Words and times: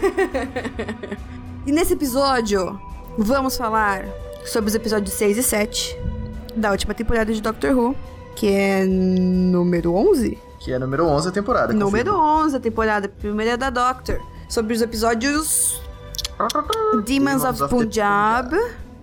e 1.66 1.72
nesse 1.72 1.94
episódio, 1.94 2.78
vamos 3.16 3.56
falar 3.56 4.04
sobre 4.44 4.68
os 4.68 4.74
episódios 4.74 5.14
6 5.14 5.38
e 5.38 5.42
7 5.42 5.98
da 6.56 6.70
última 6.70 6.94
temporada 6.94 7.32
de 7.32 7.40
Doctor 7.40 7.76
Who, 7.76 7.96
que 8.34 8.48
é 8.48 8.84
número 8.84 9.94
11? 9.94 10.38
Que 10.58 10.72
é 10.72 10.78
número 10.78 11.06
11 11.06 11.28
a 11.28 11.32
temporada. 11.32 11.72
Número 11.72 12.14
11 12.14 12.56
a 12.56 12.60
temporada, 12.60 13.08
primeira 13.08 13.56
da 13.56 13.70
Doctor. 13.70 14.20
Sobre 14.48 14.74
os 14.74 14.82
episódios 14.82 15.80
Demons, 17.06 17.44
of, 17.44 17.58
the 17.58 17.68
Punjab 17.68 18.54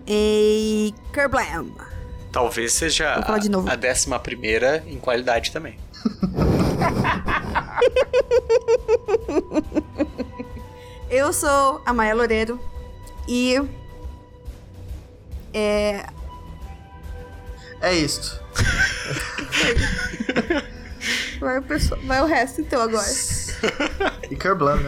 e 0.06 0.94
Kerblam. 1.14 1.72
Talvez 2.32 2.74
seja 2.74 3.24
a 3.68 3.76
décima 3.76 4.20
primeira 4.20 4.84
em 4.88 5.00
qualidade 5.00 5.52
também. 5.52 5.80
Eu 11.10 11.32
sou 11.32 11.82
a 11.86 11.94
Maia 11.94 12.14
Loureiro 12.14 12.60
e. 13.28 13.56
É. 15.54 16.06
É 17.82 17.94
isto. 17.94 18.42
Vai 21.40 21.60
o, 21.60 21.62
pessoal, 21.62 22.00
vai 22.04 22.22
o 22.22 22.26
resto 22.26 22.62
então 22.62 22.82
agora. 22.82 23.06
E 24.30 24.36
Kerblam, 24.36 24.78
né? 24.78 24.88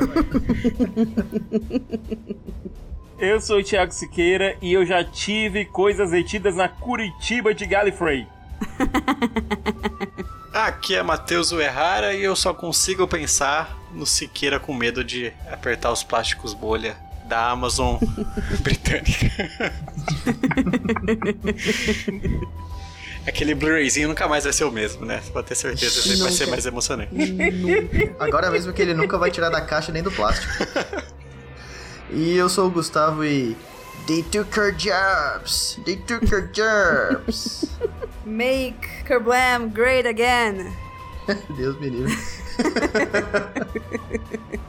Eu 3.19 3.39
sou 3.39 3.59
o 3.59 3.63
Thiago 3.63 3.93
Siqueira 3.93 4.57
e 4.61 4.73
eu 4.73 4.85
já 4.85 5.03
tive 5.03 5.65
coisas 5.65 6.11
retidas 6.11 6.55
na 6.55 6.67
Curitiba 6.67 7.53
de 7.53 7.65
Gallifrey. 7.65 8.27
Aqui 10.53 10.95
é 10.95 11.03
Matheus 11.03 11.51
Uerrara 11.51 12.13
e 12.13 12.23
eu 12.23 12.35
só 12.35 12.53
consigo 12.53 13.07
pensar 13.07 13.77
no 13.93 14.05
Siqueira 14.05 14.59
com 14.59 14.73
medo 14.73 15.03
de 15.03 15.31
apertar 15.51 15.91
os 15.91 16.03
plásticos 16.03 16.53
bolha 16.53 16.95
da 17.25 17.49
Amazon 17.49 17.97
britânica. 18.61 19.29
Aquele 23.27 23.53
Blu-rayzinho 23.53 24.07
nunca 24.07 24.27
mais 24.27 24.43
vai 24.43 24.53
ser 24.53 24.63
o 24.63 24.71
mesmo, 24.71 25.05
né? 25.05 25.19
Você 25.21 25.31
pode 25.31 25.47
ter 25.47 25.55
certeza, 25.55 26.01
sempre 26.01 26.19
vai 26.19 26.31
ser 26.31 26.47
mais 26.47 26.65
emocionante. 26.65 27.11
Agora 28.19 28.49
mesmo 28.49 28.73
que 28.73 28.81
ele 28.81 28.93
nunca 28.93 29.17
vai 29.17 29.29
tirar 29.29 29.49
da 29.49 29.61
caixa 29.61 29.91
nem 29.91 30.01
do 30.01 30.11
plástico. 30.11 30.51
E 32.11 32.35
eu 32.35 32.49
sou 32.49 32.67
o 32.67 32.71
Gustavo 32.71 33.23
e. 33.23 33.55
They 34.07 34.23
took 34.23 34.59
our 34.59 34.71
jobs! 34.71 35.79
They 35.85 35.97
took 35.97 36.33
our 36.33 36.49
jobs! 36.51 37.65
Make 38.29 39.03
Kerblam 39.05 39.73
great 39.73 40.07
again. 40.07 40.71
Deus 41.57 41.77
me 41.79 41.89
livre. 41.89 42.17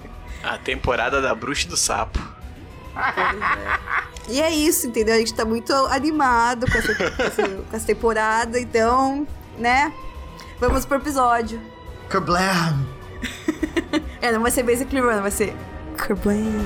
A 0.43 0.57
temporada 0.59 1.21
da 1.21 1.35
Bruxa 1.35 1.67
e 1.67 1.71
do 1.71 1.77
Sapo. 1.77 2.19
E 4.29 4.41
é 4.41 4.51
isso, 4.51 4.87
entendeu? 4.87 5.15
A 5.15 5.19
gente 5.19 5.35
tá 5.35 5.45
muito 5.45 5.73
animado 5.73 6.71
com 6.71 6.79
essa, 6.79 6.95
com 6.95 7.23
essa, 7.23 7.49
com 7.49 7.77
essa 7.77 7.87
temporada, 7.87 8.59
então, 8.59 9.27
né? 9.59 9.93
Vamos 10.59 10.87
pro 10.87 10.97
episódio. 10.97 11.61
Kerblam! 12.09 12.79
É, 14.23 14.31
não 14.31 14.43
vai 14.43 14.51
ser 14.51 14.63
Basically 14.63 15.01
Run, 15.01 15.23
vai 15.23 15.31
ser 15.31 15.57
Kerblam. 15.97 16.61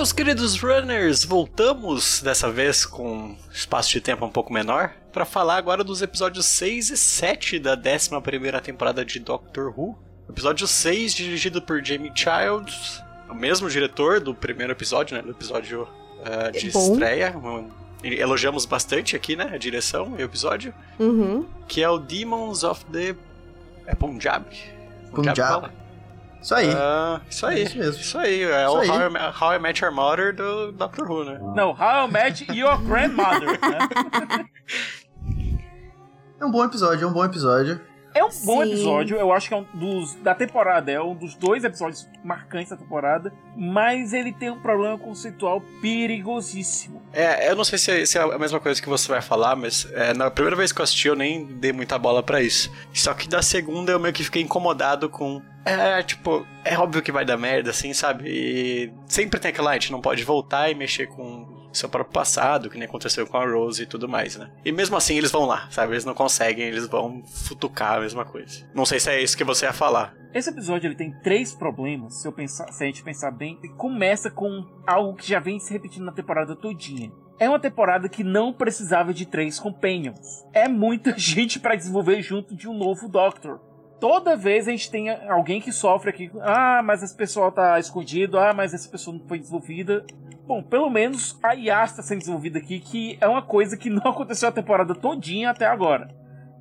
Meus 0.00 0.12
queridos 0.12 0.58
runners, 0.58 1.26
voltamos 1.26 2.22
dessa 2.22 2.50
vez 2.50 2.86
com 2.86 3.36
espaço 3.52 3.90
de 3.90 4.00
tempo 4.00 4.24
um 4.24 4.30
pouco 4.30 4.50
menor 4.50 4.94
para 5.12 5.26
falar 5.26 5.58
agora 5.58 5.84
dos 5.84 6.00
episódios 6.00 6.46
6 6.46 6.88
e 6.88 6.96
7 6.96 7.58
da 7.58 7.74
11 7.74 8.08
temporada 8.62 9.04
de 9.04 9.20
Doctor 9.20 9.78
Who. 9.78 9.98
Episódio 10.26 10.66
6, 10.66 11.12
dirigido 11.12 11.60
por 11.60 11.84
Jamie 11.84 12.10
Childs, 12.14 13.02
o 13.28 13.34
mesmo 13.34 13.68
diretor 13.68 14.20
do 14.20 14.34
primeiro 14.34 14.72
episódio, 14.72 15.14
né? 15.18 15.22
Do 15.22 15.32
episódio 15.32 15.86
ah, 16.24 16.50
de 16.50 16.70
bom. 16.70 16.92
estreia. 16.92 17.36
Um- 17.36 17.68
Elogiamos 18.02 18.64
bastante 18.64 19.14
aqui, 19.14 19.36
né? 19.36 19.50
A 19.52 19.58
direção 19.58 20.14
e 20.18 20.22
o 20.22 20.24
episódio. 20.24 20.72
Uhum. 20.98 21.46
Que 21.68 21.82
é 21.82 21.90
o 21.90 21.98
Demons 21.98 22.64
of 22.64 22.86
the. 22.86 23.14
É 23.84 23.94
Punjab? 23.94 24.46
Punjab. 25.12 25.36
fala? 25.38 25.74
Isso 26.40 26.54
aí. 26.54 26.70
Ah, 26.74 27.20
isso 27.28 27.46
aí. 27.46 27.62
Isso 27.64 27.78
mesmo. 27.78 28.00
Isso 28.00 28.18
aí. 28.18 28.42
É 28.44 28.64
Isso 28.64 28.74
o 28.76 28.80
aí. 28.80 28.88
How 28.88 29.00
I, 29.06 29.10
Met- 29.10 29.42
How 29.42 29.52
I 29.54 29.58
Met 29.58 29.84
Your 29.84 29.92
Mother 29.94 30.34
do 30.34 30.72
Doctor 30.72 31.10
Who, 31.10 31.24
né? 31.24 31.38
Não, 31.54 31.70
How 31.70 32.08
I 32.08 32.10
Met 32.10 32.46
Your 32.52 32.78
Grandmother. 32.82 33.48
né? 33.60 34.46
É 36.40 36.44
um 36.46 36.50
bom 36.50 36.64
episódio, 36.64 37.04
é 37.04 37.06
um 37.06 37.12
bom 37.12 37.22
episódio. 37.22 37.78
É 38.14 38.24
um 38.24 38.28
bom 38.44 38.62
Sim. 38.62 38.68
episódio, 38.72 39.16
eu 39.16 39.32
acho 39.32 39.48
que 39.48 39.54
é 39.54 39.56
um 39.56 39.66
dos 39.74 40.14
da 40.16 40.34
temporada, 40.34 40.90
é 40.90 41.00
um 41.00 41.14
dos 41.14 41.34
dois 41.34 41.62
episódios 41.64 42.08
marcantes 42.24 42.70
da 42.70 42.76
temporada, 42.76 43.32
mas 43.56 44.12
ele 44.12 44.32
tem 44.32 44.50
um 44.50 44.60
problema 44.60 44.98
conceitual 44.98 45.62
perigosíssimo. 45.80 47.02
É, 47.12 47.50
eu 47.50 47.56
não 47.56 47.64
sei 47.64 47.78
se 47.78 47.90
é, 47.90 48.06
se 48.06 48.18
é 48.18 48.22
a 48.22 48.38
mesma 48.38 48.60
coisa 48.60 48.80
que 48.80 48.88
você 48.88 49.08
vai 49.08 49.22
falar, 49.22 49.56
mas 49.56 49.86
é, 49.92 50.12
na 50.12 50.30
primeira 50.30 50.56
vez 50.56 50.72
que 50.72 50.80
eu 50.80 50.84
assisti 50.84 51.08
eu 51.08 51.16
nem 51.16 51.44
dei 51.44 51.72
muita 51.72 51.98
bola 51.98 52.22
pra 52.22 52.42
isso. 52.42 52.70
Só 52.92 53.14
que 53.14 53.28
da 53.28 53.42
segunda 53.42 53.92
eu 53.92 54.00
meio 54.00 54.14
que 54.14 54.24
fiquei 54.24 54.42
incomodado 54.42 55.08
com. 55.08 55.40
É, 55.64 56.02
tipo, 56.02 56.46
é 56.64 56.78
óbvio 56.78 57.02
que 57.02 57.12
vai 57.12 57.24
dar 57.24 57.36
merda, 57.36 57.70
assim, 57.70 57.92
sabe? 57.92 58.24
E 58.26 58.92
sempre 59.06 59.38
tem 59.38 59.50
aquela, 59.50 59.70
"Ah, 59.70 59.72
a 59.72 59.74
gente 59.74 59.92
não 59.92 60.00
pode 60.00 60.24
voltar 60.24 60.70
e 60.70 60.74
mexer 60.74 61.06
com 61.06 61.49
seu 61.72 61.88
próprio 61.88 62.12
passado, 62.12 62.68
que 62.68 62.78
nem 62.78 62.86
aconteceu 62.86 63.26
com 63.26 63.36
a 63.36 63.44
Rose 63.44 63.82
e 63.82 63.86
tudo 63.86 64.08
mais, 64.08 64.36
né? 64.36 64.50
E 64.64 64.72
mesmo 64.72 64.96
assim 64.96 65.16
eles 65.16 65.30
vão 65.30 65.44
lá, 65.44 65.68
sabe? 65.70 65.92
Eles 65.92 66.04
não 66.04 66.14
conseguem, 66.14 66.66
eles 66.66 66.86
vão 66.86 67.22
futucar 67.26 67.98
a 67.98 68.00
mesma 68.00 68.24
coisa. 68.24 68.68
Não 68.74 68.84
sei 68.84 69.00
se 69.00 69.10
é 69.10 69.22
isso 69.22 69.36
que 69.36 69.44
você 69.44 69.66
ia 69.66 69.72
falar. 69.72 70.14
Esse 70.32 70.50
episódio 70.50 70.86
ele 70.86 70.94
tem 70.94 71.12
três 71.22 71.52
problemas, 71.52 72.20
se, 72.20 72.28
eu 72.28 72.32
pensar, 72.32 72.70
se 72.72 72.82
a 72.82 72.86
gente 72.86 73.02
pensar 73.02 73.30
bem. 73.30 73.58
Ele 73.62 73.72
começa 73.74 74.30
com 74.30 74.64
algo 74.86 75.16
que 75.16 75.28
já 75.28 75.40
vem 75.40 75.58
se 75.58 75.72
repetindo 75.72 76.04
na 76.04 76.12
temporada 76.12 76.54
todinha. 76.54 77.10
É 77.38 77.48
uma 77.48 77.58
temporada 77.58 78.08
que 78.08 78.22
não 78.22 78.52
precisava 78.52 79.14
de 79.14 79.26
três 79.26 79.58
companions. 79.58 80.44
É 80.52 80.68
muita 80.68 81.14
gente 81.18 81.58
pra 81.58 81.74
desenvolver 81.74 82.20
junto 82.22 82.54
de 82.54 82.68
um 82.68 82.76
novo 82.76 83.08
Doctor. 83.08 83.58
Toda 83.98 84.36
vez 84.36 84.68
a 84.68 84.70
gente 84.70 84.90
tem 84.90 85.10
alguém 85.10 85.60
que 85.60 85.72
sofre 85.72 86.10
aqui. 86.10 86.30
Ah, 86.40 86.82
mas 86.82 87.02
esse 87.02 87.14
pessoal 87.14 87.50
tá 87.50 87.78
escondido. 87.78 88.38
Ah, 88.38 88.52
mas 88.54 88.72
essa 88.72 88.88
pessoa 88.88 89.16
não 89.16 89.26
foi 89.26 89.38
desenvolvida. 89.38 90.06
Bom, 90.50 90.64
pelo 90.64 90.90
menos 90.90 91.38
a 91.44 91.52
Yas 91.52 91.92
está 91.92 92.02
sendo 92.02 92.18
desenvolvida 92.18 92.58
aqui, 92.58 92.80
que 92.80 93.16
é 93.20 93.28
uma 93.28 93.40
coisa 93.40 93.76
que 93.76 93.88
não 93.88 94.02
aconteceu 94.10 94.48
a 94.48 94.52
temporada 94.52 94.96
todinha 94.96 95.48
até 95.48 95.64
agora. 95.64 96.12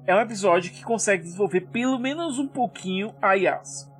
É 0.05 0.13
um 0.13 0.19
episódio 0.19 0.71
que 0.71 0.83
consegue 0.83 1.23
desenvolver 1.23 1.61
pelo 1.61 1.97
menos 1.97 2.37
um 2.37 2.47
pouquinho 2.47 3.15
a 3.19 3.33
Yas. 3.33 3.91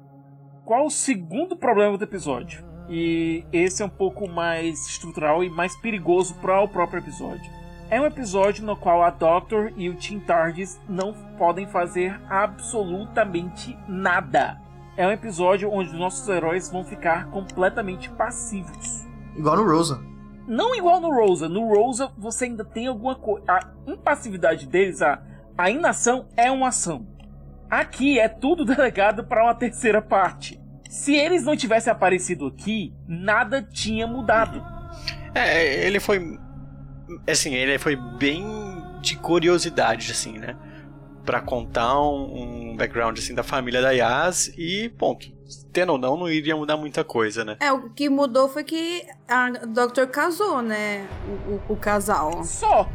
Qual 0.63 0.85
o 0.85 0.91
segundo 0.91 1.57
problema 1.57 1.97
do 1.97 2.03
episódio? 2.03 2.63
E 2.87 3.43
esse 3.51 3.81
é 3.81 3.85
um 3.87 3.89
pouco 3.89 4.29
mais 4.29 4.87
estrutural 4.87 5.43
e 5.43 5.49
mais 5.49 5.75
perigoso 5.75 6.35
para 6.35 6.61
o 6.61 6.67
próprio 6.67 6.99
episódio. 6.99 7.51
É 7.89 7.99
um 7.99 8.05
episódio 8.05 8.63
no 8.63 8.77
qual 8.77 9.01
a 9.01 9.09
Doctor 9.09 9.73
e 9.75 9.89
o 9.89 9.95
Tim 9.95 10.19
Tardis 10.19 10.79
não 10.87 11.13
podem 11.35 11.65
fazer 11.65 12.21
absolutamente 12.29 13.75
nada. 13.87 14.61
É 14.95 15.07
um 15.07 15.11
episódio 15.11 15.71
onde 15.71 15.89
os 15.89 15.97
nossos 15.97 16.29
heróis 16.29 16.69
vão 16.69 16.83
ficar 16.83 17.31
completamente 17.31 18.07
passivos. 18.11 19.08
Igual 19.35 19.57
no 19.57 19.65
Rosa. 19.65 20.03
Não 20.47 20.75
igual 20.75 20.99
no 20.99 21.11
Rosa. 21.11 21.47
No 21.47 21.67
Rosa 21.67 22.11
você 22.17 22.45
ainda 22.45 22.65
tem 22.65 22.87
alguma 22.87 23.15
coisa. 23.15 23.45
A 23.47 23.71
impassividade 23.87 24.67
deles, 24.67 25.01
a, 25.01 25.21
a 25.57 25.69
inação 25.69 26.27
é 26.35 26.49
uma 26.49 26.69
ação. 26.69 27.07
Aqui 27.69 28.19
é 28.19 28.27
tudo 28.27 28.65
delegado 28.65 29.23
para 29.23 29.43
uma 29.43 29.55
terceira 29.55 30.01
parte. 30.01 30.59
Se 30.89 31.15
eles 31.15 31.43
não 31.43 31.55
tivessem 31.55 31.91
aparecido 31.91 32.47
aqui, 32.47 32.93
nada 33.07 33.61
tinha 33.61 34.07
mudado. 34.07 34.63
É, 35.35 35.85
ele 35.85 35.99
foi. 35.99 36.39
Assim, 37.29 37.53
ele 37.53 37.77
foi 37.77 37.95
bem 37.95 38.43
de 39.01 39.15
curiosidade, 39.17 40.11
assim, 40.11 40.37
né? 40.39 40.57
para 41.29 41.41
contar 41.41 42.01
um, 42.01 42.71
um, 42.71 42.75
background 42.75 43.15
assim 43.15 43.35
da 43.35 43.43
família 43.43 43.83
da 43.83 43.91
Yas 43.91 44.51
e 44.57 44.89
ponto. 44.97 45.31
Tendo 45.73 45.93
ou 45.93 45.97
não, 45.97 46.17
não 46.17 46.29
iria 46.29 46.55
mudar 46.55 46.77
muita 46.77 47.03
coisa, 47.03 47.43
né? 47.43 47.57
É, 47.59 47.71
o 47.71 47.89
que 47.89 48.09
mudou 48.09 48.49
foi 48.49 48.63
que 48.63 49.05
a 49.27 49.49
Doctor 49.65 50.07
casou, 50.07 50.61
né? 50.61 51.07
O, 51.47 51.53
o, 51.53 51.73
o 51.73 51.75
casal. 51.75 52.43
Só. 52.43 52.89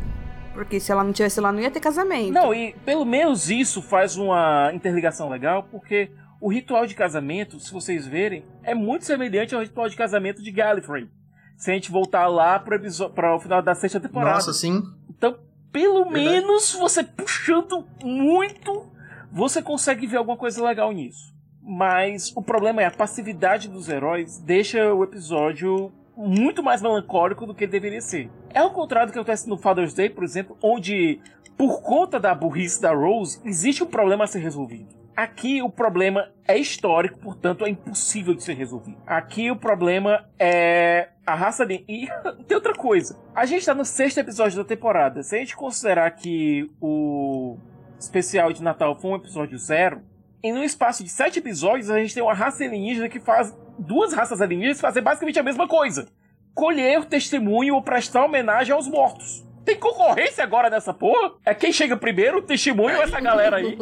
Porque 0.52 0.78
se 0.78 0.92
ela 0.92 1.02
não 1.02 1.12
tivesse 1.12 1.40
lá, 1.40 1.50
não 1.50 1.60
ia 1.60 1.70
ter 1.70 1.80
casamento. 1.80 2.32
Não, 2.32 2.54
e 2.54 2.74
pelo 2.84 3.04
menos 3.04 3.50
isso 3.50 3.82
faz 3.82 4.16
uma 4.16 4.70
interligação 4.72 5.28
legal, 5.28 5.64
porque 5.64 6.12
o 6.40 6.48
ritual 6.48 6.86
de 6.86 6.94
casamento, 6.94 7.58
se 7.58 7.72
vocês 7.72 8.06
verem, 8.06 8.44
é 8.62 8.74
muito 8.74 9.04
semelhante 9.04 9.54
ao 9.54 9.60
ritual 9.60 9.88
de 9.88 9.96
casamento 9.96 10.42
de 10.42 10.52
Gallifrey. 10.52 11.08
Se 11.56 11.70
a 11.70 11.74
gente 11.74 11.90
voltar 11.90 12.28
lá 12.28 12.58
para 12.58 13.34
o 13.34 13.40
final 13.40 13.62
da 13.62 13.74
sexta 13.74 13.98
temporada. 13.98 14.34
Nossa, 14.34 14.52
sim. 14.52 14.82
Então, 15.08 15.38
pelo 15.72 16.04
Verdade. 16.04 16.24
menos 16.24 16.72
você 16.72 17.02
puxando 17.02 17.84
muito, 18.02 18.92
você 19.32 19.60
consegue 19.60 20.06
ver 20.06 20.18
alguma 20.18 20.36
coisa 20.36 20.64
legal 20.64 20.92
nisso. 20.92 21.33
Mas 21.66 22.32
o 22.36 22.42
problema 22.42 22.82
é 22.82 22.86
a 22.86 22.90
passividade 22.90 23.68
dos 23.68 23.88
heróis 23.88 24.38
deixa 24.38 24.92
o 24.92 25.02
episódio 25.02 25.90
muito 26.16 26.62
mais 26.62 26.82
melancólico 26.82 27.46
do 27.46 27.54
que 27.54 27.64
ele 27.64 27.72
deveria 27.72 28.00
ser. 28.00 28.30
É 28.50 28.62
o 28.62 28.70
contrário 28.70 29.08
do 29.08 29.12
que 29.12 29.18
acontece 29.18 29.48
no 29.48 29.56
Father's 29.56 29.94
Day, 29.94 30.10
por 30.10 30.22
exemplo, 30.22 30.56
onde, 30.62 31.20
por 31.56 31.82
conta 31.82 32.20
da 32.20 32.34
burrice 32.34 32.80
da 32.80 32.92
Rose, 32.92 33.40
existe 33.44 33.82
um 33.82 33.86
problema 33.86 34.24
a 34.24 34.26
ser 34.26 34.40
resolvido. 34.40 34.94
Aqui 35.16 35.62
o 35.62 35.70
problema 35.70 36.28
é 36.46 36.58
histórico, 36.58 37.18
portanto 37.20 37.64
é 37.64 37.70
impossível 37.70 38.34
de 38.34 38.42
ser 38.42 38.54
resolvido. 38.54 38.98
Aqui 39.06 39.48
o 39.50 39.56
problema 39.56 40.28
é 40.38 41.10
a 41.24 41.34
raça 41.36 41.64
de. 41.64 41.84
E 41.88 42.08
tem 42.46 42.56
outra 42.56 42.74
coisa. 42.74 43.16
A 43.34 43.46
gente 43.46 43.64
tá 43.64 43.74
no 43.74 43.84
sexto 43.84 44.18
episódio 44.18 44.58
da 44.58 44.64
temporada. 44.64 45.22
Se 45.22 45.36
a 45.36 45.38
gente 45.38 45.54
considerar 45.54 46.10
que 46.10 46.68
o 46.80 47.56
especial 47.98 48.52
de 48.52 48.62
Natal 48.62 48.96
foi 48.96 49.12
um 49.12 49.16
episódio 49.16 49.56
zero, 49.56 50.02
em 50.44 50.52
um 50.52 50.62
espaço 50.62 51.02
de 51.02 51.08
sete 51.08 51.38
episódios 51.38 51.90
a 51.90 51.98
gente 51.98 52.12
tem 52.12 52.22
uma 52.22 52.34
raça 52.34 52.62
alienígena 52.62 53.08
que 53.08 53.18
faz. 53.18 53.56
Duas 53.78 54.12
raças 54.12 54.40
alienígenas 54.40 54.80
fazer 54.80 55.00
basicamente 55.00 55.38
a 55.38 55.42
mesma 55.42 55.66
coisa: 55.66 56.06
colher 56.54 57.06
testemunho 57.06 57.74
ou 57.74 57.82
prestar 57.82 58.26
homenagem 58.26 58.74
aos 58.74 58.86
mortos. 58.86 59.42
Tem 59.64 59.76
concorrência 59.76 60.44
agora 60.44 60.68
nessa 60.68 60.92
porra? 60.92 61.32
É 61.42 61.54
quem 61.54 61.72
chega 61.72 61.96
primeiro, 61.96 62.42
testemunho 62.42 63.00
essa 63.00 63.18
galera 63.18 63.56
aí? 63.56 63.78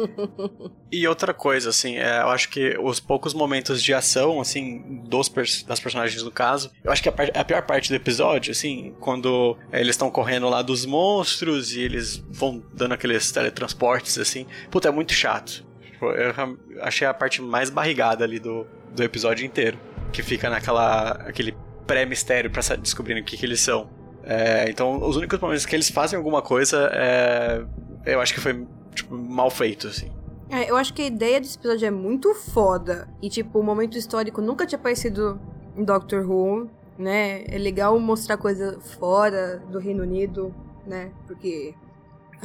E 0.89 1.05
outra 1.07 1.33
coisa, 1.33 1.71
assim, 1.71 1.97
é, 1.97 2.21
eu 2.21 2.29
acho 2.29 2.47
que 2.47 2.77
os 2.79 3.01
poucos 3.01 3.33
momentos 3.33 3.83
de 3.83 3.93
ação, 3.93 4.39
assim, 4.39 5.01
dos 5.09 5.27
pers 5.27 5.63
das 5.63 5.79
personagens 5.81 6.23
no 6.23 6.31
caso, 6.31 6.71
eu 6.83 6.91
acho 6.91 7.03
que 7.03 7.09
a, 7.09 7.13
a 7.41 7.43
pior 7.43 7.63
parte 7.63 7.89
do 7.89 7.95
episódio, 7.95 8.51
assim, 8.51 8.95
quando 9.01 9.57
eles 9.73 9.89
estão 9.89 10.09
correndo 10.09 10.47
lá 10.47 10.61
dos 10.61 10.85
monstros 10.85 11.75
e 11.75 11.81
eles 11.81 12.23
vão 12.29 12.63
dando 12.73 12.93
aqueles 12.93 13.31
teletransportes, 13.31 14.17
assim, 14.17 14.45
puta, 14.71 14.87
é 14.87 14.91
muito 14.91 15.11
chato. 15.11 15.65
Tipo, 15.93 16.07
eu 16.07 16.33
achei 16.81 17.07
a 17.07 17.13
parte 17.13 17.41
mais 17.41 17.69
barrigada 17.69 18.23
ali 18.23 18.39
do, 18.39 18.67
do 18.93 19.03
episódio 19.03 19.45
inteiro. 19.45 19.77
Que 20.11 20.21
fica 20.21 20.49
naquela. 20.49 21.11
aquele 21.11 21.55
pré-mistério 21.87 22.49
pra 22.49 22.61
descobrir 22.77 23.19
o 23.19 23.23
que, 23.23 23.37
que 23.37 23.45
eles 23.45 23.59
são. 23.59 23.89
É, 24.23 24.69
então, 24.69 25.01
os 25.03 25.17
únicos 25.17 25.39
momentos 25.39 25.65
que 25.65 25.75
eles 25.75 25.89
fazem 25.89 26.15
alguma 26.15 26.41
coisa, 26.41 26.89
é, 26.93 27.65
eu 28.05 28.21
acho 28.21 28.33
que 28.33 28.39
foi 28.39 28.65
tipo, 28.93 29.15
mal 29.15 29.49
feito, 29.49 29.87
assim. 29.87 30.09
É, 30.49 30.69
eu 30.69 30.77
acho 30.77 30.93
que 30.93 31.01
a 31.01 31.05
ideia 31.05 31.41
desse 31.41 31.57
episódio 31.57 31.87
é 31.87 31.91
muito 31.91 32.33
foda. 32.33 33.07
E, 33.21 33.29
tipo, 33.29 33.59
o 33.59 33.63
momento 33.63 33.97
histórico 33.97 34.41
nunca 34.41 34.65
tinha 34.65 34.79
aparecido 34.79 35.39
em 35.75 35.83
Doctor 35.83 36.29
Who, 36.29 36.69
né? 36.97 37.43
É 37.47 37.57
legal 37.57 37.99
mostrar 37.99 38.37
coisa 38.37 38.79
fora 38.99 39.61
do 39.69 39.79
Reino 39.79 40.03
Unido, 40.03 40.53
né? 40.85 41.11
Porque 41.27 41.73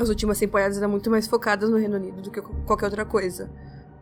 as 0.03 0.09
últimas 0.09 0.39
temporadas 0.39 0.79
eram 0.79 0.89
muito 0.89 1.11
mais 1.11 1.27
focadas 1.27 1.71
no 1.71 1.77
Reino 1.77 1.97
Unido 1.97 2.23
do 2.23 2.31
que 2.31 2.41
qualquer 2.41 2.87
outra 2.87 3.05
coisa. 3.05 3.51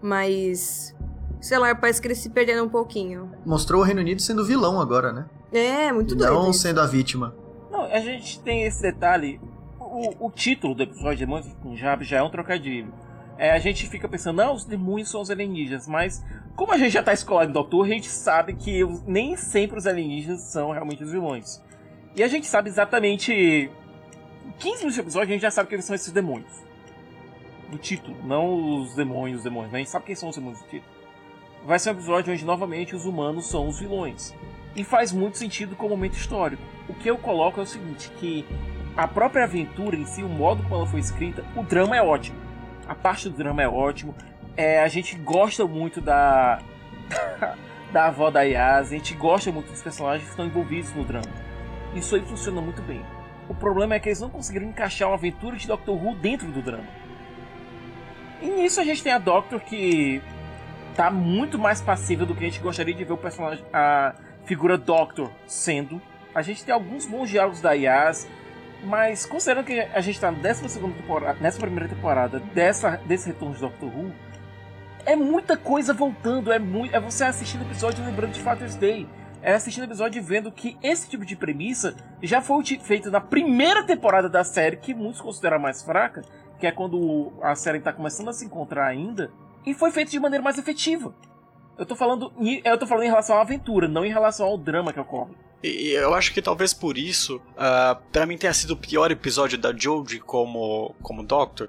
Mas. 0.00 0.94
Sei 1.40 1.58
lá, 1.58 1.74
parece 1.74 2.00
que 2.00 2.08
eles 2.08 2.18
se 2.18 2.30
perderam 2.30 2.64
um 2.64 2.68
pouquinho. 2.68 3.30
Mostrou 3.44 3.82
o 3.82 3.84
Reino 3.84 4.00
Unido 4.00 4.20
sendo 4.20 4.44
vilão 4.44 4.80
agora, 4.80 5.12
né? 5.12 5.26
É, 5.52 5.92
muito 5.92 6.14
doido. 6.14 6.32
Não 6.32 6.52
sendo 6.52 6.80
a 6.80 6.86
vítima. 6.86 7.34
Não, 7.70 7.82
a 7.82 8.00
gente 8.00 8.40
tem 8.40 8.64
esse 8.64 8.82
detalhe. 8.82 9.40
O, 9.78 10.26
o 10.26 10.30
título 10.30 10.74
do 10.74 10.82
episódio 10.82 11.18
Demônios 11.18 11.52
com 11.62 11.76
Jab 11.76 12.02
já 12.04 12.18
é 12.18 12.22
um 12.22 12.30
trocadilho. 12.30 12.92
É, 13.38 13.52
a 13.52 13.58
gente 13.58 13.86
fica 13.88 14.08
pensando, 14.08 14.38
não, 14.38 14.54
os 14.54 14.64
demônios 14.64 15.10
são 15.10 15.20
os 15.20 15.30
alienígenas, 15.30 15.86
mas 15.86 16.24
como 16.54 16.72
a 16.72 16.78
gente 16.78 16.92
já 16.92 17.02
tá 17.02 17.12
escolhendo 17.12 17.52
Doutor, 17.52 17.84
a 17.84 17.88
gente 17.88 18.08
sabe 18.08 18.54
que 18.54 18.82
nem 19.06 19.36
sempre 19.36 19.78
os 19.78 19.86
alienígenas 19.86 20.40
são 20.40 20.70
realmente 20.70 21.04
os 21.04 21.12
vilões. 21.12 21.62
E 22.14 22.22
a 22.22 22.28
gente 22.28 22.46
sabe 22.46 22.70
exatamente. 22.70 23.70
15 24.58 24.76
minutos 24.78 24.94
de 24.94 25.00
episódio, 25.00 25.28
a 25.28 25.32
gente 25.32 25.42
já 25.42 25.50
sabe 25.50 25.68
quem 25.68 25.80
são 25.80 25.94
esses 25.94 26.12
demônios. 26.12 26.52
Do 27.70 27.78
título, 27.78 28.16
não 28.24 28.80
os 28.80 28.94
demônios, 28.94 29.38
os 29.38 29.44
demônios, 29.44 29.72
né? 29.72 29.78
a 29.78 29.82
gente 29.82 29.90
sabe 29.90 30.06
quem 30.06 30.14
são 30.14 30.28
os 30.28 30.36
demônios 30.36 30.60
do 30.60 30.68
título. 30.68 30.94
Vai 31.66 31.78
ser 31.78 31.90
um 31.90 31.92
episódio 31.92 32.32
onde 32.32 32.44
novamente 32.44 32.94
os 32.94 33.04
humanos 33.04 33.46
são 33.46 33.68
os 33.68 33.78
vilões. 33.78 34.34
E 34.74 34.84
faz 34.84 35.12
muito 35.12 35.36
sentido 35.36 35.74
com 35.74 35.86
o 35.86 35.90
momento 35.90 36.14
histórico. 36.14 36.62
O 36.88 36.94
que 36.94 37.10
eu 37.10 37.18
coloco 37.18 37.58
é 37.58 37.62
o 37.64 37.66
seguinte, 37.66 38.10
que 38.18 38.46
a 38.96 39.08
própria 39.08 39.44
aventura 39.44 39.96
em 39.96 40.06
si, 40.06 40.22
o 40.22 40.28
modo 40.28 40.62
como 40.62 40.76
ela 40.76 40.86
foi 40.86 41.00
escrita, 41.00 41.44
o 41.56 41.62
drama 41.62 41.96
é 41.96 42.02
ótimo. 42.02 42.38
A 42.86 42.94
parte 42.94 43.28
do 43.28 43.36
drama 43.36 43.62
é 43.62 43.68
ótimo. 43.68 44.14
É, 44.56 44.80
a 44.80 44.88
gente 44.88 45.16
gosta 45.16 45.66
muito 45.66 46.00
da 46.00 46.60
da 47.92 48.06
avó 48.06 48.30
da 48.30 48.42
Yas, 48.42 48.88
a 48.88 48.94
gente 48.94 49.14
gosta 49.14 49.50
muito 49.50 49.70
dos 49.70 49.82
personagens 49.82 50.24
que 50.24 50.30
estão 50.30 50.46
envolvidos 50.46 50.92
no 50.94 51.04
drama. 51.04 51.28
Isso 51.94 52.14
aí 52.14 52.22
funciona 52.22 52.60
muito 52.60 52.82
bem. 52.82 53.04
O 53.48 53.54
problema 53.54 53.94
é 53.94 54.00
que 54.00 54.08
eles 54.08 54.20
não 54.20 54.30
conseguiram 54.30 54.66
encaixar 54.66 55.08
uma 55.08 55.14
aventura 55.14 55.56
de 55.56 55.66
Doctor 55.66 55.94
Who 55.94 56.14
dentro 56.16 56.50
do 56.50 56.60
drama. 56.60 56.88
E 58.42 58.46
nisso 58.46 58.80
a 58.80 58.84
gente 58.84 59.02
tem 59.02 59.12
a 59.12 59.18
Doctor 59.18 59.60
que 59.60 60.20
tá 60.94 61.10
muito 61.10 61.58
mais 61.58 61.80
passiva 61.80 62.24
do 62.24 62.34
que 62.34 62.44
a 62.44 62.48
gente 62.48 62.60
gostaria 62.60 62.94
de 62.94 63.04
ver 63.04 63.12
o 63.12 63.16
personagem, 63.16 63.64
a 63.72 64.14
figura 64.44 64.76
Doctor 64.76 65.30
sendo. 65.46 66.00
A 66.34 66.42
gente 66.42 66.64
tem 66.64 66.74
alguns 66.74 67.06
bons 67.06 67.30
diálogos 67.30 67.60
da 67.60 67.72
Yas, 67.72 68.28
mas 68.84 69.24
considerando 69.24 69.64
que 69.64 69.80
a 69.80 70.00
gente 70.00 70.16
está 70.16 70.30
na 70.30 70.38
12 70.38 70.78
temporada, 70.78 71.38
nessa 71.40 71.58
primeira 71.58 71.88
temporada 71.88 72.40
dessa, 72.52 73.00
desse 73.06 73.28
retorno 73.28 73.54
de 73.54 73.60
Doctor 73.60 73.88
Who, 73.88 74.12
é 75.06 75.14
muita 75.14 75.56
coisa 75.56 75.94
voltando, 75.94 76.52
é, 76.52 76.58
muito, 76.58 76.94
é 76.94 77.00
você 77.00 77.24
assistindo 77.24 77.62
episódio 77.62 78.04
lembrando 78.04 78.32
de 78.32 78.40
Father's 78.40 78.74
Day. 78.74 79.08
É 79.42 79.54
assistindo 79.54 79.82
o 79.82 79.86
episódio 79.86 80.18
e 80.18 80.22
vendo 80.22 80.50
que 80.50 80.76
esse 80.82 81.08
tipo 81.08 81.24
de 81.24 81.36
premissa 81.36 81.94
já 82.22 82.42
foi 82.42 82.64
feito 82.82 83.10
na 83.10 83.20
primeira 83.20 83.84
temporada 83.84 84.28
da 84.28 84.42
série, 84.42 84.76
que 84.76 84.94
muitos 84.94 85.20
consideram 85.20 85.58
mais 85.58 85.82
fraca, 85.82 86.22
que 86.58 86.66
é 86.66 86.72
quando 86.72 87.32
a 87.42 87.54
série 87.54 87.78
está 87.78 87.92
começando 87.92 88.28
a 88.28 88.32
se 88.32 88.44
encontrar 88.44 88.86
ainda, 88.86 89.30
e 89.64 89.74
foi 89.74 89.90
feito 89.90 90.10
de 90.10 90.18
maneira 90.18 90.42
mais 90.42 90.58
efetiva. 90.58 91.14
Eu 91.78 91.84
tô 91.84 91.94
falando, 91.94 92.32
eu 92.64 92.78
tô 92.78 92.86
falando 92.86 93.04
em 93.04 93.08
relação 93.08 93.36
à 93.36 93.42
aventura, 93.42 93.86
não 93.86 94.04
em 94.04 94.10
relação 94.10 94.46
ao 94.46 94.56
drama 94.56 94.92
que 94.92 95.00
ocorre. 95.00 95.34
E 95.62 95.90
eu 95.90 96.14
acho 96.14 96.32
que 96.32 96.40
talvez 96.40 96.72
por 96.72 96.96
isso, 96.96 97.36
uh, 97.36 98.00
para 98.12 98.24
mim 98.26 98.38
tenha 98.38 98.54
sido 98.54 98.72
o 98.72 98.76
pior 98.76 99.10
episódio 99.10 99.58
da 99.58 99.74
Jodie 99.76 100.20
como, 100.20 100.94
como 101.02 101.22
Doctor. 101.22 101.68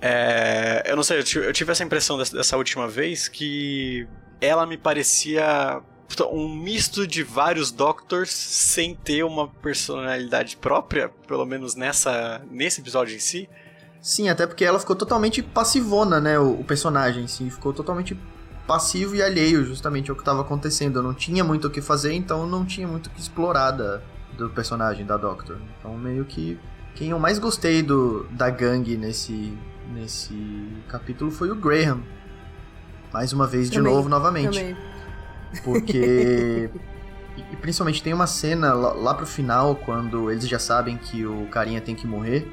É, 0.00 0.84
eu 0.86 0.94
não 0.94 1.02
sei, 1.02 1.18
eu 1.18 1.52
tive 1.52 1.72
essa 1.72 1.82
impressão 1.82 2.16
dessa, 2.16 2.36
dessa 2.36 2.56
última 2.56 2.86
vez 2.86 3.26
que 3.26 4.06
ela 4.40 4.64
me 4.64 4.76
parecia 4.76 5.80
um 6.30 6.54
misto 6.54 7.06
de 7.06 7.22
vários 7.22 7.70
Doctors 7.70 8.30
sem 8.30 8.94
ter 8.94 9.24
uma 9.24 9.48
personalidade 9.48 10.56
própria, 10.56 11.10
pelo 11.26 11.44
menos 11.44 11.74
nessa 11.74 12.42
nesse 12.50 12.80
episódio 12.80 13.14
em 13.14 13.18
si. 13.18 13.48
Sim, 14.00 14.28
até 14.28 14.46
porque 14.46 14.64
ela 14.64 14.78
ficou 14.78 14.96
totalmente 14.96 15.42
passivona, 15.42 16.20
né, 16.20 16.38
o, 16.38 16.60
o 16.60 16.64
personagem, 16.64 17.26
sim, 17.26 17.50
ficou 17.50 17.72
totalmente 17.72 18.18
passivo 18.66 19.16
e 19.16 19.22
alheio 19.22 19.64
justamente 19.64 20.10
ao 20.10 20.16
que 20.16 20.22
estava 20.22 20.42
acontecendo. 20.42 20.98
Eu 20.98 21.02
não 21.02 21.14
tinha 21.14 21.42
muito 21.42 21.66
o 21.66 21.70
que 21.70 21.80
fazer, 21.80 22.12
então 22.12 22.46
não 22.46 22.64
tinha 22.64 22.86
muito 22.86 23.06
o 23.06 23.10
que 23.10 23.20
explorar 23.20 23.72
da, 23.72 24.00
do 24.36 24.48
personagem 24.50 25.04
da 25.04 25.16
Doctor. 25.16 25.58
Então 25.78 25.96
meio 25.96 26.24
que 26.24 26.58
quem 26.94 27.10
eu 27.10 27.18
mais 27.18 27.38
gostei 27.38 27.82
do, 27.82 28.24
da 28.30 28.50
gangue 28.50 28.96
nesse, 28.96 29.56
nesse 29.92 30.34
capítulo 30.88 31.30
foi 31.30 31.50
o 31.50 31.54
Graham. 31.54 32.02
Mais 33.12 33.32
uma 33.32 33.46
vez, 33.46 33.70
de 33.70 33.80
novo, 33.80 34.08
novamente. 34.08 34.58
Também. 34.58 34.76
Porque. 35.64 36.70
e, 37.36 37.56
principalmente 37.56 38.02
tem 38.02 38.12
uma 38.12 38.26
cena 38.26 38.72
lá, 38.72 38.92
lá 38.92 39.14
pro 39.14 39.26
final, 39.26 39.76
quando 39.76 40.30
eles 40.30 40.48
já 40.48 40.58
sabem 40.58 40.96
que 40.96 41.24
o 41.24 41.46
carinha 41.46 41.80
tem 41.80 41.94
que 41.94 42.06
morrer. 42.06 42.46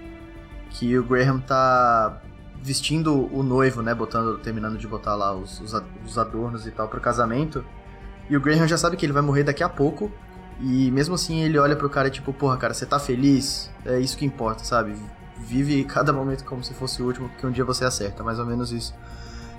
Que 0.69 0.97
o 0.97 1.03
Graham 1.03 1.39
tá 1.39 2.21
vestindo 2.61 3.29
o 3.33 3.43
noivo, 3.43 3.81
né? 3.81 3.93
Botando, 3.93 4.37
terminando 4.39 4.77
de 4.77 4.87
botar 4.87 5.15
lá 5.15 5.33
os, 5.35 5.59
os, 5.61 5.73
os 6.05 6.17
adornos 6.17 6.65
e 6.65 6.71
tal 6.71 6.87
pro 6.87 6.99
casamento. 6.99 7.63
E 8.29 8.35
o 8.35 8.41
Graham 8.41 8.67
já 8.67 8.77
sabe 8.77 8.97
que 8.97 9.05
ele 9.05 9.13
vai 9.13 9.21
morrer 9.21 9.43
daqui 9.43 9.63
a 9.63 9.69
pouco. 9.69 10.11
E 10.59 10.89
mesmo 10.91 11.15
assim 11.15 11.41
ele 11.41 11.57
olha 11.57 11.75
pro 11.75 11.89
cara 11.89 12.09
tipo, 12.09 12.33
porra, 12.33 12.57
cara, 12.57 12.73
você 12.73 12.85
tá 12.85 12.97
feliz? 12.97 13.69
É 13.85 13.99
isso 13.99 14.17
que 14.17 14.25
importa, 14.25 14.63
sabe? 14.63 14.95
Vive 15.37 15.83
cada 15.83 16.13
momento 16.13 16.43
como 16.45 16.63
se 16.63 16.73
fosse 16.73 17.01
o 17.01 17.05
último, 17.05 17.29
porque 17.29 17.45
um 17.45 17.51
dia 17.51 17.65
você 17.65 17.85
acerta. 17.85 18.23
Mais 18.23 18.39
ou 18.39 18.45
menos 18.45 18.71
isso. 18.71 18.93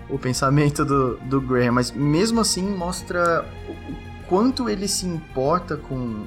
O 0.09 0.19
pensamento 0.19 0.85
do, 0.85 1.17
do 1.19 1.41
Graham. 1.41 1.73
Mas 1.73 1.91
mesmo 1.91 2.41
assim 2.41 2.63
mostra 2.63 3.45
o 3.69 4.29
quanto 4.29 4.69
ele 4.69 4.87
se 4.87 5.07
importa 5.07 5.77
com, 5.77 6.27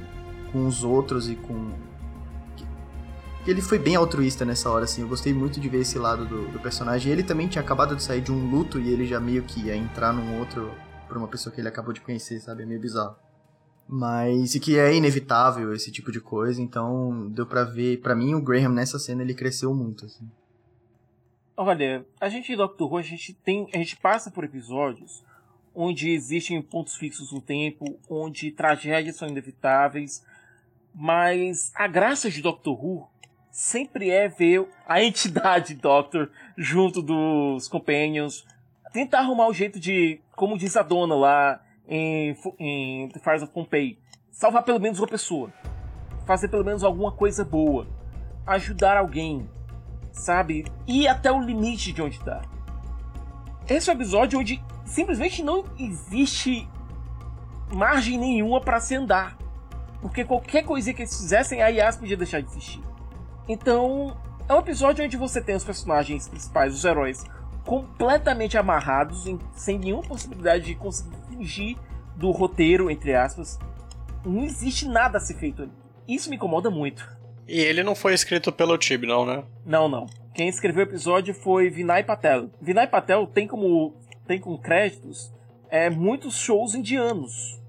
com 0.51 0.67
os 0.67 0.83
outros 0.83 1.29
e 1.29 1.35
com 1.35 1.71
ele 3.47 3.61
foi 3.61 3.79
bem 3.79 3.95
altruísta 3.95 4.45
nessa 4.45 4.69
hora, 4.69 4.83
assim. 4.83 5.01
Eu 5.01 5.07
gostei 5.07 5.33
muito 5.33 5.59
de 5.59 5.69
ver 5.69 5.79
esse 5.79 5.97
lado 5.97 6.25
do, 6.25 6.47
do 6.49 6.59
personagem. 6.59 7.11
Ele 7.11 7.23
também 7.23 7.47
tinha 7.47 7.61
acabado 7.61 7.95
de 7.95 8.03
sair 8.03 8.21
de 8.21 8.31
um 8.31 8.51
luto 8.51 8.79
e 8.79 8.89
ele 8.89 9.07
já 9.07 9.19
meio 9.19 9.43
que 9.43 9.61
ia 9.61 9.75
entrar 9.75 10.13
num 10.13 10.37
outro 10.39 10.71
pra 11.07 11.17
uma 11.17 11.27
pessoa 11.27 11.53
que 11.53 11.59
ele 11.59 11.67
acabou 11.67 11.93
de 11.93 12.01
conhecer, 12.01 12.39
sabe? 12.39 12.63
É 12.63 12.65
meio 12.65 12.79
bizarro. 12.79 13.15
Mas 13.87 14.53
e 14.53 14.59
que 14.59 14.77
é 14.77 14.93
inevitável 14.93 15.73
esse 15.73 15.91
tipo 15.91 16.11
de 16.11 16.21
coisa, 16.21 16.61
então 16.61 17.27
deu 17.29 17.43
pra 17.43 17.63
ver, 17.63 17.97
pra 18.01 18.15
mim 18.15 18.35
o 18.35 18.41
Graham 18.41 18.69
nessa 18.69 18.99
cena 18.99 19.23
ele 19.23 19.33
cresceu 19.33 19.73
muito, 19.73 20.05
assim. 20.05 20.29
Olha, 21.61 22.05
a 22.21 22.29
gente 22.29 22.53
em 22.53 22.55
Doctor 22.55 22.89
Who, 22.89 22.97
a 22.99 23.01
gente 23.01 23.33
tem. 23.33 23.67
A 23.73 23.77
gente 23.79 23.97
passa 23.97 24.31
por 24.31 24.45
episódios 24.45 25.21
onde 25.75 26.09
existem 26.09 26.61
pontos 26.61 26.95
fixos 26.95 27.33
no 27.33 27.41
tempo, 27.41 27.99
onde 28.09 28.49
tragédias 28.49 29.17
são 29.17 29.27
inevitáveis, 29.27 30.25
mas 30.95 31.69
a 31.75 31.85
graça 31.85 32.29
de 32.29 32.41
Doctor 32.41 32.81
Who 32.81 33.09
sempre 33.51 34.09
é 34.09 34.29
ver 34.29 34.69
a 34.87 35.03
entidade 35.03 35.73
Doctor 35.83 36.31
junto 36.55 37.01
dos 37.01 37.67
Companions, 37.67 38.47
tentar 38.93 39.19
arrumar 39.19 39.49
o 39.49 39.53
jeito 39.53 39.81
de, 39.81 40.21
como 40.37 40.57
diz 40.57 40.77
a 40.77 40.81
dona 40.81 41.13
lá 41.13 41.61
em, 41.85 42.37
em 42.57 43.09
The 43.09 43.19
Fires 43.19 43.43
of 43.43 43.51
Pompeii, 43.51 43.99
salvar 44.31 44.63
pelo 44.63 44.79
menos 44.79 44.97
uma 44.97 45.09
pessoa, 45.09 45.51
fazer 46.25 46.47
pelo 46.47 46.63
menos 46.63 46.85
alguma 46.85 47.11
coisa 47.11 47.43
boa, 47.43 47.85
ajudar 48.47 48.95
alguém, 48.95 49.45
sabe? 50.11 50.65
Ir 50.87 51.07
até 51.07 51.31
o 51.31 51.41
limite 51.41 51.91
de 51.91 52.01
onde 52.01 52.17
está. 52.17 52.41
Esse 53.67 53.89
é 53.89 53.93
um 53.93 53.95
episódio 53.95 54.39
onde 54.39 54.63
simplesmente 54.85 55.43
não 55.43 55.63
existe 55.77 56.67
margem 57.71 58.17
nenhuma 58.17 58.59
para 58.59 58.79
se 58.79 58.95
andar. 58.95 59.37
Porque 60.01 60.23
qualquer 60.23 60.63
coisinha 60.63 60.93
que 60.93 61.01
eles 61.01 61.15
fizessem, 61.15 61.61
a 61.61 61.67
Yas 61.67 61.97
podia 61.97 62.17
deixar 62.17 62.41
de 62.41 62.49
existir. 62.49 62.81
Então, 63.47 64.17
é 64.47 64.53
um 64.53 64.59
episódio 64.59 65.03
onde 65.03 65.17
você 65.17 65.41
tem 65.41 65.55
os 65.55 65.63
personagens 65.63 66.27
principais, 66.27 66.73
os 66.73 66.85
heróis, 66.85 67.23
completamente 67.65 68.57
amarrados, 68.57 69.27
em, 69.27 69.37
sem 69.53 69.77
nenhuma 69.77 70.03
possibilidade 70.03 70.65
de 70.65 70.75
conseguir 70.75 71.17
fugir 71.31 71.77
do 72.15 72.31
roteiro, 72.31 72.89
entre 72.89 73.13
aspas. 73.13 73.59
Não 74.25 74.43
existe 74.43 74.87
nada 74.87 75.17
a 75.17 75.21
ser 75.21 75.35
feito. 75.35 75.69
Isso 76.07 76.29
me 76.29 76.35
incomoda 76.35 76.71
muito. 76.71 77.18
E 77.49 77.59
ele 77.59 77.83
não 77.83 77.95
foi 77.95 78.13
escrito 78.13 78.51
pelo 78.51 78.77
Tib, 78.77 79.05
não, 79.05 79.25
né? 79.25 79.43
Não, 79.65 79.89
não. 79.89 80.05
Quem 80.35 80.47
escreveu 80.47 80.85
o 80.85 80.87
episódio 80.87 81.33
foi 81.33 81.69
Vinay 81.69 82.03
Patel. 82.03 82.51
Vinay 82.61 82.85
Patel 82.85 83.25
tem 83.25 83.47
como 83.47 83.95
tem 84.27 84.39
como 84.39 84.59
créditos 84.59 85.33
é, 85.71 85.89
muitos 85.89 86.35
shows 86.35 86.75
indianos. 86.75 87.59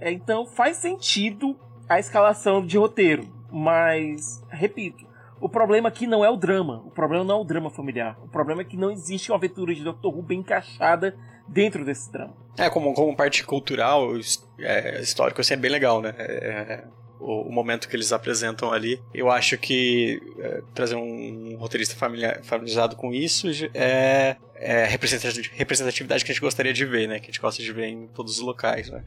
É, 0.00 0.10
então 0.10 0.44
faz 0.44 0.78
sentido 0.78 1.56
a 1.88 2.00
escalação 2.00 2.66
de 2.66 2.76
roteiro. 2.76 3.28
Mas, 3.50 4.42
repito, 4.50 5.06
o 5.40 5.48
problema 5.48 5.88
aqui 5.88 6.06
não 6.06 6.24
é 6.24 6.28
o 6.28 6.36
drama. 6.36 6.82
O 6.84 6.90
problema 6.90 7.24
não 7.24 7.36
é 7.36 7.40
o 7.40 7.44
drama 7.44 7.70
familiar. 7.70 8.18
O 8.24 8.28
problema 8.28 8.62
é 8.62 8.64
que 8.64 8.76
não 8.76 8.90
existe 8.90 9.30
uma 9.30 9.38
aventura 9.38 9.72
de 9.72 9.84
Doctor 9.84 10.14
Who 10.14 10.22
bem 10.22 10.40
encaixada 10.40 11.16
dentro 11.46 11.84
desse 11.84 12.10
drama. 12.10 12.36
É, 12.58 12.68
como, 12.68 12.92
como 12.92 13.16
parte 13.16 13.44
cultural, 13.44 14.10
é, 14.58 15.00
histórico, 15.00 15.40
assim, 15.40 15.54
é 15.54 15.56
bem 15.56 15.70
legal, 15.70 16.02
né? 16.02 16.12
É, 16.18 16.84
o, 17.20 17.42
o, 17.42 17.52
momento 17.52 17.88
que 17.88 17.96
eles 17.96 18.12
apresentam 18.12 18.72
ali. 18.72 19.00
Eu 19.12 19.30
acho 19.30 19.56
que 19.58 20.20
é, 20.38 20.62
trazer 20.74 20.96
um, 20.96 21.56
roteirista 21.56 21.94
familiar, 21.96 22.40
familiarizado 22.42 22.96
com 22.96 23.12
isso 23.12 23.48
é, 23.74 24.36
é 24.54 24.84
representatividade 24.86 26.24
que 26.24 26.30
a 26.30 26.34
gente 26.34 26.40
gostaria 26.40 26.72
de 26.72 26.84
ver, 26.84 27.08
né? 27.08 27.18
Que 27.18 27.26
a 27.26 27.28
gente 27.28 27.40
gosta 27.40 27.62
de 27.62 27.72
ver 27.72 27.86
em 27.86 28.06
todos 28.08 28.34
os 28.34 28.40
locais, 28.40 28.88
né? 28.90 29.02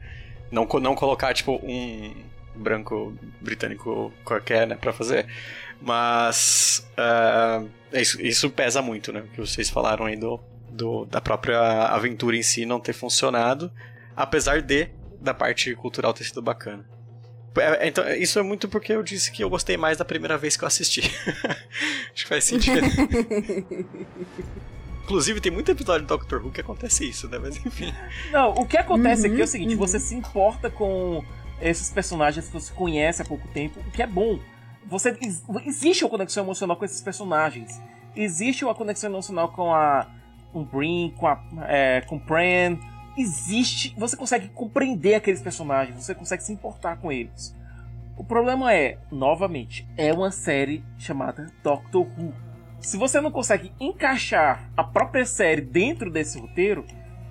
Não, 0.50 0.66
não 0.80 0.94
colocar, 0.94 1.32
tipo, 1.32 1.60
um 1.62 2.14
branco 2.54 3.16
britânico 3.40 4.12
qualquer, 4.24 4.66
né, 4.66 4.76
pra 4.76 4.92
fazer. 4.92 5.26
Mas 5.80 6.86
uh, 6.98 7.68
isso, 7.92 8.20
isso, 8.20 8.50
pesa 8.50 8.82
muito, 8.82 9.12
né? 9.12 9.20
O 9.20 9.28
que 9.28 9.40
vocês 9.40 9.68
falaram 9.68 10.06
aí 10.06 10.16
do, 10.16 10.38
do, 10.70 11.04
da 11.06 11.20
própria 11.20 11.58
aventura 11.86 12.36
em 12.36 12.42
si 12.42 12.64
não 12.64 12.78
ter 12.78 12.92
funcionado, 12.92 13.72
apesar 14.14 14.62
de 14.62 14.90
da 15.20 15.32
parte 15.32 15.74
cultural 15.74 16.12
ter 16.12 16.24
sido 16.24 16.42
bacana. 16.42 16.84
É, 17.56 17.88
então, 17.88 18.08
isso 18.14 18.38
é 18.38 18.42
muito 18.42 18.68
porque 18.68 18.92
eu 18.92 19.02
disse 19.02 19.30
que 19.30 19.42
eu 19.44 19.50
gostei 19.50 19.76
mais 19.76 19.98
da 19.98 20.04
primeira 20.04 20.38
vez 20.38 20.56
que 20.56 20.64
eu 20.64 20.68
assisti. 20.68 21.00
Acho 22.12 22.24
que 22.24 22.28
faz 22.28 22.44
sentido. 22.44 22.80
Inclusive, 25.04 25.40
tem 25.40 25.52
muito 25.52 25.70
episódio 25.70 26.06
do 26.06 26.16
Doctor 26.16 26.42
Who 26.42 26.52
que 26.52 26.60
acontece 26.60 27.08
isso, 27.08 27.28
né? 27.28 27.38
Mas 27.38 27.56
enfim. 27.64 27.92
Não, 28.30 28.52
o 28.52 28.66
que 28.66 28.76
acontece 28.78 29.26
uhum, 29.26 29.32
aqui 29.32 29.40
é 29.42 29.44
o 29.44 29.48
seguinte: 29.48 29.74
uhum. 29.74 29.78
você 29.78 29.98
se 29.98 30.14
importa 30.14 30.70
com 30.70 31.22
esses 31.60 31.90
personagens 31.90 32.46
que 32.46 32.52
você 32.52 32.72
conhece 32.72 33.20
há 33.20 33.24
pouco 33.24 33.46
tempo, 33.48 33.80
o 33.80 33.90
que 33.90 34.02
é 34.02 34.06
bom. 34.06 34.38
Você, 34.86 35.16
existe 35.66 36.04
uma 36.04 36.10
conexão 36.10 36.44
emocional 36.44 36.76
com 36.76 36.84
esses 36.84 37.00
personagens. 37.00 37.80
Existe 38.16 38.64
uma 38.64 38.74
conexão 38.74 39.10
emocional 39.10 39.48
com 39.52 39.74
a 39.74 40.06
com 40.52 40.64
Brin, 40.64 41.14
com 41.16 41.26
a 41.26 41.42
é, 41.66 42.02
com 42.02 42.18
Pran, 42.18 42.78
existe, 43.16 43.94
você 43.96 44.16
consegue 44.16 44.48
compreender 44.48 45.14
aqueles 45.14 45.42
personagens, 45.42 46.02
você 46.02 46.14
consegue 46.14 46.42
se 46.42 46.52
importar 46.52 46.96
com 46.96 47.10
eles. 47.10 47.54
O 48.16 48.24
problema 48.24 48.72
é, 48.72 48.98
novamente, 49.10 49.86
é 49.96 50.12
uma 50.12 50.30
série 50.30 50.84
chamada 50.98 51.50
Doctor 51.62 52.02
Who. 52.02 52.32
Se 52.80 52.96
você 52.96 53.20
não 53.20 53.30
consegue 53.30 53.72
encaixar 53.80 54.70
a 54.76 54.84
própria 54.84 55.24
série 55.24 55.60
dentro 55.60 56.10
desse 56.10 56.38
roteiro, 56.38 56.84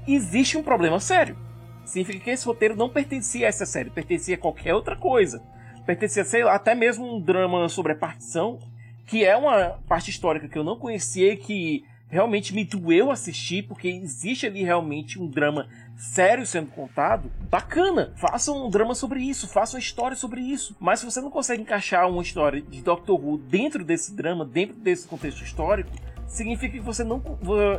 existe 0.08 0.58
um 0.58 0.64
problema 0.64 1.00
sério. 1.00 1.38
Significa 1.86 2.24
que 2.24 2.30
esse 2.30 2.46
roteiro 2.46 2.76
não 2.76 2.90
pertencia 2.90 3.46
a 3.46 3.50
essa 3.50 3.66
série, 3.66 3.90
pertencia 3.90 4.36
a 4.36 4.40
qualquer 4.40 4.74
outra 4.74 4.96
coisa. 4.96 5.44
Pertencia, 5.86 6.24
sei 6.24 6.44
lá, 6.44 6.56
até 6.56 6.74
mesmo 6.74 7.16
um 7.16 7.20
drama 7.20 7.68
sobre 7.68 7.92
a 7.92 7.98
partição, 7.98 8.60
que 9.06 9.26
é 9.26 9.36
uma 9.36 9.80
parte 9.88 10.10
histórica 10.10 10.48
que 10.48 10.58
eu 10.58 10.64
não 10.64 10.80
conhecia 10.80 11.34
e 11.34 11.38
que 11.38 11.84
realmente 12.12 12.54
me 12.54 12.66
doeu 12.66 13.10
assistir, 13.10 13.64
porque 13.64 13.88
existe 13.88 14.46
ali 14.46 14.64
realmente 14.64 15.18
um 15.18 15.28
drama 15.28 15.68
sério 15.96 16.46
sendo 16.46 16.70
contado, 16.70 17.32
bacana. 17.50 18.12
Façam 18.18 18.68
um 18.68 18.70
drama 18.70 18.94
sobre 18.94 19.22
isso, 19.22 19.48
façam 19.48 19.78
uma 19.78 19.82
história 19.82 20.18
sobre 20.18 20.42
isso. 20.42 20.76
Mas 20.78 21.00
se 21.00 21.06
você 21.06 21.22
não 21.22 21.32
consegue 21.32 21.62
encaixar 21.62 22.08
uma 22.10 22.22
história 22.22 22.62
de 22.62 22.82
Doctor 22.82 23.18
Who 23.18 23.38
dentro 23.38 23.84
desse 23.84 24.14
drama, 24.14 24.44
dentro 24.44 24.76
desse 24.76 25.08
contexto 25.08 25.42
histórico, 25.42 25.90
significa 26.28 26.74
que 26.74 26.84
você 26.84 27.04
não 27.04 27.24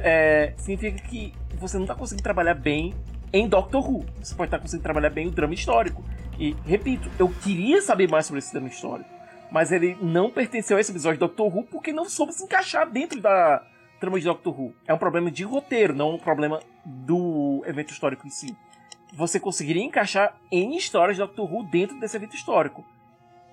é, 0.03 0.55
significa 0.57 0.99
que 1.07 1.35
você 1.59 1.77
não 1.77 1.85
está 1.85 1.95
conseguindo 1.95 2.23
trabalhar 2.23 2.55
bem 2.55 2.95
em 3.35 3.47
Doctor 3.47 3.87
Who. 3.87 4.07
Você 4.23 4.35
pode 4.35 4.49
estar 4.49 4.59
tá 4.59 4.63
conseguindo 4.63 4.83
trabalhar 4.83 5.11
bem 5.11 5.27
o 5.27 5.31
drama 5.31 5.53
histórico. 5.53 6.03
E 6.39 6.57
repito, 6.65 7.11
eu 7.19 7.29
queria 7.29 7.83
saber 7.83 8.09
mais 8.09 8.25
sobre 8.25 8.39
esse 8.39 8.51
drama 8.51 8.69
histórico, 8.69 9.11
mas 9.51 9.71
ele 9.71 9.95
não 10.01 10.31
pertenceu 10.31 10.79
a 10.79 10.81
esse 10.81 10.91
episódio 10.91 11.19
de 11.19 11.21
Doctor 11.21 11.55
Who 11.55 11.65
porque 11.65 11.93
não 11.93 12.07
soube 12.09 12.33
se 12.33 12.45
encaixar 12.45 12.91
dentro 12.91 13.21
da 13.21 13.63
trama 14.03 14.19
de 14.19 14.27
Doctor 14.27 14.61
Who. 14.61 14.75
É 14.85 14.93
um 14.93 14.99
problema 14.99 15.31
de 15.31 15.45
roteiro, 15.45 15.95
não 15.95 16.17
um 16.17 16.19
problema 16.19 16.61
do 16.85 17.63
evento 17.65 17.93
histórico 17.93 18.27
em 18.27 18.31
si. 18.31 18.57
Você 19.15 19.39
conseguiria 19.39 19.83
encaixar 19.83 20.37
em 20.51 20.77
histórias 20.77 21.17
de 21.17 21.23
Doctor 21.23 21.53
Who 21.53 21.63
dentro 21.71 22.01
desse 22.01 22.17
evento 22.17 22.35
histórico. 22.35 22.85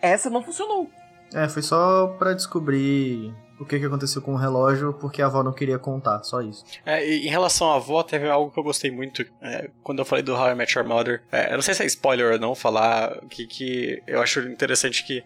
Essa 0.01 0.27
não 0.27 0.41
funcionou. 0.41 0.89
É, 1.35 1.47
foi 1.47 1.61
só 1.61 2.07
para 2.17 2.33
descobrir 2.33 3.31
o 3.59 3.65
que, 3.65 3.77
que 3.77 3.85
aconteceu 3.85 4.23
com 4.23 4.33
o 4.33 4.37
relógio, 4.37 4.91
porque 4.93 5.21
a 5.21 5.27
avó 5.27 5.43
não 5.43 5.53
queria 5.53 5.77
contar, 5.77 6.23
só 6.23 6.41
isso. 6.41 6.65
É, 6.83 7.07
em 7.07 7.29
relação 7.29 7.71
à 7.71 7.75
avó, 7.75 8.01
teve 8.01 8.27
algo 8.27 8.49
que 8.49 8.57
eu 8.57 8.63
gostei 8.63 8.89
muito 8.89 9.23
é, 9.39 9.69
quando 9.83 9.99
eu 9.99 10.05
falei 10.05 10.23
do 10.23 10.33
How 10.33 10.49
I 10.49 10.55
Met 10.55 10.75
Your 10.75 10.87
Mother. 10.87 11.21
É, 11.31 11.51
eu 11.51 11.57
não 11.57 11.61
sei 11.61 11.75
se 11.75 11.83
é 11.83 11.85
spoiler 11.85 12.31
ou 12.33 12.39
não 12.39 12.55
falar, 12.55 13.19
que, 13.29 13.45
que 13.45 14.01
eu 14.07 14.19
acho 14.19 14.39
interessante 14.39 15.05
que, 15.05 15.23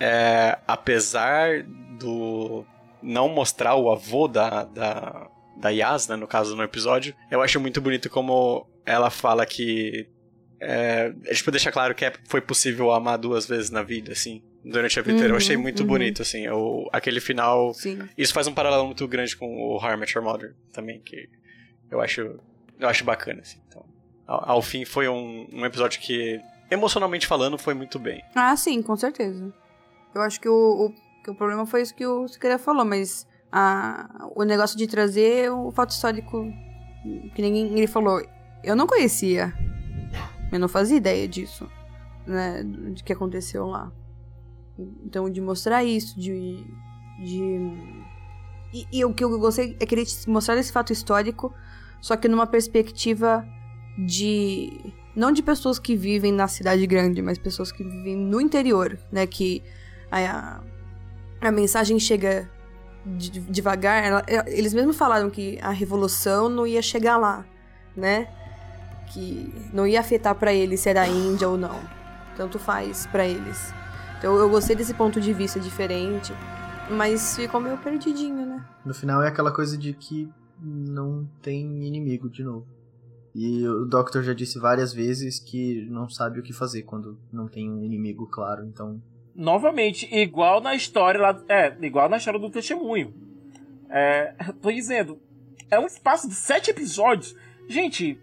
é, 0.00 0.56
apesar 0.66 1.64
do, 1.98 2.64
não 3.04 3.28
mostrar 3.28 3.74
o 3.76 3.90
avô 3.90 4.26
da, 4.26 4.64
da, 4.64 5.30
da 5.56 5.68
Yas, 5.68 6.08
né, 6.08 6.16
no 6.16 6.26
caso 6.26 6.56
no 6.56 6.62
episódio, 6.62 7.14
eu 7.30 7.42
acho 7.42 7.60
muito 7.60 7.80
bonito 7.80 8.08
como 8.10 8.66
ela 8.84 9.10
fala 9.10 9.44
que. 9.46 10.08
É, 10.60 11.12
tipo, 11.34 11.50
deixa 11.50 11.70
claro 11.70 11.94
que 11.94 12.04
é, 12.04 12.12
foi 12.26 12.40
possível 12.40 12.90
amar 12.90 13.18
duas 13.18 13.46
vezes 13.46 13.70
na 13.70 13.82
vida, 13.82 14.12
assim, 14.12 14.42
durante 14.64 14.98
a 14.98 15.02
vida 15.02 15.16
inteira. 15.16 15.32
eu 15.34 15.36
achei 15.36 15.56
uhum, 15.56 15.62
muito 15.62 15.80
uhum. 15.80 15.86
bonito, 15.88 16.22
assim, 16.22 16.48
o, 16.48 16.88
aquele 16.92 17.20
final. 17.20 17.74
Sim. 17.74 18.08
Isso 18.16 18.32
faz 18.32 18.46
um 18.46 18.54
paralelo 18.54 18.86
muito 18.86 19.06
grande 19.06 19.36
com 19.36 19.46
o 19.46 19.76
How 19.76 19.92
I 19.92 19.96
Met 19.96 20.16
Your 20.16 20.24
Mother 20.24 20.54
também, 20.72 21.00
que 21.00 21.28
eu 21.90 22.00
acho, 22.00 22.20
eu 22.80 22.88
acho 22.88 23.04
bacana, 23.04 23.42
assim. 23.42 23.60
Então, 23.68 23.84
ao, 24.26 24.52
ao 24.52 24.62
fim, 24.62 24.84
foi 24.84 25.06
um, 25.06 25.46
um 25.52 25.66
episódio 25.66 26.00
que, 26.00 26.40
emocionalmente 26.70 27.26
falando, 27.26 27.58
foi 27.58 27.74
muito 27.74 27.98
bem. 27.98 28.22
Ah, 28.34 28.56
sim, 28.56 28.80
com 28.80 28.96
certeza. 28.96 29.52
Eu 30.14 30.22
acho 30.22 30.40
que 30.40 30.48
o, 30.48 30.86
o 30.86 30.94
que 31.24 31.30
o 31.30 31.34
problema 31.34 31.64
foi 31.64 31.80
isso 31.80 31.94
que 31.94 32.06
o 32.06 32.28
Siqueira 32.28 32.58
falou, 32.58 32.84
mas 32.84 33.26
a, 33.50 34.28
o 34.36 34.44
negócio 34.44 34.76
de 34.76 34.86
trazer 34.86 35.50
o 35.50 35.70
fato 35.72 35.90
histórico 35.90 36.46
que 37.34 37.42
ninguém 37.42 37.76
ele 37.76 37.86
falou, 37.86 38.22
eu 38.62 38.76
não 38.76 38.86
conhecia. 38.86 39.52
Eu 40.52 40.60
não 40.60 40.68
fazia 40.68 40.98
ideia 40.98 41.26
disso, 41.26 41.68
né, 42.26 42.62
de 42.62 43.02
que 43.02 43.12
aconteceu 43.12 43.66
lá. 43.66 43.90
Então, 45.04 45.28
de 45.30 45.40
mostrar 45.40 45.82
isso, 45.82 46.18
de. 46.18 46.64
de 47.24 47.42
e, 48.72 48.86
e, 48.92 49.04
o 49.04 49.14
que 49.14 49.24
eu 49.24 49.38
gostei 49.38 49.76
é 49.80 49.86
querer 49.86 50.04
mostrar 50.26 50.56
esse 50.56 50.72
fato 50.72 50.92
histórico, 50.92 51.52
só 52.00 52.16
que 52.16 52.28
numa 52.28 52.46
perspectiva 52.46 53.44
de. 53.98 54.94
Não 55.16 55.30
de 55.30 55.42
pessoas 55.42 55.78
que 55.78 55.94
vivem 55.94 56.32
na 56.32 56.48
cidade 56.48 56.84
grande, 56.86 57.22
mas 57.22 57.38
pessoas 57.38 57.70
que 57.70 57.84
vivem 57.84 58.16
no 58.16 58.40
interior, 58.40 58.98
né? 59.12 59.26
Que 59.26 59.62
a, 60.10 60.60
a 61.48 61.52
mensagem 61.52 61.98
chega 61.98 62.50
de- 63.04 63.40
devagar, 63.40 64.02
ela- 64.04 64.24
eles 64.46 64.72
mesmo 64.72 64.92
falaram 64.92 65.28
que 65.30 65.58
a 65.62 65.70
revolução 65.70 66.48
não 66.48 66.66
ia 66.66 66.80
chegar 66.82 67.16
lá, 67.16 67.44
né? 67.96 68.28
Que 69.12 69.52
não 69.72 69.86
ia 69.86 70.00
afetar 70.00 70.34
pra 70.34 70.52
eles 70.52 70.80
se 70.80 70.88
era 70.88 71.06
Índia 71.06 71.48
ou 71.48 71.56
não. 71.56 71.78
Tanto 72.36 72.58
faz 72.58 73.06
pra 73.06 73.26
eles. 73.26 73.72
Então 74.18 74.34
eu 74.36 74.48
gostei 74.48 74.74
desse 74.74 74.94
ponto 74.94 75.20
de 75.20 75.32
vista 75.32 75.60
diferente, 75.60 76.32
mas 76.90 77.36
ficou 77.36 77.60
meio 77.60 77.76
perdidinho, 77.78 78.44
né? 78.46 78.64
No 78.84 78.94
final 78.94 79.22
é 79.22 79.28
aquela 79.28 79.52
coisa 79.52 79.76
de 79.76 79.92
que 79.92 80.28
não 80.60 81.28
tem 81.42 81.84
inimigo 81.86 82.28
de 82.30 82.42
novo. 82.42 82.66
E 83.34 83.66
o 83.66 83.84
Doctor 83.84 84.22
já 84.22 84.32
disse 84.32 84.58
várias 84.58 84.92
vezes 84.92 85.38
que 85.40 85.84
não 85.90 86.08
sabe 86.08 86.38
o 86.38 86.42
que 86.42 86.52
fazer 86.52 86.82
quando 86.82 87.18
não 87.32 87.46
tem 87.48 87.70
um 87.70 87.82
inimigo 87.84 88.26
claro, 88.28 88.64
então. 88.64 89.02
Novamente, 89.34 90.08
igual 90.14 90.60
na 90.60 90.74
história 90.74 91.20
lá. 91.20 91.42
É, 91.48 91.74
igual 91.82 92.08
na 92.08 92.18
história 92.18 92.38
do 92.38 92.50
testemunho. 92.50 93.14
É, 93.90 94.34
tô 94.62 94.70
dizendo, 94.70 95.20
é 95.70 95.78
um 95.78 95.86
espaço 95.86 96.28
de 96.28 96.34
sete 96.34 96.70
episódios. 96.70 97.34
Gente, 97.68 98.18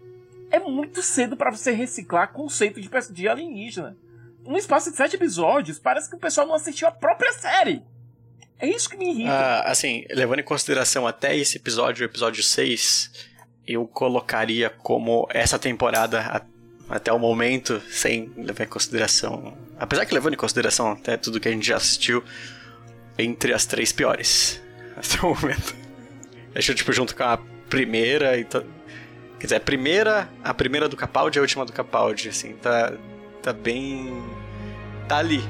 é 0.50 0.58
muito 0.58 1.02
cedo 1.02 1.36
pra 1.36 1.50
você 1.50 1.72
reciclar 1.72 2.32
conceito 2.32 2.80
de, 2.80 2.90
de 3.10 3.28
alienígena. 3.28 3.96
Um 4.44 4.56
espaço 4.56 4.90
de 4.90 4.96
sete 4.96 5.16
episódios, 5.16 5.78
parece 5.78 6.08
que 6.08 6.16
o 6.16 6.18
pessoal 6.18 6.46
não 6.46 6.54
assistiu 6.54 6.88
a 6.88 6.92
própria 6.92 7.32
série. 7.32 7.82
É 8.58 8.68
isso 8.68 8.88
que 8.88 8.96
me 8.96 9.10
irrita. 9.10 9.32
Ah, 9.32 9.70
assim, 9.70 10.04
levando 10.10 10.40
em 10.40 10.44
consideração 10.44 11.06
até 11.06 11.36
esse 11.36 11.56
episódio, 11.56 12.06
o 12.06 12.08
episódio 12.08 12.42
6, 12.42 13.10
eu 13.66 13.86
colocaria 13.86 14.70
como 14.70 15.26
essa 15.30 15.58
temporada 15.58 16.44
até 16.88 17.12
o 17.12 17.18
momento, 17.18 17.80
sem 17.90 18.30
levar 18.36 18.64
em 18.64 18.68
consideração. 18.68 19.56
Apesar 19.82 20.06
que 20.06 20.14
levando 20.14 20.34
em 20.34 20.36
consideração 20.36 20.92
até 20.92 21.16
tudo 21.16 21.40
que 21.40 21.48
a 21.48 21.50
gente 21.52 21.66
já 21.66 21.76
assistiu, 21.76 22.22
entre 23.18 23.52
as 23.52 23.66
três 23.66 23.92
piores. 23.92 24.62
Até 24.96 25.26
o 25.26 25.30
momento. 25.34 25.74
Deixa 26.52 26.70
eu, 26.72 26.76
tipo, 26.76 26.92
junto 26.92 27.16
com 27.16 27.24
a 27.24 27.38
primeira 27.68 28.36
e. 28.38 28.44
to- 28.44 28.64
Quer 29.40 29.46
dizer, 29.46 29.56
a 29.56 29.60
primeira, 29.60 30.28
a 30.44 30.54
primeira 30.54 30.88
do 30.88 30.96
Capaldi 30.96 31.36
e 31.36 31.40
a 31.40 31.42
última 31.42 31.64
do 31.64 31.72
Capaldi, 31.72 32.28
assim, 32.28 32.52
tá, 32.62 32.92
tá 33.42 33.52
bem. 33.52 34.22
tá 35.08 35.16
ali, 35.18 35.42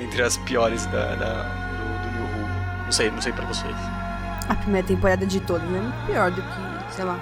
entre 0.00 0.22
as 0.22 0.36
piores 0.38 0.86
da, 0.86 1.14
da- 1.16 1.42
do, 1.42 2.10
do 2.10 2.16
New 2.16 2.24
Who. 2.24 2.84
Não 2.86 2.92
sei, 2.92 3.10
não 3.10 3.20
sei 3.20 3.32
pra 3.32 3.44
vocês. 3.44 3.74
A 4.48 4.54
primeira 4.54 4.86
temporada 4.86 5.26
de 5.26 5.38
todas 5.40 5.64
é 5.68 5.70
muito 5.80 6.06
pior 6.06 6.30
do 6.30 6.40
que, 6.40 6.94
sei 6.94 7.04
lá. 7.04 7.18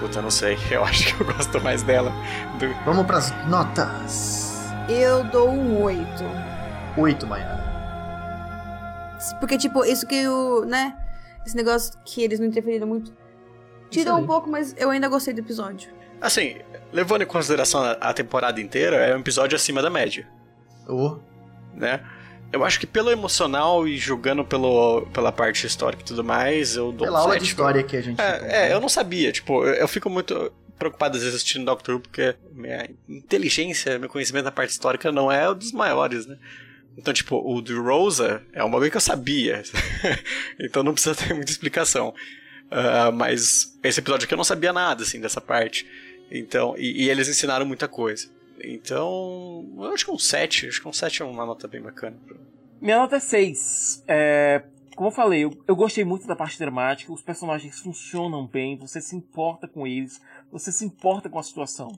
Puta, 0.00 0.22
não 0.22 0.30
sei. 0.30 0.56
Eu 0.70 0.84
acho 0.84 1.14
que 1.14 1.22
eu 1.22 1.26
gosto 1.26 1.60
mais 1.60 1.82
dela. 1.82 2.12
Do... 2.58 2.72
Vamos 2.84 3.06
pras 3.06 3.32
notas. 3.48 4.54
Eu 4.88 5.24
dou 5.24 5.50
um 5.50 5.82
8. 5.82 6.06
8, 6.96 7.26
Maiara. 7.26 7.58
Porque, 9.40 9.58
tipo, 9.58 9.84
isso 9.84 10.06
que 10.06 10.26
o. 10.28 10.64
né? 10.64 10.96
Esse 11.44 11.56
negócio 11.56 11.98
que 12.04 12.22
eles 12.22 12.38
não 12.38 12.46
interferiram 12.46 12.86
muito. 12.86 13.12
Tirou 13.90 14.18
um 14.18 14.26
pouco, 14.26 14.48
mas 14.50 14.74
eu 14.76 14.90
ainda 14.90 15.08
gostei 15.08 15.32
do 15.32 15.40
episódio. 15.40 15.90
Assim, 16.20 16.56
levando 16.92 17.22
em 17.22 17.26
consideração 17.26 17.82
a, 17.82 17.92
a 17.92 18.12
temporada 18.12 18.60
inteira, 18.60 18.96
é 18.96 19.16
um 19.16 19.20
episódio 19.20 19.56
acima 19.56 19.80
da 19.80 19.88
média, 19.88 20.28
Oh, 20.86 21.18
né? 21.74 22.00
Eu 22.52 22.64
acho 22.64 22.80
que 22.80 22.86
pelo 22.86 23.10
emocional 23.10 23.86
e 23.86 23.96
julgando 23.98 24.44
pelo, 24.44 25.06
pela 25.12 25.30
parte 25.30 25.66
histórica 25.66 26.02
e 26.02 26.06
tudo 26.06 26.24
mais, 26.24 26.76
eu 26.76 26.90
dou 26.92 27.06
pela 27.06 27.18
um 27.18 27.22
aula 27.22 27.32
sete, 27.34 27.42
de 27.42 27.48
história 27.48 27.82
que 27.82 27.96
a 27.96 28.00
gente. 28.00 28.20
É, 28.20 28.68
é, 28.68 28.72
eu 28.72 28.80
não 28.80 28.88
sabia, 28.88 29.30
tipo, 29.30 29.64
eu, 29.64 29.74
eu 29.74 29.88
fico 29.88 30.08
muito 30.08 30.50
preocupado 30.78 31.16
às 31.16 31.22
vezes 31.22 31.36
assistindo 31.36 31.64
Doctor 31.64 31.96
Who, 31.96 32.00
porque 32.00 32.34
minha 32.52 32.88
inteligência, 33.08 33.98
meu 33.98 34.08
conhecimento 34.08 34.44
da 34.44 34.52
parte 34.52 34.70
histórica 34.70 35.12
não 35.12 35.30
é 35.30 35.48
o 35.48 35.54
dos 35.54 35.72
maiores, 35.72 36.26
né? 36.26 36.38
Então, 36.96 37.12
tipo, 37.12 37.36
o 37.36 37.60
de 37.60 37.74
Rosa 37.74 38.42
é 38.52 38.64
um 38.64 38.70
bagulho 38.70 38.90
que 38.90 38.96
eu 38.96 39.00
sabia. 39.00 39.62
então 40.58 40.82
não 40.82 40.92
precisa 40.92 41.14
ter 41.14 41.32
muita 41.32 41.50
explicação. 41.50 42.12
Ah, 42.70 43.10
mas 43.12 43.78
esse 43.82 44.00
episódio 44.00 44.24
aqui 44.24 44.34
eu 44.34 44.38
não 44.38 44.44
sabia 44.44 44.72
nada, 44.72 45.02
assim, 45.02 45.20
dessa 45.20 45.40
parte. 45.40 45.86
Então, 46.30 46.74
e, 46.76 47.04
e 47.04 47.10
eles 47.10 47.28
ensinaram 47.28 47.64
muita 47.64 47.88
coisa. 47.88 48.28
Então, 48.62 49.68
eu 49.76 49.92
acho 49.92 50.04
que 50.04 50.10
um 50.10 50.18
7. 50.18 50.68
Acho 50.68 50.82
que 50.82 50.88
um 50.88 50.92
7 50.92 51.22
é 51.22 51.24
uma 51.24 51.46
nota 51.46 51.68
bem 51.68 51.80
bacana. 51.80 52.16
Minha 52.80 52.98
nota 52.98 53.16
é 53.16 53.20
6. 53.20 54.04
É, 54.06 54.62
como 54.98 55.08
eu 55.08 55.12
falei, 55.12 55.44
eu, 55.44 55.56
eu 55.66 55.76
gostei 55.76 56.04
muito 56.04 56.26
da 56.26 56.34
parte 56.34 56.58
dramática, 56.58 57.12
os 57.12 57.22
personagens 57.22 57.78
funcionam 57.78 58.46
bem, 58.46 58.76
você 58.76 59.00
se 59.00 59.14
importa 59.14 59.68
com 59.68 59.86
eles, 59.86 60.20
você 60.50 60.72
se 60.72 60.84
importa 60.84 61.28
com 61.28 61.38
a 61.38 61.42
situação. 61.42 61.88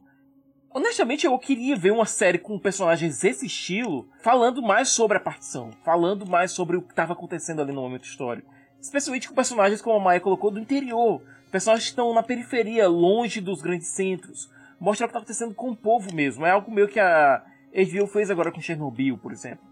Honestamente, 0.72 1.26
eu 1.26 1.38
queria 1.38 1.74
ver 1.76 1.92
uma 1.92 2.04
série 2.04 2.38
com 2.38 2.58
personagens 2.58 3.20
desse 3.20 3.46
estilo, 3.46 4.08
falando 4.22 4.62
mais 4.62 4.90
sobre 4.90 5.16
a 5.16 5.20
partição, 5.20 5.70
falando 5.82 6.26
mais 6.26 6.52
sobre 6.52 6.76
o 6.76 6.82
que 6.82 6.92
estava 6.92 7.14
acontecendo 7.14 7.60
ali 7.62 7.72
no 7.72 7.80
momento 7.80 8.04
histórico. 8.04 8.52
Especialmente 8.80 9.28
com 9.28 9.34
personagens 9.34 9.82
como 9.82 9.96
a 9.96 10.00
Maia 10.00 10.20
colocou 10.20 10.50
do 10.50 10.60
interior, 10.60 11.22
personagens 11.50 11.86
que 11.86 11.92
estão 11.92 12.14
na 12.14 12.22
periferia, 12.22 12.86
longe 12.86 13.40
dos 13.40 13.60
grandes 13.60 13.88
centros. 13.88 14.48
Mostra 14.80 15.04
o 15.04 15.08
que 15.08 15.10
está 15.10 15.18
acontecendo 15.18 15.54
com 15.54 15.70
o 15.70 15.76
povo 15.76 16.12
mesmo. 16.14 16.46
É 16.46 16.50
algo 16.50 16.70
meio 16.70 16.88
que 16.88 16.98
a 16.98 17.44
HBO 17.72 18.06
fez 18.06 18.30
agora 18.30 18.50
com 18.50 18.60
Chernobyl, 18.60 19.18
por 19.18 19.30
exemplo. 19.30 19.64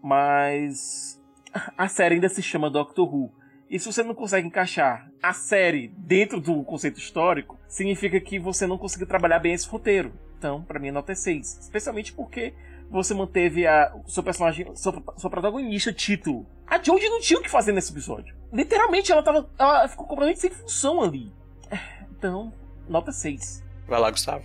Mas 0.00 1.20
a 1.76 1.88
série 1.88 2.14
ainda 2.14 2.28
se 2.28 2.40
chama 2.40 2.70
Doctor 2.70 3.12
Who. 3.12 3.32
E 3.68 3.78
se 3.80 3.92
você 3.92 4.04
não 4.04 4.14
consegue 4.14 4.46
encaixar 4.46 5.10
a 5.20 5.32
série 5.32 5.88
dentro 5.98 6.40
do 6.40 6.62
conceito 6.62 6.98
histórico, 6.98 7.58
significa 7.66 8.20
que 8.20 8.38
você 8.38 8.66
não 8.66 8.78
conseguiu 8.78 9.08
trabalhar 9.08 9.40
bem 9.40 9.52
esse 9.52 9.68
roteiro. 9.68 10.12
Então, 10.38 10.62
pra 10.62 10.78
mim, 10.78 10.90
a 10.90 10.92
nota 10.92 11.10
é 11.10 11.16
6. 11.16 11.58
Especialmente 11.62 12.12
porque 12.12 12.54
você 12.88 13.12
manteve 13.14 13.66
a, 13.66 13.92
seu 14.06 14.22
personagem, 14.22 14.74
sua, 14.76 15.02
sua 15.16 15.30
protagonista, 15.30 15.92
título. 15.92 16.46
A 16.68 16.80
Jodie 16.80 17.08
não 17.08 17.20
tinha 17.20 17.40
o 17.40 17.42
que 17.42 17.50
fazer 17.50 17.72
nesse 17.72 17.90
episódio. 17.90 18.36
Literalmente, 18.52 19.10
ela, 19.10 19.24
tava, 19.24 19.50
ela 19.58 19.88
ficou 19.88 20.06
completamente 20.06 20.40
sem 20.40 20.50
função 20.50 21.02
ali. 21.02 21.32
Então, 22.16 22.52
nota 22.88 23.10
6. 23.10 23.65
Vai 23.88 24.00
lá, 24.00 24.10
Gustavo. 24.10 24.44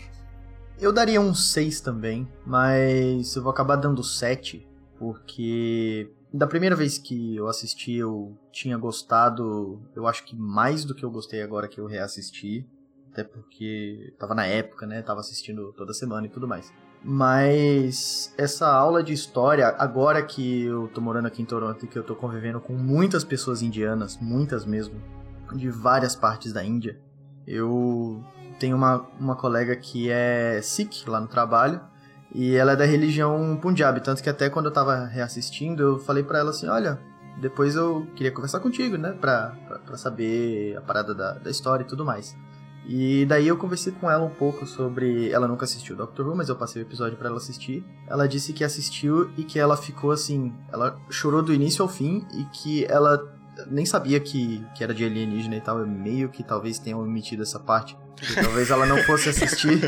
Eu 0.80 0.91
daria 0.91 1.21
um 1.21 1.34
6 1.34 1.82
também, 1.82 2.27
mas 2.45 3.36
eu 3.36 3.43
vou 3.43 3.51
acabar 3.51 3.75
dando 3.75 4.04
7, 4.04 4.67
porque 4.97 6.12
da 6.34 6.47
primeira 6.47 6.75
vez 6.75 6.97
que 6.97 7.36
eu 7.36 7.47
assisti 7.47 7.93
eu 7.93 8.38
tinha 8.51 8.77
gostado, 8.77 9.82
eu 9.95 10.08
acho 10.08 10.25
que 10.25 10.36
mais 10.36 10.86
do 10.86 10.95
que 10.95 11.04
eu 11.04 11.12
gostei 11.12 11.41
agora 11.41 11.67
que 11.67 11.80
eu 11.80 11.86
reassisti, 11.86 12.67
até 13.12 13.23
porque 13.23 14.13
tava 14.17 14.34
na 14.34 14.45
época, 14.45 14.88
né, 14.88 15.01
tava 15.01 15.19
assistindo 15.19 15.73
toda 15.73 15.93
semana 15.93 16.25
e 16.27 16.30
tudo 16.30 16.47
mais. 16.47 16.71
Mas 17.04 18.34
essa 18.38 18.67
aula 18.67 19.04
de 19.04 19.12
história, 19.12 19.67
agora 19.77 20.23
que 20.23 20.63
eu 20.63 20.88
tô 20.88 21.01
morando 21.01 21.27
aqui 21.27 21.41
em 21.41 21.45
Toronto 21.45 21.84
e 21.84 21.88
que 21.88 21.97
eu 21.97 22.04
tô 22.04 22.15
convivendo 22.15 22.62
com 22.62 22.73
muitas 22.73 23.23
pessoas 23.23 23.62
indianas, 23.62 24.17
muitas 24.21 24.65
mesmo, 24.65 25.01
de 25.56 25.69
várias 25.69 26.15
partes 26.15 26.54
da 26.54 26.63
Índia, 26.63 26.99
eu 27.45 28.23
tenho 28.62 28.78
uma, 28.78 29.04
uma 29.19 29.36
colega 29.36 29.76
que 29.76 30.12
é 30.12 30.62
Sikh 30.62 31.08
lá 31.08 31.19
no 31.19 31.28
trabalho 31.28 31.82
e 32.32 32.56
ela 32.56 32.74
é 32.74 32.76
da 32.76 32.86
religião 32.86 33.58
Punjab, 33.60 34.00
tanto 34.02 34.21
que 34.21 34.30
até 34.30 34.52
quando 34.52 34.67
eu 34.67 34.71
tava 34.71 35.06
reassistindo 35.06 35.82
eu 35.82 36.00
falei 36.00 36.24
pra 36.24 36.38
ela 36.38 36.52
assim, 36.52 36.67
olha, 36.67 37.00
depois 37.41 37.76
eu 37.76 38.06
queria 38.15 38.32
conversar 38.32 38.60
contigo, 38.60 38.97
né, 38.97 39.13
pra, 39.19 39.58
pra, 39.67 39.80
pra 39.80 39.97
saber 39.97 40.78
a 40.78 40.82
parada 40.82 41.15
da, 41.15 41.34
da 41.34 41.50
história 41.50 41.84
e 41.84 41.88
tudo 41.88 42.06
mais. 42.06 42.38
E 42.88 43.26
daí 43.26 43.47
eu 43.47 43.58
conversei 43.58 43.93
com 43.93 44.10
ela 44.10 44.26
um 44.26 44.30
pouco 44.30 44.65
sobre. 44.65 45.32
Ela 45.32 45.47
nunca 45.47 45.65
assistiu 45.65 45.95
Doctor 45.95 46.28
Who, 46.28 46.36
mas 46.36 46.50
eu 46.50 46.56
passei 46.56 46.82
o 46.82 46.86
episódio 46.86 47.15
pra 47.15 47.30
ela 47.30 47.38
assistir. 47.38 47.86
Ela 48.08 48.28
disse 48.28 48.54
que 48.54 48.63
assistiu 48.63 49.30
e 49.38 49.43
que 49.43 49.60
ela 49.60 49.78
ficou 49.78 50.12
assim. 50.12 50.52
Ela 50.74 50.97
chorou 51.08 51.43
do 51.43 51.54
início 51.54 51.84
ao 51.84 51.88
fim 51.88 52.26
e 52.34 52.43
que 52.45 52.84
ela 52.86 53.32
nem 53.69 53.86
sabia 53.86 54.19
que, 54.19 54.65
que 54.76 54.84
era 54.84 54.93
de 54.93 55.04
alienígena 55.04 55.56
e 55.56 55.62
tal. 55.62 55.80
Eu 55.80 55.88
meio 55.88 56.30
que 56.30 56.43
talvez 56.43 56.80
tenha 56.80 56.97
omitido 56.97 57.43
essa 57.43 57.60
parte. 57.60 57.97
Talvez 58.36 58.69
ela 58.69 58.86
não 58.86 58.97
fosse 59.04 59.30
assistir. 59.30 59.80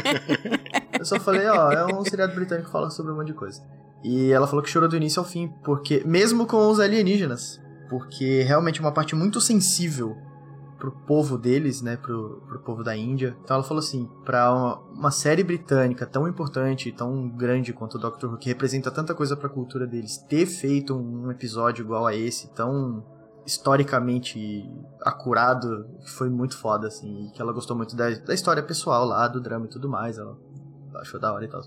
Eu 0.97 1.05
só 1.05 1.19
falei, 1.19 1.45
ó, 1.47 1.71
é 1.71 1.85
um 1.85 2.03
seriado 2.03 2.33
britânico 2.33 2.67
que 2.67 2.71
fala 2.71 2.89
sobre 2.89 3.11
um 3.11 3.15
monte 3.15 3.27
de 3.27 3.33
coisa. 3.33 3.61
E 4.03 4.31
ela 4.31 4.47
falou 4.47 4.63
que 4.63 4.69
chorou 4.69 4.87
do 4.87 4.95
início 4.97 5.19
ao 5.19 5.25
fim, 5.25 5.53
porque. 5.63 6.03
Mesmo 6.05 6.45
com 6.45 6.69
os 6.69 6.79
alienígenas. 6.79 7.61
Porque 7.89 8.43
realmente 8.43 8.79
é 8.79 8.83
uma 8.83 8.91
parte 8.91 9.15
muito 9.15 9.39
sensível 9.39 10.15
pro 10.83 10.91
povo 10.91 11.37
deles, 11.37 11.81
né, 11.81 11.95
pro, 11.95 12.43
pro 12.45 12.59
povo 12.59 12.83
da 12.83 12.93
Índia. 12.93 13.37
Então 13.41 13.55
ela 13.55 13.63
falou 13.63 13.79
assim, 13.79 14.09
pra 14.25 14.53
uma, 14.53 14.79
uma 14.91 15.11
série 15.11 15.41
britânica 15.41 16.05
tão 16.05 16.27
importante, 16.27 16.91
tão 16.91 17.29
grande 17.29 17.71
quanto 17.71 17.95
o 17.95 17.97
Doctor 17.97 18.29
Who, 18.29 18.37
que 18.37 18.49
representa 18.49 18.91
tanta 18.91 19.15
coisa 19.15 19.37
pra 19.37 19.47
cultura 19.47 19.87
deles, 19.87 20.17
ter 20.17 20.45
feito 20.45 20.93
um 20.93 21.31
episódio 21.31 21.85
igual 21.85 22.05
a 22.05 22.13
esse, 22.13 22.49
tão 22.53 23.01
historicamente 23.45 24.69
acurado, 25.01 25.85
foi 26.05 26.29
muito 26.29 26.57
foda, 26.57 26.87
assim, 26.87 27.27
e 27.27 27.31
que 27.31 27.41
ela 27.41 27.51
gostou 27.51 27.75
muito 27.75 27.95
da, 27.95 28.09
da 28.09 28.33
história 28.33 28.63
pessoal 28.63 29.05
lá, 29.05 29.27
do 29.27 29.41
drama 29.41 29.65
e 29.65 29.69
tudo 29.69 29.89
mais, 29.89 30.17
ela 30.17 30.37
achou 30.95 31.19
da 31.19 31.33
hora 31.33 31.45
e 31.45 31.47
tal. 31.47 31.61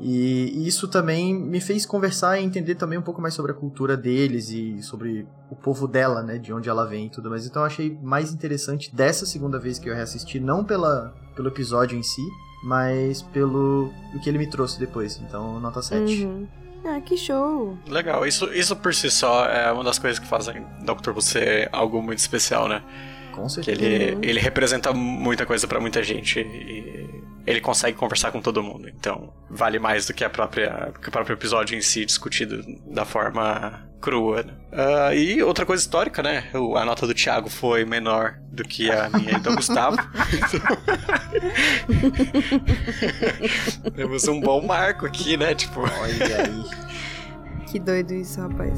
E, 0.00 0.66
isso 0.66 0.86
também 0.86 1.34
me 1.34 1.60
fez 1.60 1.84
conversar 1.84 2.38
e 2.38 2.44
entender 2.44 2.76
também 2.76 2.98
um 2.98 3.02
pouco 3.02 3.20
mais 3.20 3.34
sobre 3.34 3.52
a 3.52 3.54
cultura 3.54 3.96
deles 3.96 4.50
e 4.50 4.80
sobre 4.82 5.26
o 5.50 5.56
povo 5.56 5.88
dela, 5.88 6.22
né, 6.22 6.38
de 6.38 6.52
onde 6.52 6.68
ela 6.68 6.86
vem 6.86 7.06
e 7.06 7.10
tudo 7.10 7.28
mais. 7.28 7.46
Então 7.46 7.62
eu 7.62 7.66
achei 7.66 7.98
mais 8.02 8.32
interessante 8.32 8.94
dessa 8.94 9.26
segunda 9.26 9.58
vez 9.58 9.78
que 9.78 9.88
eu 9.88 9.94
reassisti, 9.94 10.38
não 10.38 10.64
pela, 10.64 11.14
pelo 11.34 11.48
episódio 11.48 11.98
em 11.98 12.02
si, 12.02 12.22
mas 12.62 13.22
pelo 13.22 13.92
o 14.14 14.20
que 14.20 14.28
ele 14.28 14.38
me 14.38 14.48
trouxe 14.48 14.78
depois. 14.78 15.20
Então, 15.20 15.58
nota 15.60 15.82
7. 15.82 16.24
Uhum. 16.24 16.48
Ah, 16.84 17.00
que 17.00 17.16
show. 17.16 17.76
Legal, 17.86 18.26
isso, 18.26 18.52
isso 18.52 18.74
por 18.76 18.94
si 18.94 19.10
só 19.10 19.46
é 19.46 19.70
uma 19.72 19.84
das 19.84 19.98
coisas 19.98 20.18
que 20.18 20.26
fazem 20.26 20.64
Dr. 20.82 21.10
Who 21.10 21.20
ser 21.20 21.68
algo 21.72 22.02
muito 22.02 22.18
especial, 22.18 22.68
né? 22.68 22.82
Com 23.32 23.44
Que 23.46 23.50
certeza. 23.52 23.84
ele, 23.84 24.18
ele 24.22 24.40
representa 24.40 24.92
muita 24.92 25.44
coisa 25.46 25.66
pra 25.68 25.78
muita 25.80 26.02
gente 26.02 26.40
e 26.40 27.22
ele 27.46 27.60
consegue 27.60 27.96
conversar 27.96 28.32
com 28.32 28.40
todo 28.40 28.62
mundo. 28.62 28.88
Então, 28.88 29.32
vale 29.48 29.78
mais 29.78 30.06
do 30.06 30.12
que, 30.14 30.24
a 30.24 30.30
própria, 30.30 30.92
que 31.00 31.08
o 31.08 31.12
próprio 31.12 31.34
episódio 31.34 31.76
em 31.76 31.80
si 31.80 32.04
discutido 32.04 32.62
da 32.86 33.04
forma 33.04 33.87
crua. 34.00 34.42
né? 34.42 34.52
Ah, 34.72 35.14
e 35.14 35.42
outra 35.42 35.64
coisa 35.66 35.82
histórica, 35.82 36.22
né? 36.22 36.44
A 36.52 36.84
nota 36.84 37.06
do 37.06 37.14
Thiago 37.14 37.48
foi 37.48 37.84
menor 37.84 38.38
do 38.50 38.62
que 38.64 38.90
a 38.90 39.08
minha 39.10 39.32
e 39.32 39.40
do 39.40 39.54
Gustavo. 39.56 39.96
Temos 43.94 44.26
um 44.28 44.40
bom 44.40 44.64
marco 44.64 45.06
aqui, 45.06 45.36
né? 45.36 45.54
Tipo, 45.54 45.80
Olha 45.80 46.44
aí. 46.44 46.64
Que 47.66 47.78
doido 47.78 48.14
isso, 48.14 48.40
rapaz. 48.40 48.72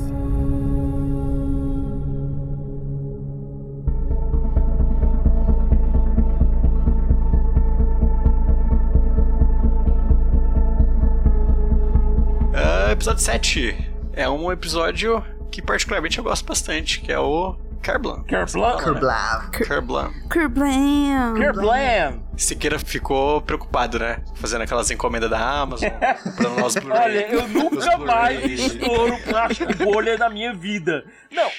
Ah, 12.55 12.93
episódio 12.93 13.21
7 13.23 13.90
é 14.21 14.29
um 14.29 14.53
episódio 14.53 15.25
que 15.51 15.63
particularmente 15.63 16.19
eu 16.19 16.25
gosto 16.25 16.45
bastante, 16.45 17.01
que 17.01 17.11
é 17.11 17.19
o 17.19 17.57
Carblan. 17.83 18.23
Kerblam. 18.25 18.77
Kerblav. 18.77 19.51
Carblan. 19.51 20.13
Kerblam! 20.31 21.35
Kerblam. 21.35 22.23
Siqueira 22.37 22.79
ficou 22.79 23.41
preocupado, 23.41 23.99
né? 23.99 24.23
Fazendo 24.35 24.61
aquelas 24.61 24.91
encomendas 24.91 25.31
da 25.31 25.41
Amazon, 25.41 25.89
comprando. 26.37 26.93
Olha, 26.93 27.33
eu 27.33 27.49
nunca 27.49 27.97
mais 27.97 28.45
estouro 28.45 29.17
plástico 29.23 29.75
bolha 29.77 30.19
na 30.19 30.29
minha 30.29 30.53
vida. 30.53 31.03
Não, 31.33 31.51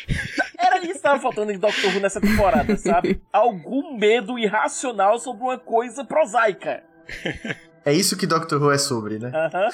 era 0.60 0.78
isso 0.78 0.86
que 0.86 0.92
estava 0.98 1.20
faltando 1.20 1.52
em 1.52 1.58
Doctor 1.58 1.92
Who 1.96 2.00
nessa 2.00 2.22
temporada, 2.22 2.78
sabe? 2.78 3.20
Algum 3.34 3.98
medo 3.98 4.38
irracional 4.38 5.18
sobre 5.18 5.42
uma 5.42 5.58
coisa 5.58 6.06
prosaica. 6.06 6.84
É 7.84 7.92
isso 7.94 8.16
que 8.16 8.28
Doctor 8.28 8.62
Who 8.62 8.72
é 8.72 8.78
sobre, 8.78 9.18
né? 9.18 9.32
Aham. 9.34 9.70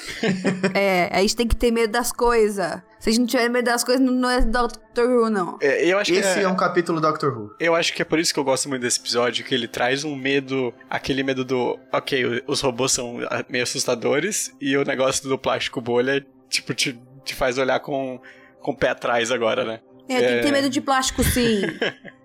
É, 0.74 1.08
a 1.12 1.20
gente 1.20 1.36
tem 1.36 1.46
que 1.46 1.54
ter 1.56 1.70
medo 1.70 1.92
das 1.92 2.10
coisas. 2.12 2.80
Se 2.98 3.10
a 3.10 3.12
gente 3.12 3.20
não 3.20 3.26
tiver 3.26 3.48
medo 3.48 3.66
das 3.66 3.84
coisas, 3.84 4.02
não 4.04 4.28
é 4.30 4.40
Doctor 4.40 5.08
Who, 5.08 5.30
não. 5.30 5.58
É, 5.60 5.84
eu 5.86 5.98
acho 5.98 6.10
que 6.12 6.18
Esse 6.18 6.40
é, 6.40 6.42
é 6.42 6.48
um 6.48 6.56
capítulo 6.56 7.00
Doctor 7.00 7.36
Who. 7.36 7.54
Eu 7.60 7.74
acho 7.74 7.92
que 7.92 8.00
é 8.02 8.04
por 8.04 8.18
isso 8.18 8.32
que 8.32 8.40
eu 8.40 8.44
gosto 8.44 8.68
muito 8.68 8.82
desse 8.82 8.98
episódio, 8.98 9.44
que 9.44 9.54
ele 9.54 9.68
traz 9.68 10.04
um 10.04 10.16
medo, 10.16 10.72
aquele 10.88 11.22
medo 11.22 11.44
do, 11.44 11.78
ok, 11.92 12.42
os 12.46 12.60
robôs 12.60 12.92
são 12.92 13.18
ah, 13.30 13.44
meio 13.48 13.62
assustadores, 13.64 14.52
e 14.60 14.76
o 14.76 14.84
negócio 14.84 15.28
do 15.28 15.38
plástico 15.38 15.80
bolha, 15.80 16.24
tipo, 16.48 16.72
te, 16.74 16.98
te 17.24 17.34
faz 17.34 17.58
olhar 17.58 17.78
com, 17.80 18.20
com 18.60 18.72
o 18.72 18.76
pé 18.76 18.88
atrás 18.88 19.30
agora, 19.30 19.64
né? 19.64 19.80
É, 20.08 20.20
tem 20.20 20.36
que 20.38 20.42
ter 20.44 20.48
É. 20.48 20.52
medo 20.52 20.70
de 20.70 20.80
plástico, 20.80 21.22
sim. 21.22 21.60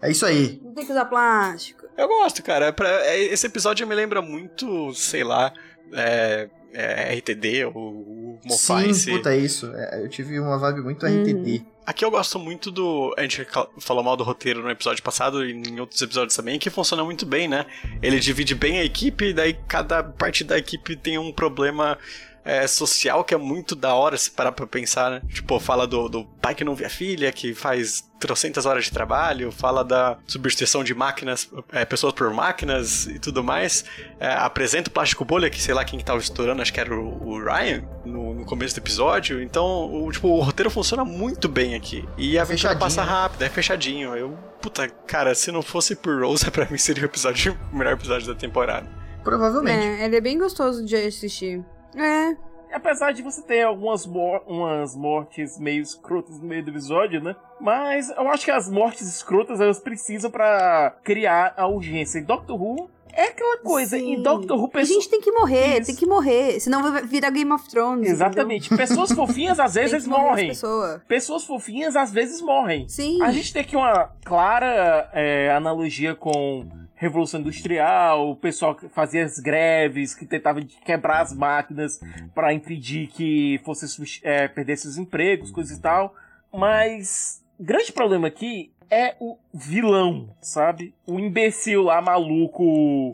É 0.02 0.10
isso 0.10 0.26
aí. 0.26 0.62
não 0.64 0.74
tem 0.74 0.86
que 0.86 0.92
usar 0.94 1.04
plástico. 1.06 1.84
Eu 1.98 2.08
gosto, 2.08 2.42
cara. 2.42 2.68
É 2.68 2.72
pra- 2.72 2.90
é- 3.06 3.22
esse 3.26 3.46
episódio 3.46 3.86
me 3.86 3.94
lembra 3.94 4.22
muito, 4.22 4.94
sei 4.96 5.24
lá, 5.24 5.54
é, 5.94 6.50
é, 6.74 7.16
RTD 7.16 7.66
ou 7.66 7.74
o 7.76 8.40
Mofai. 8.46 8.94
Sim, 8.94 9.18
puta, 9.18 9.34
é 9.34 9.38
isso. 9.38 9.72
É, 9.74 10.04
eu 10.04 10.10
tive 10.10 10.40
uma 10.40 10.58
vibe 10.58 10.82
muito 10.82 11.06
Uhum. 11.06 11.22
RTD. 11.24 11.62
Aqui 11.86 12.06
eu 12.06 12.12
gosto 12.12 12.40
muito 12.40 12.72
do. 12.72 13.14
A 13.18 13.22
gente 13.24 13.44
cal- 13.44 13.70
falou 13.80 14.02
mal 14.04 14.16
do 14.16 14.24
roteiro 14.24 14.62
no 14.64 14.70
episódio 14.70 15.04
passado 15.04 15.46
e 15.46 15.52
em 15.52 15.80
outros 15.82 16.02
episódios 16.02 16.34
também, 16.36 16.58
que 16.58 16.70
funciona 16.70 17.04
muito 17.04 17.26
bem, 17.26 17.46
né? 17.48 17.66
Ele 18.02 18.20
divide 18.22 18.56
bem 18.56 18.80
a 18.80 18.86
equipe, 18.86 19.26
e 19.26 19.34
daí 19.34 19.54
cada 19.68 20.02
parte 20.02 20.46
da 20.46 20.58
equipe 20.58 20.96
tem 20.96 21.18
um 21.18 21.30
problema 21.32 21.98
é, 22.44 22.68
social 22.68 23.24
que 23.24 23.34
é 23.34 23.38
muito 23.38 23.76
da 23.76 23.94
hora 23.94 24.18
se 24.18 24.30
parar 24.30 24.52
pra 24.52 24.68
pensar, 24.68 25.10
né? 25.12 25.22
Tipo, 25.30 25.60
fala 25.60 25.88
do, 25.88 26.10
do 26.10 26.26
pai 26.42 26.54
que 26.54 26.64
não 26.64 26.76
vê 26.76 26.86
a 26.86 26.90
filha, 26.90 27.32
que 27.32 27.54
faz 27.54 28.04
trocentas 28.20 28.66
horas 28.66 28.86
de 28.86 28.92
trabalho, 28.92 29.52
fala 29.52 29.84
da 29.84 30.18
substituição 30.26 30.84
de 30.84 30.94
máquinas, 30.94 31.50
é, 31.72 31.84
pessoas 31.84 32.14
por 32.14 32.34
máquinas 32.34 33.06
e 33.06 33.20
tudo 33.20 33.44
mais. 33.44 33.84
É, 34.20 34.32
apresenta 34.34 34.90
o 34.90 34.94
plástico 34.94 35.26
bolha, 35.26 35.50
que 35.50 35.62
sei 35.62 35.74
lá 35.74 35.84
quem 35.84 36.00
que 36.00 36.06
tava 36.06 36.20
estourando, 36.20 36.62
acho 36.62 36.72
que 36.72 36.80
era 36.80 36.94
o, 36.94 37.28
o 37.28 37.44
Ryan, 37.44 37.84
no, 38.06 38.34
no 38.34 38.46
começo 38.46 38.76
do 38.76 38.80
episódio. 38.80 39.42
Então, 39.42 39.66
o, 39.94 40.12
tipo, 40.12 40.30
o 40.30 40.42
roteiro 40.42 40.70
funciona 40.70 41.04
muito 41.04 41.50
bem 41.50 41.76
aqui. 41.76 42.08
E 42.18 42.38
a 42.38 42.44
aventura 42.44 42.76
passa 42.76 43.04
né? 43.04 43.10
rápido, 43.10 43.42
é 43.42 43.50
fechadinho. 43.50 44.16
Eu, 44.16 44.38
puta, 44.62 44.88
cara, 44.88 45.36
se 45.36 45.52
não 45.52 45.62
fosse 45.62 45.96
por 45.96 46.22
Rosa, 46.24 46.50
pra 46.52 46.66
mim 46.70 46.78
seria 46.78 47.04
o 47.04 47.08
episódio, 47.08 47.58
o 47.72 47.76
melhor 47.76 47.94
episódio 47.94 48.28
da 48.28 48.36
temporada. 48.36 48.88
Provavelmente. 49.24 49.86
É, 49.86 50.06
ele 50.06 50.16
é 50.16 50.22
bem 50.22 50.38
gostoso 50.38 50.84
de 50.86 50.96
assistir. 50.96 51.64
É, 51.96 52.36
Apesar 52.74 53.12
de 53.12 53.22
você 53.22 53.40
ter 53.44 53.62
algumas 53.62 54.04
mor 54.04 54.42
umas 54.48 54.96
mortes 54.96 55.60
meio 55.60 55.84
escrotas 55.84 56.40
no 56.40 56.48
meio 56.48 56.64
do 56.66 56.72
episódio, 56.72 57.22
né? 57.22 57.36
Mas 57.62 58.10
eu 58.10 58.28
acho 58.30 58.44
que 58.46 58.50
as 58.52 58.68
mortes 58.68 59.08
escrotas 59.08 59.62
elas 59.62 59.80
precisam 59.80 60.32
pra 60.32 60.96
criar 61.04 61.54
a 61.56 61.68
urgência. 61.68 62.18
E 62.18 62.22
Doctor 62.24 62.60
Who 62.60 62.90
é 63.14 63.26
aquela 63.26 63.60
coisa. 63.60 63.96
Sim. 64.00 64.16
Em 64.16 64.24
Doctor 64.24 64.58
Who, 64.58 64.66
A 64.66 64.70
pessoas. 64.70 64.88
gente 65.04 65.08
tem 65.10 65.22
que 65.22 65.32
morrer, 65.32 65.78
Isso. 65.82 65.86
tem 65.86 65.96
que 65.96 66.06
morrer. 66.08 66.60
Senão 66.60 66.82
vai 66.82 67.04
virar 67.04 67.30
Game 67.30 67.52
of 67.52 67.70
Thrones. 67.70 68.10
Exatamente. 68.10 68.76
Pessoas 68.76 69.12
fofinhas 69.14 69.60
às 69.60 69.76
vezes 69.76 70.08
morrem. 70.08 70.48
pessoas. 70.48 71.00
Pessoas 71.08 71.44
fofinhas 71.46 71.96
às 71.96 72.12
vezes 72.12 72.42
morrem. 72.42 72.90
Sim. 72.90 73.22
A 73.22 73.32
gente 73.32 73.54
tem 73.54 73.62
aqui 73.62 73.76
uma 73.76 74.10
clara 74.26 75.12
é, 75.14 75.52
analogia 75.52 76.16
com 76.16 76.68
Revolução 77.04 77.42
Industrial, 77.42 78.30
o 78.30 78.36
pessoal 78.36 78.74
que 78.74 78.88
fazia 78.88 79.26
as 79.26 79.38
greves, 79.38 80.16
que 80.16 80.26
tentava 80.26 80.62
quebrar 80.62 81.22
as 81.22 81.34
máquinas 81.34 82.00
para 82.34 82.54
impedir 82.54 83.08
que 83.08 83.60
fosse 83.66 83.86
é, 84.24 84.48
perdesse 84.48 84.88
os 84.88 84.98
empregos, 84.98 85.52
coisas 85.52 85.78
e 85.78 85.82
tal. 85.82 86.16
Mas 86.52 87.44
grande 87.60 87.92
problema 87.92 88.28
aqui 88.28 88.72
é 88.90 89.18
o 89.20 89.38
vilão, 89.54 90.34
sabe? 90.40 90.96
O 91.06 91.20
imbecil 91.20 91.84
lá, 91.84 92.02
maluco, 92.02 93.14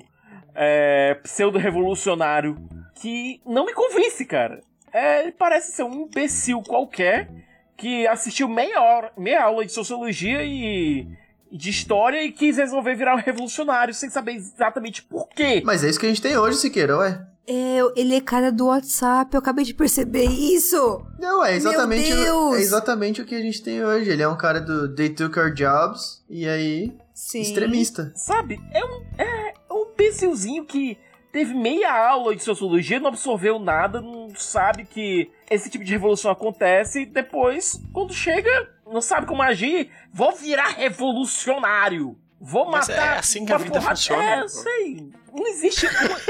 é, 0.54 1.16
pseudo-revolucionário, 1.24 2.58
que 2.94 3.42
não 3.44 3.66
me 3.66 3.74
convence, 3.74 4.24
cara. 4.24 4.62
É, 4.94 5.24
ele 5.24 5.32
parece 5.32 5.72
ser 5.72 5.84
um 5.84 6.04
imbecil 6.04 6.62
qualquer 6.62 7.28
que 7.76 8.06
assistiu 8.06 8.48
meia, 8.48 8.82
hora, 8.82 9.12
meia 9.18 9.44
aula 9.44 9.66
de 9.66 9.72
sociologia 9.72 10.44
e 10.44 11.08
de 11.52 11.70
história 11.70 12.24
e 12.24 12.32
quis 12.32 12.58
resolver 12.58 12.96
virar 12.96 13.16
um 13.16 13.20
revolucionário 13.20 13.94
sem 13.94 14.10
saber 14.10 14.34
exatamente 14.34 15.04
por 15.04 15.28
quê. 15.30 15.62
Mas 15.66 15.84
é 15.84 15.90
isso 15.90 16.00
que 16.00 16.06
a 16.06 16.10
gente 16.10 16.22
tem 16.22 16.38
hoje, 16.38 16.58
Siqueira, 16.58 16.98
ué. 16.98 17.26
É, 17.48 17.80
ele 17.96 18.16
é 18.16 18.22
cara 18.22 18.52
do 18.52 18.68
WhatsApp, 18.68 19.34
eu 19.34 19.40
acabei 19.40 19.66
de 19.66 19.74
perceber 19.74 20.26
isso. 20.26 21.04
Não, 21.20 21.44
é 21.44 21.56
exatamente, 21.56 22.14
Meu 22.14 22.20
o, 22.20 22.24
Deus! 22.52 22.58
é 22.58 22.62
exatamente 22.62 23.22
o 23.22 23.26
que 23.26 23.34
a 23.34 23.42
gente 23.42 23.64
tem 23.64 23.84
hoje. 23.84 24.08
Ele 24.08 24.22
é 24.22 24.28
um 24.28 24.38
cara 24.38 24.62
do 24.62 24.94
They 24.94 25.10
Took 25.10 25.40
Our 25.40 25.52
Jobs 25.52 26.24
e 26.30 26.48
aí, 26.48 26.94
Sim. 27.12 27.42
extremista. 27.42 28.12
Sabe? 28.16 28.62
É 28.72 28.86
um, 28.86 29.06
é 29.18 29.54
um 29.72 29.92
imbecilzinho 29.94 30.64
que 30.64 30.96
teve 31.32 31.56
meia 31.56 31.92
aula 31.92 32.36
de 32.36 32.44
sociologia, 32.44 33.00
não 33.00 33.08
absorveu 33.10 33.58
nada, 33.58 34.00
não 34.00 34.30
sabe 34.36 34.86
que 34.86 35.32
esse 35.50 35.70
tipo 35.70 35.84
de 35.84 35.92
revolução 35.92 36.30
acontece 36.30 37.02
e 37.02 37.06
depois, 37.08 37.82
quando 37.92 38.14
chega, 38.14 38.70
não 38.92 39.02
sabe 39.02 39.26
como 39.28 39.42
agir, 39.42 39.90
vou 40.12 40.36
virar 40.36 40.70
revolucionário. 40.70 42.18
Vou 42.42 42.70
Mas 42.72 42.88
matar. 42.88 43.16
é 43.16 43.20
assim 43.20 43.46
que 43.46 43.52
a 43.52 43.58
vida 43.58 43.74
porrada- 43.74 43.96
funciona. 43.96 44.24
É, 44.44 44.48
sei. 44.48 45.10
Não 45.34 45.46
existe. 45.48 45.88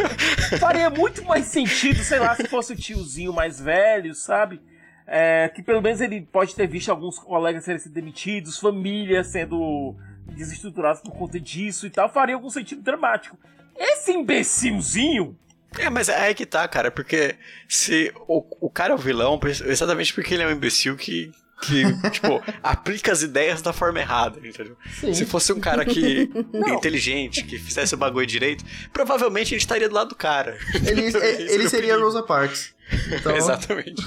Faria 0.60 0.90
muito 0.90 1.24
mais 1.24 1.46
sentido, 1.46 2.04
sei 2.04 2.20
lá, 2.20 2.36
se 2.36 2.48
fosse 2.48 2.74
o 2.74 2.76
tiozinho 2.76 3.32
mais 3.32 3.60
velho, 3.60 4.14
sabe? 4.16 4.60
É, 5.06 5.50
que 5.50 5.62
pelo 5.62 5.82
menos 5.82 6.02
ele 6.02 6.22
pode 6.22 6.56
ter 6.56 6.68
visto 6.68 6.90
alguns 6.90 7.18
colegas 7.20 7.64
serem 7.64 7.82
demitidos, 7.88 8.60
famílias 8.60 9.28
sendo 9.28 9.96
desestruturadas 10.26 11.02
por 11.02 11.12
conta 11.14 11.40
disso 11.40 11.86
e 11.88 11.90
tal, 11.90 12.10
faria 12.12 12.36
algum 12.36 12.50
sentido 12.50 12.82
dramático. 12.82 13.38
Esse 13.76 14.12
imbecilzinho. 14.12 15.38
É, 15.78 15.90
mas 15.90 16.10
é 16.10 16.16
aí 16.20 16.36
que 16.36 16.46
tá, 16.46 16.68
cara, 16.68 16.90
porque 16.92 17.36
se 17.68 18.12
o, 18.28 18.44
o 18.62 18.70
cara 18.70 18.94
é 18.94 18.96
o 18.96 19.00
vilão, 19.00 19.40
exatamente 19.66 20.14
porque 20.14 20.34
ele 20.34 20.44
é 20.44 20.48
um 20.48 20.52
imbecil 20.52 20.96
que, 20.98 21.32
que 21.62 21.84
tipo, 22.10 22.42
aplica 22.64 23.12
as 23.12 23.22
ideias 23.22 23.62
da 23.62 23.74
forma 23.74 24.00
errada, 24.00 24.40
entendeu? 24.46 24.76
Se 25.14 25.26
fosse 25.26 25.52
um 25.54 25.60
cara 25.60 25.84
que 25.86 26.30
inteligente, 26.74 27.44
que 27.44 27.58
fizesse 27.60 27.94
o 27.94 27.98
bagulho 27.98 28.26
direito, 28.26 28.64
provavelmente 28.94 29.48
a 29.48 29.50
gente 29.58 29.62
estaria 29.62 29.88
do 29.90 29.96
lado 29.96 30.10
do 30.10 30.16
cara. 30.16 30.58
Ele, 30.86 31.02
ele 31.52 31.66
o 31.66 31.70
seria 31.70 31.90
perigo. 31.90 32.06
Rosa 32.06 32.24
Parks. 32.24 32.74
Então, 33.12 33.36
Exatamente. 33.38 34.02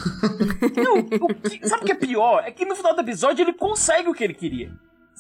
Não, 0.77 0.99
o 0.99 1.35
que- 1.35 1.69
sabe 1.69 1.83
o 1.83 1.87
que 1.87 1.93
é 1.93 1.95
pior? 1.95 2.43
É 2.45 2.51
que 2.51 2.65
no 2.65 2.75
final 2.75 2.95
do 2.95 3.01
episódio 3.01 3.43
ele 3.45 3.53
consegue 3.53 4.09
o 4.09 4.15
que 4.15 4.25
ele 4.25 4.35
queria. 4.35 4.73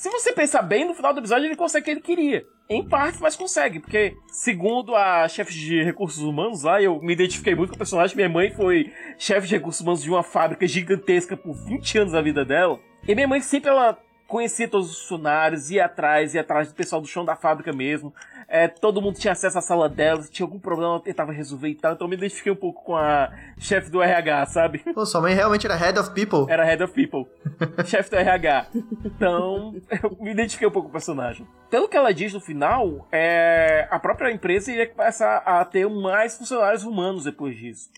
Se 0.02 0.10
você 0.10 0.32
pensar 0.32 0.62
bem, 0.62 0.84
no 0.84 0.94
final 0.94 1.14
do 1.14 1.20
episódio 1.20 1.46
ele 1.46 1.54
consegue 1.54 1.82
o 1.82 1.84
que 1.84 1.90
ele 1.92 2.00
queria. 2.00 2.44
Em 2.68 2.84
parte, 2.84 3.22
mas 3.22 3.36
consegue, 3.36 3.78
porque, 3.78 4.16
segundo 4.26 4.96
a 4.96 5.28
chefe 5.28 5.52
de 5.52 5.80
recursos 5.80 6.20
humanos 6.24 6.64
lá, 6.64 6.82
eu 6.82 7.00
me 7.00 7.12
identifiquei 7.12 7.54
muito 7.54 7.68
com 7.68 7.76
o 7.76 7.78
personagem. 7.78 8.16
Minha 8.16 8.28
mãe 8.28 8.50
foi 8.50 8.92
chefe 9.16 9.46
de 9.46 9.54
recursos 9.54 9.80
humanos 9.80 10.02
de 10.02 10.10
uma 10.10 10.24
fábrica 10.24 10.66
gigantesca 10.66 11.36
por 11.36 11.54
20 11.54 11.98
anos 11.98 12.12
da 12.14 12.20
vida 12.20 12.44
dela. 12.44 12.80
E 13.06 13.14
minha 13.14 13.28
mãe 13.28 13.40
sempre 13.40 13.70
ela 13.70 13.96
conhecia 14.32 14.66
todos 14.66 14.90
os 14.90 15.00
funcionários, 15.00 15.70
ia 15.70 15.84
atrás, 15.84 16.34
ia 16.34 16.40
atrás 16.40 16.68
do 16.68 16.74
pessoal 16.74 17.02
do 17.02 17.06
chão 17.06 17.22
da 17.22 17.36
fábrica 17.36 17.70
mesmo. 17.70 18.14
É, 18.48 18.66
todo 18.66 19.02
mundo 19.02 19.18
tinha 19.18 19.32
acesso 19.32 19.58
à 19.58 19.60
sala 19.60 19.90
dela, 19.90 20.22
se 20.22 20.32
tinha 20.32 20.46
algum 20.46 20.58
problema, 20.58 20.92
ela 20.92 21.00
tentava 21.00 21.32
resolver 21.32 21.68
e 21.68 21.74
tal. 21.74 21.92
Então 21.92 22.06
eu 22.06 22.08
me 22.08 22.16
identifiquei 22.16 22.50
um 22.50 22.56
pouco 22.56 22.82
com 22.82 22.96
a 22.96 23.30
chefe 23.58 23.90
do 23.90 24.00
RH, 24.00 24.46
sabe? 24.46 24.78
Pô, 24.94 25.04
sua 25.04 25.20
mãe 25.20 25.34
realmente 25.34 25.66
era 25.66 25.76
head 25.76 25.98
of 25.98 26.12
people. 26.14 26.50
Era 26.50 26.64
Head 26.64 26.82
of 26.82 26.94
People, 26.94 27.30
chefe 27.84 28.08
do 28.08 28.16
RH. 28.16 28.68
Então, 29.04 29.74
eu 30.02 30.16
me 30.18 30.30
identifiquei 30.30 30.66
um 30.66 30.70
pouco 30.70 30.88
com 30.88 30.90
o 30.90 30.92
personagem. 30.92 31.46
Pelo 31.68 31.86
que 31.86 31.96
ela 31.96 32.14
diz 32.14 32.32
no 32.32 32.40
final, 32.40 33.06
é, 33.12 33.86
a 33.90 33.98
própria 33.98 34.32
empresa 34.32 34.72
iria 34.72 34.88
começar 34.88 35.42
a 35.44 35.62
ter 35.62 35.86
mais 35.90 36.38
funcionários 36.38 36.84
humanos 36.84 37.24
depois 37.24 37.54
disso. 37.54 37.90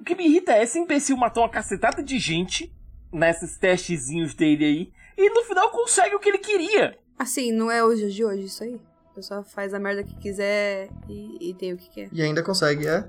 O 0.00 0.04
que 0.04 0.14
me 0.14 0.24
irrita 0.24 0.54
é 0.54 0.62
esse 0.62 0.78
imbecil 0.78 1.18
matou 1.18 1.42
uma 1.42 1.50
cacetada 1.50 2.02
de 2.02 2.18
gente 2.18 2.72
nesses 3.12 3.58
testezinhos 3.58 4.34
dele 4.34 4.64
aí, 4.64 5.01
e 5.16 5.30
no 5.30 5.42
final 5.44 5.70
consegue 5.70 6.14
o 6.14 6.18
que 6.20 6.28
ele 6.28 6.38
queria. 6.38 6.96
Assim, 7.18 7.52
não 7.52 7.70
é 7.70 7.82
os 7.84 7.98
dias 7.98 8.14
de 8.14 8.24
hoje 8.24 8.44
isso 8.44 8.62
aí? 8.64 8.80
A 9.10 9.14
pessoa 9.14 9.42
faz 9.44 9.74
a 9.74 9.78
merda 9.78 10.02
que 10.02 10.14
quiser 10.16 10.88
e, 11.08 11.50
e 11.50 11.54
tem 11.54 11.72
o 11.72 11.76
que 11.76 11.88
quer. 11.90 12.08
E 12.12 12.22
ainda 12.22 12.42
consegue, 12.42 12.86
é. 12.86 13.04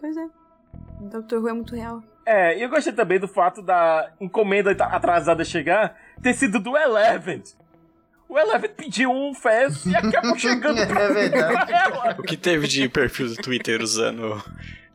Pois 0.00 0.16
é. 0.16 0.26
Doctor 1.00 1.40
Who 1.42 1.48
é 1.48 1.52
muito 1.52 1.74
real. 1.74 2.02
É, 2.24 2.58
e 2.58 2.62
eu 2.62 2.68
gostei 2.68 2.92
também 2.92 3.18
do 3.20 3.28
fato 3.28 3.60
da 3.62 4.12
encomenda 4.20 4.70
atrasada 4.72 5.44
chegar 5.44 5.96
ter 6.22 6.34
sido 6.34 6.58
do 6.60 6.76
Eleven. 6.76 7.42
O 8.28 8.38
Eleven 8.38 8.70
pediu 8.70 9.10
um 9.10 9.32
fest 9.34 9.86
e 9.86 9.94
acabou 9.94 10.34
chegando 10.38 10.78
É 10.80 10.86
verdade. 10.86 11.66
pra 11.66 11.80
ela. 11.84 12.16
O 12.18 12.22
que 12.22 12.36
teve 12.36 12.66
de 12.66 12.88
perfil 12.88 13.28
do 13.28 13.36
Twitter 13.36 13.80
usando 13.80 14.42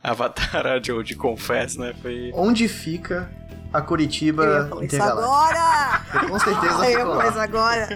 Avatar 0.02 0.80
de, 0.80 1.02
de 1.02 1.14
Confess, 1.16 1.76
né? 1.78 1.94
Foi. 2.02 2.30
Onde 2.34 2.68
fica 2.68 3.30
a 3.72 3.78
Eu 3.78 3.80
ia 3.80 3.86
Curitiba 3.86 4.66
falar 4.68 4.84
isso 4.84 5.02
agora! 5.02 6.28
Com 6.28 6.38
certeza 6.38 6.90
Eu 6.90 6.98
ficou 6.98 7.06
falar 7.06 7.16
lá. 7.16 7.28
isso 7.30 7.40
agora. 7.40 7.88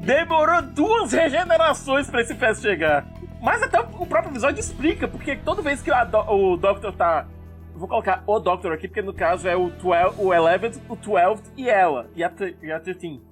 Demorou 0.00 0.62
duas 0.62 1.12
regenerações 1.12 2.08
pra 2.10 2.20
esse 2.20 2.34
fest 2.34 2.62
chegar. 2.62 3.06
Mas 3.40 3.62
até 3.62 3.78
o 3.80 4.06
próprio 4.06 4.32
episódio 4.32 4.58
explica, 4.58 5.06
porque 5.06 5.36
toda 5.36 5.62
vez 5.62 5.80
que 5.80 5.90
o 5.90 6.56
Doctor 6.56 6.92
tá. 6.92 7.26
eu 7.72 7.78
Vou 7.78 7.88
colocar 7.88 8.22
o 8.26 8.40
Doctor 8.40 8.72
aqui, 8.72 8.88
porque 8.88 9.02
no 9.02 9.12
caso 9.12 9.46
é 9.46 9.56
o, 9.56 9.70
12, 9.70 10.14
o 10.18 10.32
11, 10.32 10.82
o 10.88 10.96
12 10.96 11.42
e 11.56 11.68
ela, 11.68 12.10
e 12.16 12.24
a, 12.24 12.32
e 12.60 12.72
a 12.72 12.80
13. 12.80 13.22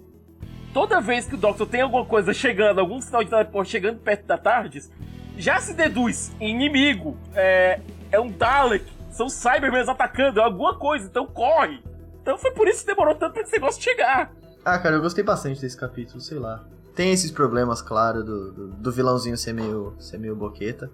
Toda 0.72 1.00
vez 1.00 1.26
que 1.26 1.34
o 1.34 1.38
Doctor 1.38 1.66
tem 1.66 1.80
alguma 1.80 2.04
coisa 2.04 2.32
chegando, 2.32 2.78
algum 2.78 3.00
sinal 3.00 3.24
de 3.24 3.30
teleporte 3.30 3.70
chegando 3.70 3.98
perto 3.98 4.26
da 4.26 4.38
Tardes, 4.38 4.92
já 5.36 5.58
se 5.58 5.74
deduz 5.74 6.32
inimigo, 6.40 7.16
é, 7.34 7.80
é 8.12 8.20
um 8.20 8.30
Dalek, 8.30 8.84
são 9.16 9.28
Cybermen 9.28 9.88
atacando, 9.88 10.40
é 10.40 10.44
alguma 10.44 10.78
coisa, 10.78 11.06
então 11.06 11.26
corre. 11.26 11.82
Então 12.20 12.36
foi 12.36 12.50
por 12.52 12.68
isso 12.68 12.80
que 12.80 12.86
demorou 12.86 13.14
tanto 13.14 13.32
pra 13.32 13.42
esse 13.42 13.52
negócio 13.52 13.82
chegar. 13.82 14.32
Ah, 14.64 14.78
cara, 14.78 14.96
eu 14.96 15.00
gostei 15.00 15.24
bastante 15.24 15.60
desse 15.60 15.76
capítulo, 15.76 16.20
sei 16.20 16.38
lá. 16.38 16.64
Tem 16.94 17.12
esses 17.12 17.30
problemas, 17.30 17.80
claro, 17.80 18.24
do, 18.24 18.52
do, 18.52 18.68
do 18.68 18.92
vilãozinho 18.92 19.36
ser 19.36 19.52
meio, 19.52 19.94
ser 19.98 20.18
meio 20.18 20.34
boqueta. 20.34 20.90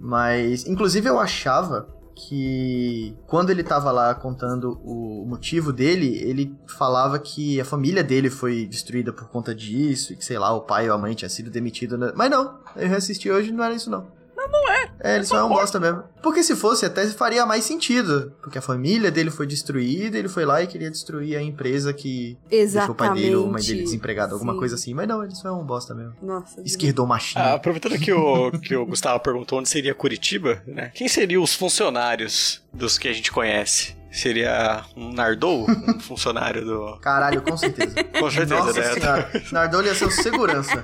Mas, 0.00 0.66
inclusive, 0.66 1.08
eu 1.08 1.18
achava 1.18 1.88
que 2.14 3.14
quando 3.26 3.50
ele 3.50 3.62
tava 3.62 3.90
lá 3.90 4.14
contando 4.14 4.80
o 4.82 5.26
motivo 5.26 5.72
dele, 5.72 6.16
ele 6.22 6.56
falava 6.66 7.18
que 7.18 7.60
a 7.60 7.64
família 7.64 8.02
dele 8.02 8.30
foi 8.30 8.66
destruída 8.66 9.12
por 9.12 9.28
conta 9.28 9.54
disso, 9.54 10.12
e 10.12 10.16
que, 10.16 10.24
sei 10.24 10.38
lá, 10.38 10.52
o 10.54 10.62
pai 10.62 10.88
ou 10.88 10.94
a 10.94 10.98
mãe 10.98 11.14
tinha 11.14 11.28
sido 11.28 11.50
demitido. 11.50 11.98
Mas 12.14 12.30
não, 12.30 12.58
eu 12.74 12.88
reassisti 12.88 13.30
hoje 13.30 13.52
não 13.52 13.64
era 13.64 13.74
isso 13.74 13.90
não. 13.90 14.06
Não, 14.50 14.62
não 14.62 14.72
é. 14.72 14.90
É, 15.00 15.16
ele 15.16 15.24
só 15.24 15.36
é 15.38 15.44
um 15.44 15.48
bosta 15.48 15.78
mesmo. 15.78 16.02
Porque 16.22 16.42
se 16.42 16.56
fosse, 16.56 16.84
até 16.86 17.06
faria 17.08 17.46
mais 17.46 17.64
sentido. 17.64 18.32
Porque 18.42 18.58
a 18.58 18.62
família 18.62 19.10
dele 19.10 19.30
foi 19.30 19.46
destruída, 19.46 20.18
ele 20.18 20.28
foi 20.28 20.44
lá 20.44 20.62
e 20.62 20.66
queria 20.66 20.90
destruir 20.90 21.36
a 21.36 21.42
empresa 21.42 21.92
que 21.92 22.36
deixou 22.48 22.90
o 22.90 22.94
pai 22.94 23.14
dele 23.14 23.36
ou 23.36 23.44
a 23.44 23.46
mãe 23.46 23.54
dele 23.54 23.62
Exatamente. 23.62 23.84
desempregado, 23.84 24.34
alguma 24.34 24.52
Sim. 24.54 24.58
coisa 24.58 24.74
assim. 24.74 24.94
Mas 24.94 25.08
não, 25.08 25.22
ele 25.22 25.34
só 25.34 25.48
é 25.48 25.52
um 25.52 25.64
bosta 25.64 25.94
mesmo. 25.94 26.14
Nossa. 26.22 26.60
Esquerdou 26.62 27.06
machinho. 27.06 27.44
Ah, 27.44 27.54
aproveitando 27.54 27.98
que 27.98 28.12
o, 28.12 28.50
que 28.52 28.74
o 28.74 28.86
Gustavo 28.86 29.20
perguntou 29.20 29.58
onde 29.58 29.68
seria 29.68 29.94
Curitiba, 29.94 30.62
né? 30.66 30.90
Quem 30.94 31.08
seriam 31.08 31.42
os 31.42 31.54
funcionários 31.54 32.62
dos 32.72 32.98
que 32.98 33.08
a 33.08 33.12
gente 33.12 33.30
conhece? 33.30 33.96
Seria 34.16 34.82
um 34.96 35.12
Nardou, 35.12 35.66
um 35.68 36.00
funcionário 36.00 36.64
do. 36.64 36.96
Caralho, 37.02 37.42
com 37.42 37.54
certeza. 37.54 38.02
Com 38.18 38.30
certeza, 38.30 38.64
Nossa 38.64 38.80
né? 38.80 39.40
senhora. 39.42 39.86
Ia 39.86 39.94
ser 39.94 40.06
o 40.06 40.10
segurança. 40.10 40.82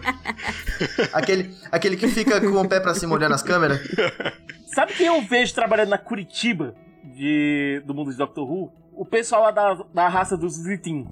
aquele, 1.14 1.56
aquele 1.70 1.96
que 1.96 2.08
fica 2.08 2.38
com 2.38 2.48
o 2.48 2.68
pé 2.68 2.78
pra 2.78 2.94
cima 2.94 3.14
olhando 3.14 3.34
as 3.34 3.42
câmeras. 3.42 3.80
Sabe 4.66 4.92
quem 4.92 5.06
eu 5.06 5.22
vejo 5.22 5.54
trabalhando 5.54 5.88
na 5.88 5.98
Curitiba 5.98 6.74
de, 7.02 7.82
do 7.86 7.94
mundo 7.94 8.10
de 8.10 8.18
Doctor 8.18 8.46
Who? 8.46 8.70
O 8.92 9.06
pessoal 9.06 9.44
lá 9.44 9.50
da, 9.50 9.74
da 9.94 10.08
raça 10.08 10.36
dos 10.36 10.52
Zitin. 10.52 11.08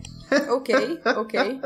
Ok, 0.50 1.00
ok. 1.16 1.60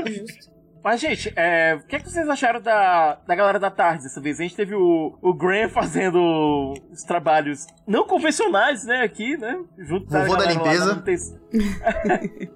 Justo. 0.08 0.59
Mas, 0.82 1.00
gente, 1.00 1.32
é, 1.36 1.74
o 1.74 1.86
que, 1.86 1.96
é 1.96 2.00
que 2.00 2.10
vocês 2.10 2.28
acharam 2.28 2.60
da, 2.60 3.18
da 3.26 3.34
galera 3.34 3.58
da 3.58 3.70
tarde 3.70 4.02
dessa 4.04 4.20
vez? 4.20 4.40
A 4.40 4.42
gente 4.42 4.56
teve 4.56 4.74
o, 4.74 5.18
o 5.20 5.34
Graham 5.34 5.68
fazendo 5.68 6.74
os 6.90 7.02
trabalhos 7.02 7.66
não 7.86 8.06
convencionais, 8.06 8.84
né, 8.84 9.02
aqui, 9.02 9.36
né? 9.36 9.62
Junto 9.78 10.06
da 10.06 10.24
limpeza. 10.24 11.40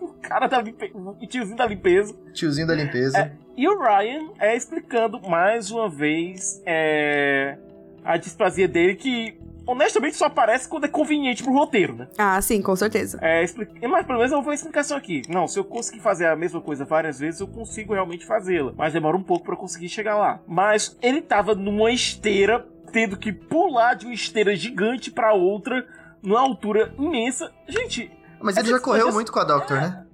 o 0.00 0.06
cara 0.22 0.46
da 0.46 0.60
limpeza, 0.60 0.92
o 0.96 1.26
tiozinho 1.26 1.56
da 1.56 1.66
limpeza. 1.66 2.14
Tiozinho 2.32 2.66
da 2.66 2.74
limpeza. 2.74 3.18
É, 3.18 3.32
e 3.56 3.68
o 3.68 3.78
Ryan 3.78 4.30
é 4.38 4.56
explicando 4.56 5.20
mais 5.28 5.70
uma 5.70 5.88
vez 5.88 6.62
é, 6.64 7.58
a 8.04 8.16
displasia 8.16 8.68
dele 8.68 8.94
que 8.94 9.36
honestamente 9.66 10.16
só 10.16 10.26
aparece 10.26 10.68
quando 10.68 10.84
é 10.84 10.88
conveniente 10.88 11.42
pro 11.42 11.52
roteiro, 11.52 11.94
né? 11.94 12.08
Ah, 12.18 12.40
sim, 12.40 12.60
com 12.62 12.74
certeza. 12.76 13.18
É, 13.22 13.42
expli- 13.42 13.68
Mas 13.88 14.06
pelo 14.06 14.18
menos 14.18 14.32
eu 14.32 14.38
vou 14.38 14.48
uma 14.48 14.54
explicação 14.54 14.96
aqui. 14.96 15.22
Não, 15.28 15.46
se 15.48 15.58
eu 15.58 15.64
conseguir 15.64 16.00
fazer 16.00 16.26
a 16.26 16.36
mesma 16.36 16.60
coisa 16.60 16.84
várias 16.84 17.18
vezes, 17.18 17.40
eu 17.40 17.46
consigo 17.48 17.94
realmente 17.94 18.26
fazê-la. 18.26 18.72
Mas 18.76 18.92
demora 18.92 19.16
um 19.16 19.22
pouco 19.22 19.44
pra 19.44 19.54
eu 19.54 19.58
conseguir 19.58 19.88
chegar 19.88 20.16
lá. 20.16 20.40
Mas 20.46 20.96
ele 21.02 21.20
tava 21.22 21.54
numa 21.54 21.90
esteira, 21.90 22.66
tendo 22.92 23.16
que 23.16 23.32
pular 23.32 23.94
de 23.94 24.06
uma 24.06 24.14
esteira 24.14 24.54
gigante 24.54 25.10
pra 25.10 25.32
outra, 25.32 25.86
numa 26.22 26.40
altura 26.40 26.92
imensa. 26.98 27.50
Gente, 27.68 28.10
Mas 28.40 28.56
é 28.56 28.60
ele 28.60 28.68
já 28.70 28.80
correu 28.80 29.12
muito 29.12 29.32
com 29.32 29.38
a 29.40 29.44
Doctor, 29.44 29.76
né? 29.80 30.04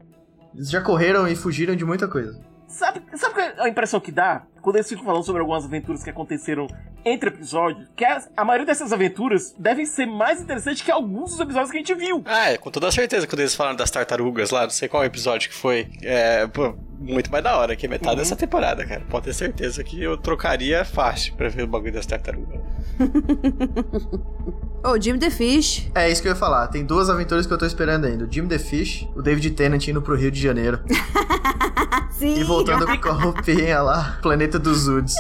Eles 0.55 0.71
já 0.71 0.81
correram 0.81 1.29
e 1.29 1.37
fugiram 1.37 1.77
de 1.77 1.85
muita 1.85 2.09
coisa. 2.09 2.41
Sabe, 2.67 3.03
sabe 3.17 3.35
qual 3.35 3.47
é 3.47 3.55
a 3.59 3.69
impressão 3.69 3.99
que 4.01 4.13
dá? 4.13 4.43
Quando 4.63 4.77
eles 4.77 4.89
ficam 4.89 5.05
falando 5.05 5.25
sobre 5.25 5.41
algumas 5.41 5.65
aventuras 5.65 6.05
que 6.05 6.11
aconteceram 6.11 6.67
entre 7.05 7.29
episódios, 7.31 7.89
que 7.97 8.05
a, 8.05 8.23
a 8.37 8.45
maioria 8.45 8.67
dessas 8.67 8.93
aventuras 8.93 9.55
devem 9.59 9.87
ser 9.87 10.07
mais 10.07 10.41
interessantes 10.41 10.83
que 10.83 10.91
alguns 10.91 11.31
dos 11.33 11.41
episódios 11.41 11.71
que 11.71 11.77
a 11.77 11.81
gente 11.81 11.95
viu. 11.95 12.23
Ah, 12.27 12.51
é, 12.51 12.59
com 12.59 12.71
toda 12.71 12.91
certeza, 12.91 13.27
quando 13.27 13.41
eles 13.41 13.55
falaram 13.55 13.77
das 13.77 13.91
tartarugas 13.91 14.51
lá, 14.51 14.63
não 14.63 14.71
sei 14.71 14.89
qual 14.89 15.05
episódio 15.05 15.49
que 15.49 15.55
foi. 15.55 15.89
É, 16.03 16.47
pô, 16.47 16.75
muito 16.99 17.31
mais 17.31 17.43
da 17.43 17.57
hora 17.57 17.75
que 17.77 17.87
metade 17.89 18.11
Uhum. 18.15 18.17
dessa 18.19 18.37
temporada, 18.37 18.85
cara. 18.87 19.03
Pode 19.09 19.25
ter 19.27 19.33
certeza 19.35 19.83
que 19.83 20.03
eu 20.03 20.17
trocaria 20.17 20.85
fácil 20.85 21.35
pra 21.35 21.49
ver 21.49 21.63
o 21.63 21.67
bagulho 21.67 21.93
das 21.93 22.05
tartarugas. 22.07 22.61
Ô, 24.85 24.99
Jim 25.01 25.19
the 25.19 25.31
Fish. 25.31 25.91
É 25.95 26.11
isso 26.11 26.21
que 26.21 26.29
eu 26.29 26.33
ia 26.33 26.37
falar. 26.37 26.69
Tem 26.69 26.85
duas 26.85 27.09
aventuras 27.09 27.47
que 27.47 27.53
eu 27.53 27.59
tô 27.59 27.65
esperando 27.67 28.05
ainda. 28.07 28.25
O 28.25 28.33
Jim 28.33 28.47
the 28.47 28.59
Fish, 28.59 29.09
o 29.17 29.23
David 29.23 29.51
Tennant 29.53 29.87
indo 29.89 30.03
pro 30.03 30.15
Rio 30.17 30.31
de 30.31 30.41
Janeiro. 30.41 30.81
Sim. 32.13 32.39
e 32.39 32.45
voltando 32.45 32.87
com 33.01 33.09
a 33.09 33.13
roupinha 33.13 33.81
lá, 33.81 34.19
planeta 34.21 34.59
dos 34.59 34.87
Uds. 34.89 35.15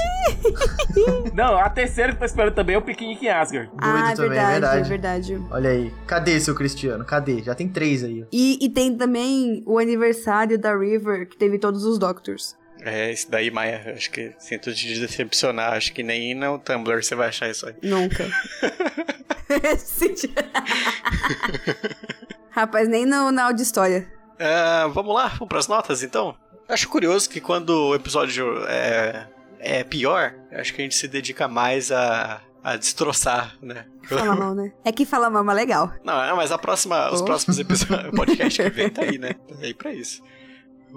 Não, 1.34 1.56
a 1.56 1.68
terceira 1.68 2.10
que 2.10 2.16
eu 2.16 2.20
tô 2.20 2.24
esperando 2.24 2.54
também 2.54 2.74
é 2.74 2.78
o 2.78 2.82
Piquenique 2.82 3.26
em 3.26 3.28
Asgard. 3.28 3.70
Ah, 3.78 4.12
é 4.12 4.14
também, 4.14 4.30
verdade, 4.30 4.56
é 4.56 4.60
verdade. 4.60 4.78
é 4.78 4.88
verdade. 4.88 5.42
Olha 5.50 5.70
aí. 5.70 5.92
Cadê 6.06 6.40
seu 6.40 6.54
Cristiano? 6.54 7.04
Cadê? 7.04 7.42
Já 7.42 7.54
tem 7.54 7.68
três 7.68 8.04
aí. 8.04 8.24
E, 8.32 8.64
e 8.64 8.68
tem 8.68 8.96
também 8.96 9.62
o 9.66 9.78
aniversário 9.78 10.58
da 10.58 10.76
River, 10.76 11.28
que 11.28 11.36
teve 11.36 11.58
todos 11.58 11.84
os 11.84 11.98
Doctors. 11.98 12.56
É, 12.82 13.12
esse 13.12 13.30
daí, 13.30 13.50
Maia, 13.50 13.92
acho 13.94 14.10
que 14.10 14.32
sinto 14.38 14.72
te 14.72 14.98
decepcionar. 14.98 15.74
Acho 15.74 15.92
que 15.92 16.02
nem 16.02 16.34
no 16.34 16.58
Tumblr 16.58 17.02
você 17.02 17.14
vai 17.14 17.28
achar 17.28 17.50
isso 17.50 17.66
aí. 17.66 17.74
Nunca. 17.82 18.26
Rapaz, 22.50 22.88
nem 22.88 23.06
no, 23.06 23.30
na 23.30 23.44
auditória. 23.44 24.10
Ah, 24.38 24.88
vamos 24.92 25.14
lá, 25.14 25.28
vamos 25.28 25.48
pras 25.48 25.68
notas 25.68 26.02
então? 26.02 26.34
Acho 26.68 26.88
curioso 26.88 27.28
que 27.28 27.40
quando 27.40 27.70
o 27.70 27.94
episódio 27.94 28.64
é, 28.66 29.26
é 29.58 29.84
pior, 29.84 30.34
acho 30.52 30.74
que 30.74 30.80
a 30.80 30.84
gente 30.84 30.94
se 30.96 31.06
dedica 31.08 31.46
mais 31.48 31.90
a, 31.92 32.40
a 32.62 32.76
destroçar, 32.76 33.56
né? 33.62 33.86
Fala 34.04 34.34
mal, 34.34 34.54
né? 34.54 34.72
É 34.84 34.90
que 34.92 35.04
fala 35.06 35.30
mal, 35.30 35.44
mas 35.44 35.56
legal. 35.56 35.92
Não, 36.04 36.22
é, 36.22 36.32
mas 36.34 36.50
a 36.52 36.58
próxima, 36.58 37.12
os 37.12 37.20
Oh. 37.20 37.24
próximos 37.24 37.58
episódios, 37.58 38.08
o 38.12 38.16
podcast 38.16 38.62
que 38.62 38.70
vem 38.70 38.90
tá 38.90 39.02
aí, 39.02 39.18
né? 39.18 39.34
Tá 39.34 39.54
aí 39.62 39.74
pra 39.74 39.92
isso. 39.92 40.22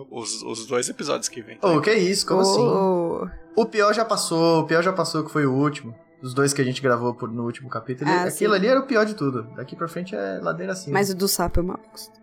Os, 0.09 0.41
os 0.41 0.65
dois 0.65 0.89
episódios 0.89 1.29
que 1.29 1.41
vem. 1.41 1.59
Ô, 1.61 1.79
que 1.79 1.93
isso? 1.93 2.25
Como 2.25 2.41
assim? 2.41 2.59
Oh. 2.61 3.27
O 3.55 3.65
pior 3.65 3.93
já 3.93 4.03
passou, 4.03 4.61
o 4.61 4.65
pior 4.65 4.81
já 4.81 4.91
passou, 4.91 5.23
que 5.23 5.31
foi 5.31 5.45
o 5.45 5.53
último. 5.53 5.93
Os 6.21 6.33
dois 6.33 6.53
que 6.53 6.61
a 6.61 6.65
gente 6.65 6.81
gravou 6.81 7.13
por- 7.13 7.29
no 7.31 7.43
último 7.43 7.69
capítulo. 7.69 8.09
Ah, 8.09 8.23
Aquilo 8.23 8.53
sim. 8.53 8.59
ali 8.59 8.67
era 8.67 8.79
o 8.79 8.87
pior 8.87 9.05
de 9.05 9.13
tudo. 9.13 9.43
Daqui 9.55 9.75
pra 9.75 9.87
frente 9.87 10.15
é 10.15 10.39
ladeira 10.41 10.71
acima. 10.73 10.93
Mas 10.93 11.09
o 11.09 11.15
do 11.15 11.27
sapo 11.27 11.59
eu 11.59 11.63
mal 11.65 11.79
gosto. 11.91 12.19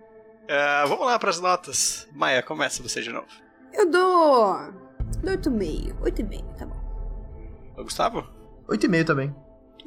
É, 0.49 0.85
vamos 0.89 1.05
lá 1.07 1.17
pras 1.19 1.39
notas. 1.39 2.09
Maia, 2.13 2.43
começa 2.43 2.83
você 2.83 3.03
de 3.03 3.11
novo. 3.13 3.27
Eu 3.73 3.89
dou. 3.89 4.57
Dou 5.23 5.33
8,5. 5.35 5.95
8,5, 6.01 6.55
tá 6.57 6.67
bom. 6.67 6.80
Gustavo? 7.83 8.27
8,5 8.69 9.05
também. 9.05 9.35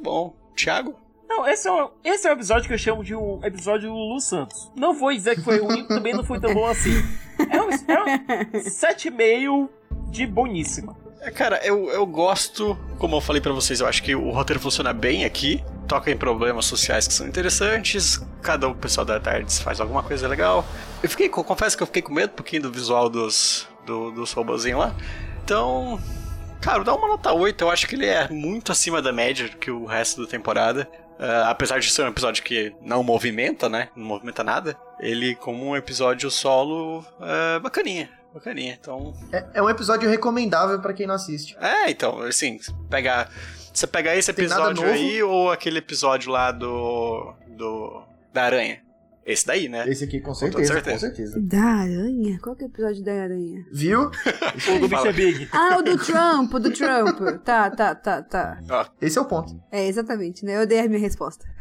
Bom. 0.00 0.34
Thiago? 0.56 0.94
Não, 1.28 1.48
esse 1.48 1.66
é, 1.66 1.72
um, 1.72 1.90
esse 2.04 2.28
é 2.28 2.30
um 2.30 2.34
episódio 2.34 2.68
que 2.68 2.74
eu 2.74 2.78
chamo 2.78 3.02
de 3.02 3.14
um 3.14 3.40
episódio 3.42 3.90
Lulu 3.92 4.20
Santos. 4.20 4.70
Não 4.76 4.94
vou 4.94 5.12
dizer 5.12 5.34
que 5.34 5.42
foi 5.42 5.58
ruim, 5.58 5.84
também 5.86 6.14
não 6.14 6.22
foi 6.22 6.38
tão 6.38 6.54
bom 6.54 6.66
assim. 6.66 6.92
É 7.50 7.60
um, 7.60 7.70
é 7.70 8.02
um 8.02 8.52
7,5 8.60 9.68
de 10.10 10.26
boníssima. 10.26 10.96
É, 11.20 11.30
cara, 11.30 11.58
eu, 11.64 11.88
eu 11.88 12.06
gosto, 12.06 12.78
como 12.98 13.16
eu 13.16 13.20
falei 13.20 13.40
pra 13.40 13.50
vocês, 13.52 13.80
eu 13.80 13.86
acho 13.86 14.02
que 14.02 14.14
o 14.14 14.30
roteiro 14.30 14.60
funciona 14.60 14.92
bem 14.92 15.24
aqui. 15.24 15.64
Toca 15.88 16.10
em 16.10 16.16
problemas 16.16 16.66
sociais 16.66 17.08
que 17.08 17.14
são 17.14 17.26
interessantes. 17.26 18.20
Cada 18.42 18.68
o 18.68 18.74
pessoal 18.74 19.04
da 19.04 19.18
tarde 19.18 19.52
faz 19.60 19.80
alguma 19.80 20.02
coisa 20.02 20.28
legal. 20.28 20.64
Eu 21.02 21.08
fiquei, 21.08 21.28
confesso 21.28 21.76
que 21.76 21.82
eu 21.82 21.86
fiquei 21.86 22.02
com 22.02 22.12
medo 22.12 22.30
um 22.30 22.36
pouquinho 22.36 22.62
do 22.62 22.70
visual 22.70 23.08
dos, 23.08 23.66
do, 23.86 24.10
dos 24.10 24.32
robozinhos 24.32 24.78
lá. 24.78 24.94
Então, 25.42 25.98
cara, 26.64 26.82
dá 26.82 26.94
uma 26.94 27.08
nota 27.08 27.32
8. 27.32 27.62
Eu 27.62 27.70
acho 27.70 27.86
que 27.86 27.94
ele 27.94 28.06
é 28.06 28.28
muito 28.28 28.72
acima 28.72 29.02
da 29.02 29.12
média 29.12 29.48
que 29.48 29.70
o 29.70 29.84
resto 29.84 30.22
da 30.24 30.30
temporada. 30.30 30.88
Ah, 31.18 31.50
apesar 31.50 31.78
de 31.78 31.90
ser 31.90 32.02
um 32.02 32.08
episódio 32.08 32.42
que 32.42 32.74
não 32.80 33.02
movimenta, 33.02 33.68
né? 33.68 33.88
Não 33.94 34.04
movimenta 34.06 34.42
nada. 34.42 34.76
Ele, 34.98 35.34
como 35.36 35.64
um 35.66 35.76
episódio 35.76 36.30
solo, 36.30 37.04
é 37.20 37.58
bacaninha. 37.60 38.08
Bacaninha. 38.32 38.76
Então, 38.80 39.14
É, 39.32 39.44
é 39.54 39.62
um 39.62 39.70
episódio 39.70 40.08
recomendável 40.08 40.80
pra 40.80 40.92
quem 40.92 41.06
não 41.06 41.14
assiste. 41.14 41.56
é, 41.60 41.90
então, 41.90 42.20
assim, 42.22 42.58
pegar. 42.90 43.30
Você 43.72 43.86
pegar 43.86 44.16
esse 44.16 44.30
episódio 44.30 44.84
aí 44.86 45.22
ou 45.22 45.50
aquele 45.50 45.78
episódio 45.78 46.32
lá 46.32 46.50
do. 46.50 47.32
do. 47.48 48.02
da 48.32 48.44
aranha? 48.44 48.83
Esse 49.26 49.46
daí, 49.46 49.68
né? 49.68 49.88
Esse 49.88 50.04
aqui, 50.04 50.20
com 50.20 50.34
certeza, 50.34 50.74
certeza. 50.74 51.08
com 51.08 51.14
certeza. 51.16 51.40
Da 51.40 51.62
aranha? 51.62 52.38
Qual 52.42 52.54
que 52.54 52.64
é 52.64 52.66
o 52.66 52.70
episódio 52.70 53.02
da 53.02 53.12
aranha? 53.12 53.64
Viu? 53.72 54.02
O 54.02 54.78
do 54.78 54.86
Mr. 54.86 55.12
Big. 55.12 55.48
Ah, 55.50 55.78
o 55.78 55.82
do 55.82 55.96
Trump, 55.96 56.52
o 56.52 56.58
do 56.58 56.70
Trump. 56.70 57.42
Tá, 57.42 57.70
tá, 57.70 57.94
tá, 57.94 58.22
tá. 58.22 58.58
Esse 59.00 59.18
é 59.18 59.20
o 59.22 59.24
ponto. 59.24 59.58
É, 59.72 59.86
exatamente, 59.86 60.44
né? 60.44 60.60
Eu 60.60 60.66
dei 60.66 60.80
a 60.80 60.88
minha 60.88 61.00
resposta. 61.00 61.44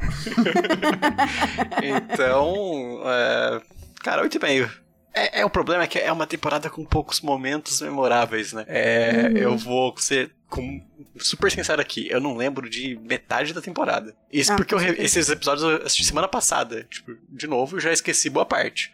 Então. 1.83 3.01
É... 3.05 3.61
Cara, 4.03 4.23
8,5. 4.23 4.69
É, 5.13 5.41
é, 5.41 5.45
o 5.45 5.49
problema 5.49 5.83
é 5.83 5.87
que 5.87 5.99
é 5.99 6.11
uma 6.11 6.25
temporada 6.25 6.69
com 6.69 6.83
poucos 6.83 7.21
momentos 7.21 7.81
memoráveis, 7.81 8.51
né? 8.51 8.65
É, 8.67 9.31
Eu 9.35 9.55
vou 9.57 9.93
ser 9.97 10.31
com, 10.53 10.81
super 11.17 11.51
sincero 11.51 11.81
aqui. 11.81 12.07
Eu 12.09 12.21
não 12.21 12.37
lembro 12.37 12.69
de 12.69 12.95
metade 13.01 13.53
da 13.53 13.61
temporada. 13.61 14.15
Isso 14.31 14.53
Ah, 14.53 14.55
porque 14.55 14.73
eu 14.73 14.79
esses 14.79 15.29
episódios 15.29 15.63
eu 15.63 15.85
assisti 15.85 16.05
semana 16.05 16.27
passada. 16.27 16.85
Tipo, 16.89 17.15
de 17.29 17.47
novo, 17.47 17.77
eu 17.77 17.79
já 17.79 17.91
esqueci 17.91 18.29
boa 18.29 18.45
parte. 18.45 18.93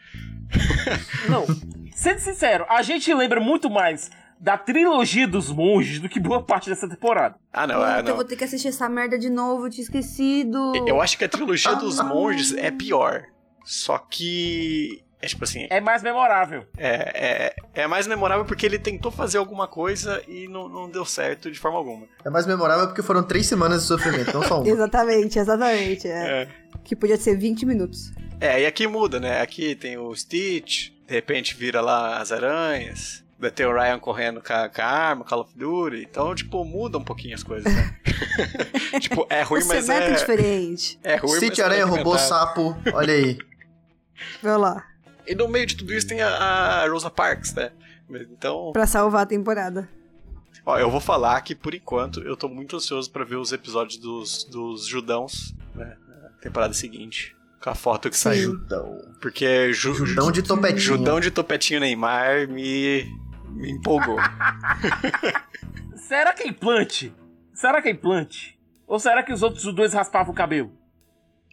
Não, 1.29 1.45
sendo 1.93 2.19
sincero, 2.19 2.65
a 2.69 2.81
gente 2.81 3.13
lembra 3.13 3.39
muito 3.39 3.69
mais 3.69 4.09
da 4.39 4.57
trilogia 4.57 5.27
dos 5.27 5.51
monges 5.51 5.99
do 5.99 6.07
que 6.07 6.19
boa 6.19 6.41
parte 6.41 6.69
dessa 6.69 6.87
temporada. 6.87 7.35
Ah, 7.51 7.67
não, 7.67 7.85
é, 7.85 7.97
Puta, 7.97 7.99
eu 7.99 8.03
não. 8.05 8.15
vou 8.15 8.23
ter 8.25 8.37
que 8.37 8.43
assistir 8.45 8.69
essa 8.69 8.87
merda 8.87 9.19
de 9.19 9.29
novo, 9.29 9.65
eu 9.67 9.69
tinha 9.69 9.83
esquecido. 9.83 10.71
Eu 10.87 11.01
acho 11.01 11.17
que 11.17 11.25
a 11.25 11.29
trilogia 11.29 11.75
dos 11.75 12.01
monges 12.01 12.53
é 12.53 12.71
pior. 12.71 13.25
Só 13.65 13.97
que. 13.97 15.03
É 15.21 15.27
tipo 15.27 15.43
assim. 15.43 15.67
É 15.69 15.82
mais 15.82 16.01
memorável. 16.01 16.65
É, 16.77 17.53
é, 17.75 17.82
é 17.82 17.88
mais 17.88 18.08
memorável 18.08 18.45
porque 18.45 18.65
ele 18.65 18.79
tentou 18.79 19.12
fazer 19.12 19.38
alguma 19.38 19.67
coisa 19.67 20.23
e 20.27 20.47
não, 20.47 20.69
não 20.69 20.89
deu 20.89 21.03
certo 21.03 21.51
de 21.51 21.60
forma 21.60 21.77
alguma. 21.77 22.08
É 22.23 22.29
mais 22.29 22.47
memorável 22.47 22.88
porque 22.88 23.01
foram 23.01 23.21
três 23.23 23.45
semanas 23.45 23.82
de 23.82 23.88
sofrimento, 23.88 24.34
não 24.34 24.43
só 24.43 24.60
uma. 24.62 24.69
Exatamente, 24.69 25.38
exatamente. 25.38 26.08
É. 26.08 26.43
É. 26.43 26.47
Que 26.84 26.95
podia 26.95 27.17
ser 27.17 27.36
20 27.36 27.65
minutos. 27.65 28.12
É, 28.39 28.62
e 28.62 28.65
aqui 28.65 28.88
muda, 28.88 29.19
né? 29.19 29.41
Aqui 29.41 29.75
tem 29.75 29.97
o 29.97 30.15
Stitch, 30.15 30.91
de 31.05 31.13
repente 31.13 31.53
vira 31.53 31.82
lá 31.82 32.19
as 32.19 32.32
aranhas. 32.32 33.21
Vai 33.38 33.51
ter 33.51 33.65
o 33.65 33.73
Ryan 33.73 33.99
correndo 33.99 34.41
com 34.41 34.53
a, 34.53 34.69
com 34.69 34.82
a 34.82 34.86
arma, 34.86 35.25
Call 35.25 35.41
of 35.41 35.58
Duty. 35.58 36.08
Então, 36.10 36.36
tipo, 36.36 36.63
muda 36.65 36.97
um 36.97 37.03
pouquinho 37.03 37.36
as 37.36 37.43
coisas, 37.43 37.73
né? 37.73 37.95
tipo, 38.99 39.25
é 39.29 39.41
ruim, 39.43 39.63
o 39.63 39.67
mas 39.67 39.89
é. 39.89 40.12
é 40.12 40.12
diferente. 40.12 40.99
É 41.03 41.15
ruim, 41.15 41.38
Stitch 41.38 41.58
mas 41.58 41.60
Aranha 41.60 41.86
tá 41.86 41.89
roubou 41.89 42.17
sapo, 42.17 42.77
olha 42.93 43.13
aí. 43.13 43.38
Vai 44.43 44.58
lá, 44.58 44.88
E 45.29 45.35
no 45.35 45.47
meio 45.47 45.67
de 45.67 45.77
tudo 45.77 45.93
isso 45.93 46.07
tem 46.07 46.21
a, 46.23 46.27
a 46.27 46.89
Rosa 46.89 47.11
Parks, 47.11 47.53
né? 47.53 47.71
Então, 48.09 48.71
pra 48.73 48.87
salvar 48.87 49.21
a 49.21 49.25
temporada. 49.27 49.87
Ó, 50.65 50.79
eu 50.79 50.89
vou 50.89 50.99
falar 50.99 51.39
que 51.41 51.53
por 51.53 51.75
enquanto 51.75 52.21
eu 52.21 52.35
tô 52.35 52.49
muito 52.49 52.75
ansioso 52.75 53.11
pra 53.11 53.23
ver 53.23 53.35
os 53.35 53.51
episódios 53.53 53.97
dos, 53.97 54.43
dos 54.45 54.87
Judãos, 54.87 55.53
né? 55.75 55.95
Na 56.07 56.29
temporada 56.41 56.73
seguinte. 56.73 57.35
Com 57.61 57.69
a 57.69 57.75
foto 57.75 58.09
que 58.09 58.17
saiu. 58.17 58.53
Judão. 58.53 58.97
Porque 59.21 59.71
ju, 59.71 59.93
Judão 59.93 60.31
de 60.31 60.41
topetinho. 60.41 60.79
Judão 60.79 61.19
de 61.19 61.29
topetinho 61.29 61.79
Neymar 61.79 62.47
me, 62.47 63.05
me 63.49 63.69
empolgou. 63.69 64.17
Será 65.95 66.33
que 66.33 66.41
é 66.41 66.47
implante? 66.47 67.13
Será 67.53 67.83
que 67.83 67.89
é 67.89 67.91
implante? 67.91 68.57
Ou 68.87 68.97
será 68.99 69.21
que 69.21 69.31
os 69.31 69.43
outros 69.43 69.71
dois 69.75 69.93
raspavam 69.93 70.33
o 70.33 70.35
cabelo? 70.35 70.71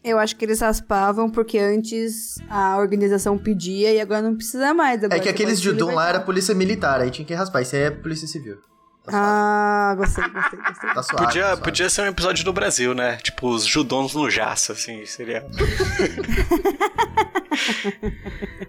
Eu 0.06 0.20
acho 0.20 0.36
que 0.36 0.44
eles 0.44 0.60
raspavam 0.60 1.28
porque 1.28 1.58
antes 1.58 2.36
a 2.48 2.78
organização 2.78 3.36
pedia 3.36 3.92
e 3.92 4.00
agora 4.00 4.22
não 4.22 4.36
precisa 4.36 4.72
mais. 4.72 5.02
Agora 5.02 5.18
É 5.18 5.20
que 5.22 5.28
aqueles 5.28 5.60
Judão 5.60 5.92
lá 5.92 6.08
era 6.08 6.20
polícia 6.20 6.54
militar, 6.54 7.00
aí 7.00 7.10
tinha 7.10 7.26
que 7.26 7.34
raspar. 7.34 7.60
Isso 7.62 7.74
aí 7.74 7.82
é 7.82 7.90
polícia 7.90 8.28
civil. 8.28 8.56
Tá 9.04 9.10
suave. 9.12 9.26
Ah, 9.26 9.94
gostei, 9.96 10.28
gostei, 10.28 10.58
gostei. 10.60 10.90
Tá 10.94 11.02
suave, 11.02 11.24
Podia, 11.24 11.42
tá 11.42 11.48
suave. 11.48 11.62
podia 11.62 11.90
ser 11.90 12.02
um 12.02 12.06
episódio 12.06 12.44
do 12.44 12.52
Brasil, 12.52 12.94
né? 12.94 13.16
Tipo, 13.16 13.48
os 13.48 13.64
Judons 13.64 14.14
no 14.14 14.30
jaço, 14.30 14.70
assim, 14.72 15.04
seria. 15.06 15.44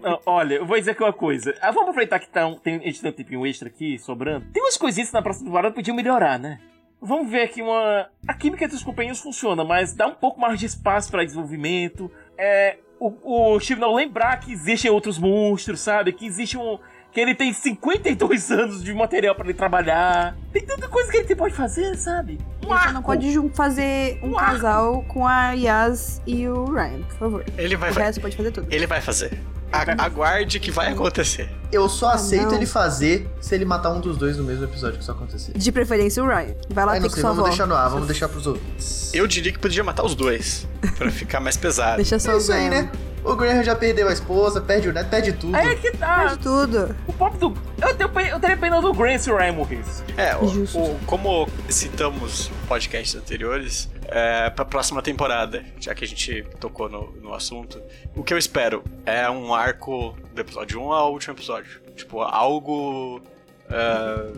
Não, 0.01 0.19
olha, 0.25 0.55
eu 0.55 0.65
vou 0.65 0.77
dizer 0.77 0.91
aqui 0.91 1.03
uma 1.03 1.13
coisa. 1.13 1.53
Ah, 1.61 1.71
vamos 1.71 1.89
aproveitar 1.89 2.19
que 2.19 2.29
tá 2.29 2.47
um, 2.47 2.55
tem, 2.57 2.75
a 2.77 2.79
gente 2.79 3.01
tem 3.01 3.11
um 3.11 3.13
tempinho 3.13 3.45
extra 3.45 3.67
aqui, 3.67 3.97
sobrando. 3.99 4.45
Tem 4.53 4.61
umas 4.63 4.77
coisinhas 4.77 5.11
na 5.11 5.21
próxima 5.21 5.45
temporada 5.47 5.69
que 5.73 5.75
podiam 5.81 5.95
melhorar, 5.95 6.39
né? 6.39 6.59
Vamos 7.01 7.29
ver 7.31 7.43
aqui 7.43 7.61
uma... 7.61 8.07
A 8.27 8.33
química 8.33 8.65
entre 8.65 8.75
os 8.75 8.83
companheiros 8.83 9.19
funciona, 9.21 9.63
mas 9.63 9.93
dá 9.93 10.07
um 10.07 10.15
pouco 10.15 10.39
mais 10.39 10.59
de 10.59 10.65
espaço 10.65 11.11
para 11.11 11.23
desenvolvimento. 11.23 12.11
É... 12.37 12.77
O, 12.99 13.53
o 13.55 13.59
Chibnall 13.59 13.93
lembrar 13.93 14.39
que 14.39 14.51
existem 14.51 14.89
outros 14.89 15.19
monstros, 15.19 15.79
sabe? 15.81 16.11
Que 16.11 16.25
existe 16.25 16.57
um... 16.57 16.79
Que 17.11 17.21
ele 17.21 17.35
tem 17.35 17.53
52 17.53 18.49
anos 18.51 18.83
de 18.83 18.93
material 18.93 19.35
para 19.35 19.45
ele 19.45 19.53
trabalhar. 19.53 20.35
Tem 20.51 20.65
tanta 20.65 20.87
coisa 20.89 21.11
que 21.11 21.17
ele 21.17 21.35
pode 21.35 21.53
fazer, 21.53 21.95
sabe? 21.95 22.39
Um 22.63 22.67
Você 22.69 22.91
não 22.91 23.01
pode 23.03 23.49
fazer 23.53 24.19
um 24.23 24.31
Um 24.31 24.37
arco. 24.39 24.51
casal 24.51 25.03
com 25.03 25.25
a 25.27 25.51
Yas 25.53 26.21
e 26.25 26.47
o 26.47 26.65
Ryan, 26.65 27.03
por 27.03 27.17
favor. 27.17 27.45
Ele 27.57 27.75
vai, 27.77 27.91
O 27.91 27.93
resto 27.93 28.19
pode 28.21 28.35
fazer 28.35 28.51
tudo. 28.51 28.67
ele 28.73 28.87
vai 28.87 28.99
fazer. 28.99 29.39
A- 29.71 30.05
aguarde 30.05 30.59
que 30.59 30.71
vai 30.71 30.91
acontecer. 30.91 31.49
Eu 31.71 31.89
só 31.89 32.11
aceito 32.11 32.45
não. 32.47 32.53
ele 32.55 32.65
fazer 32.65 33.29
se 33.41 33.53
ele 33.53 33.65
matar 33.65 33.91
um 33.91 33.99
dos 33.99 34.15
dois 34.17 34.37
no 34.37 34.43
mesmo 34.43 34.63
episódio 34.63 34.95
que 34.97 35.01
isso 35.03 35.11
acontecer. 35.11 35.51
De 35.57 35.71
preferência 35.71 36.23
o 36.23 36.27
Ryan. 36.27 36.55
Vai 36.69 36.85
lá 36.85 36.93
ter 36.93 37.09
sei, 37.09 37.21
sua 37.21 37.29
vamos 37.31 37.39
avó. 37.39 37.47
deixar 37.49 37.65
no 37.67 37.75
ar, 37.75 37.89
vamos 37.89 38.07
deixar 38.07 38.29
pros 38.29 38.47
ouvintes. 38.47 39.13
Eu 39.13 39.27
diria 39.27 39.51
que 39.51 39.59
podia 39.59 39.83
matar 39.83 40.05
os 40.05 40.15
dois. 40.15 40.65
Pra 40.97 41.11
ficar 41.11 41.39
mais 41.41 41.57
pesado. 41.57 41.97
Deixa 41.97 42.17
só 42.19 42.31
É 42.31 42.37
isso 42.37 42.53
aí, 42.53 42.69
né? 42.69 42.89
O 43.27 43.35
Graham 43.35 43.63
já 43.63 43.75
perdeu 43.75 44.07
a 44.07 44.13
esposa, 44.13 44.61
perde 44.61 44.87
o 44.89 44.93
neto, 44.93 45.09
perde 45.09 45.33
tudo. 45.33 45.55
Aí 45.55 45.67
é 45.67 45.75
que 45.75 45.91
tá. 45.91 46.15
Faz 46.15 46.37
tudo. 46.37 46.95
O 47.07 47.13
pop 47.13 47.37
do. 47.37 47.53
Eu, 47.81 47.93
tenho, 47.95 48.27
eu 48.29 48.39
teria 48.39 48.57
pena 48.57 48.79
do 48.81 48.93
Grant 48.93 49.19
se 49.19 49.29
o 49.31 49.35
Ryan 49.35 49.53
morresse. 49.53 50.03
É, 50.15 50.35
o- 50.37 50.47
Justo. 50.47 50.79
o- 50.79 50.99
como 51.05 51.47
citamos 51.69 52.49
podcasts 52.67 53.15
anteriores, 53.15 53.89
é, 54.07 54.49
pra 54.49 54.63
próxima 54.63 55.01
temporada, 55.01 55.63
já 55.79 55.93
que 55.93 56.05
a 56.05 56.07
gente 56.07 56.43
tocou 56.59 56.89
no, 56.89 57.11
no 57.21 57.33
assunto, 57.33 57.81
o 58.15 58.23
que 58.23 58.33
eu 58.33 58.37
espero 58.37 58.83
é 59.05 59.29
um 59.29 59.53
arco 59.53 60.17
do 60.33 60.39
episódio 60.41 60.81
1 60.81 60.91
ao 60.93 61.11
último 61.11 61.33
episódio. 61.35 61.81
Tipo, 61.95 62.21
algo. 62.21 63.21
é, 63.69 64.31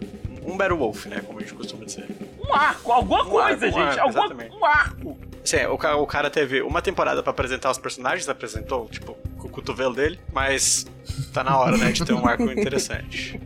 um 0.43 0.58
Battle 0.58 0.78
Wolf, 0.80 1.06
né? 1.06 1.21
Como 1.25 1.38
a 1.38 1.41
gente 1.41 1.54
costuma 1.54 1.86
dizer. 1.86 2.08
Um 2.43 2.54
arco, 2.56 2.91
alguma 2.91 3.23
Um 3.23 3.30
coisa, 3.30 3.65
arco, 3.67 3.78
um 3.80 3.82
gente. 3.84 3.99
arco, 3.99 4.19
alguma, 4.19 4.45
um 4.58 4.65
arco. 4.65 5.17
Sim, 5.43 5.65
o, 5.65 5.73
o 5.73 6.08
cara 6.08 6.30
teve 6.30 6.62
uma 6.62 6.82
temporada 6.82 7.23
pra 7.23 7.32
apresentar 7.32 7.71
os 7.71 7.78
personagens, 7.78 8.28
apresentou, 8.30 8.88
tipo, 8.89 9.13
com 9.38 9.47
o 9.47 9.49
cotovelo 9.49 9.93
dele, 9.95 10.19
mas 10.34 10.86
tá 11.34 11.43
na 11.43 11.58
hora, 11.58 11.78
né, 11.78 11.91
de 11.91 12.06
ter 12.06 12.13
um 12.13 12.28
arco 12.28 12.43
interessante. 12.52 13.39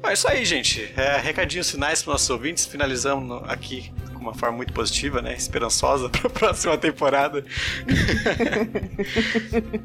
Bom, 0.00 0.08
é 0.08 0.12
isso 0.12 0.28
aí, 0.28 0.44
gente. 0.44 0.92
É, 0.96 1.18
recadinhos 1.18 1.70
finais 1.70 2.02
para 2.02 2.12
nossos 2.12 2.28
ouvintes. 2.30 2.66
Finalizamos 2.66 3.26
no- 3.26 3.50
aqui 3.50 3.92
com 4.12 4.20
uma 4.20 4.34
forma 4.34 4.56
muito 4.56 4.72
positiva, 4.72 5.22
né? 5.22 5.34
Esperançosa 5.34 6.08
para 6.10 6.26
a 6.26 6.30
próxima 6.30 6.76
temporada. 6.76 7.44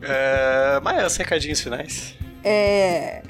é, 0.02 0.80
mas 0.84 1.16
recadinhos 1.18 1.62
finais. 1.62 2.16
É. 2.44 3.22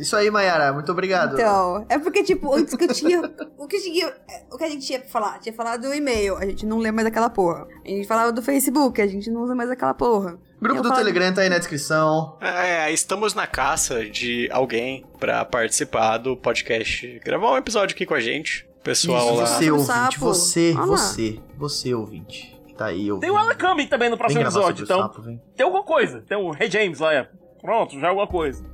Isso 0.00 0.16
aí, 0.16 0.30
Mayara, 0.30 0.72
muito 0.72 0.90
obrigado. 0.92 1.34
Então, 1.34 1.84
é 1.88 1.98
porque, 1.98 2.22
tipo, 2.22 2.54
antes 2.54 2.74
que 2.74 2.84
eu 2.84 2.92
tinha. 2.94 3.20
O 3.56 3.66
que, 3.66 3.76
eu 3.76 3.82
tinha, 3.82 4.12
o 4.50 4.56
que 4.56 4.64
a 4.64 4.68
gente 4.68 4.86
tinha 4.86 4.98
pra 5.00 5.08
falar? 5.08 5.38
Tinha 5.40 5.52
falado 5.52 5.82
do 5.82 5.94
e-mail, 5.94 6.36
a 6.36 6.44
gente 6.46 6.64
não 6.64 6.78
lê 6.78 6.90
mais 6.90 7.06
aquela 7.06 7.28
porra. 7.28 7.66
A 7.84 7.88
gente 7.88 8.06
falava 8.06 8.32
do 8.32 8.40
Facebook, 8.42 9.00
a 9.02 9.06
gente 9.06 9.30
não 9.30 9.42
usa 9.42 9.54
mais 9.54 9.70
aquela 9.70 9.94
porra. 9.94 10.38
Grupo 10.60 10.78
Eu 10.78 10.82
do 10.82 10.88
falo- 10.88 11.00
Telegram 11.00 11.32
tá 11.34 11.42
aí 11.42 11.48
na 11.48 11.58
descrição. 11.58 12.36
É, 12.40 12.90
estamos 12.92 13.34
na 13.34 13.46
caça 13.46 14.04
de 14.04 14.48
alguém 14.52 15.04
para 15.18 15.44
participar 15.44 16.18
do 16.18 16.36
podcast. 16.36 17.20
Gravar 17.24 17.52
um 17.52 17.56
episódio 17.56 17.94
aqui 17.94 18.04
com 18.06 18.14
a 18.14 18.20
gente. 18.20 18.68
Pessoal 18.82 19.18
Isso, 19.32 19.34
lá. 19.40 19.46
você 19.46 19.70
o 19.70 19.74
ouvinte, 19.76 20.18
você, 20.18 20.74
lá. 20.74 20.86
você, 20.86 21.40
você 21.56 21.94
ouvinte. 21.94 22.58
Tá 22.76 22.86
aí, 22.86 23.10
ouvinte. 23.10 23.26
Tem 23.26 23.30
o 23.30 23.36
Alan 23.36 23.54
Cumming 23.54 23.86
também 23.88 24.08
no 24.08 24.16
próximo 24.16 24.40
episódio, 24.40 24.84
então 24.84 25.00
sapo, 25.02 25.20
tem 25.22 25.64
alguma 25.64 25.82
coisa. 25.82 26.22
Tem 26.28 26.38
o 26.38 26.50
Rei 26.52 26.70
James 26.70 27.00
lá, 27.00 27.12
é. 27.12 27.28
Pronto, 27.60 27.98
já 27.98 28.06
é 28.06 28.10
alguma 28.10 28.28
coisa. 28.28 28.64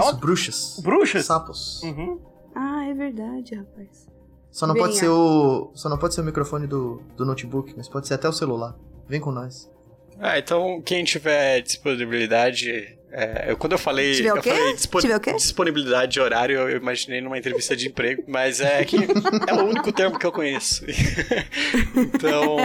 Isso, 0.00 0.16
bruxas. 0.16 0.80
Bruxas? 0.82 1.26
Sapos. 1.26 1.82
Uhum. 1.82 2.20
Ah, 2.54 2.84
é 2.86 2.94
verdade, 2.94 3.54
rapaz. 3.54 4.06
Só 4.50 4.66
não 4.66 4.74
pode 4.74 4.96
ser 4.96 5.08
o. 5.08 5.72
Só 5.74 5.88
não 5.88 5.98
pode 5.98 6.14
ser 6.14 6.20
o 6.20 6.24
microfone 6.24 6.66
do, 6.66 7.02
do 7.16 7.24
notebook, 7.24 7.74
mas 7.76 7.88
pode 7.88 8.06
ser 8.06 8.14
até 8.14 8.28
o 8.28 8.32
celular. 8.32 8.76
Vem 9.08 9.20
com 9.20 9.32
nós. 9.32 9.70
Ah, 10.18 10.38
então 10.38 10.80
quem 10.82 11.02
tiver 11.04 11.60
disponibilidade. 11.60 12.96
É, 13.16 13.44
eu, 13.50 13.56
quando 13.56 13.72
eu 13.72 13.78
falei. 13.78 14.12
Tiver 14.14 14.32
o 14.32 14.36
eu 14.38 14.42
falei 14.42 14.74
disponi- 14.74 15.02
Tiver 15.02 15.16
o 15.16 15.20
quê? 15.20 15.32
disponibilidade 15.34 16.12
de 16.12 16.20
horário, 16.20 16.56
eu 16.68 16.76
imaginei 16.76 17.20
numa 17.20 17.38
entrevista 17.38 17.76
de 17.76 17.86
emprego, 17.88 18.24
mas 18.26 18.60
é 18.60 18.84
que 18.84 18.96
é 18.96 19.54
o 19.54 19.64
único 19.66 19.92
termo 19.92 20.18
que 20.18 20.26
eu 20.26 20.32
conheço. 20.32 20.84
então, 21.96 22.56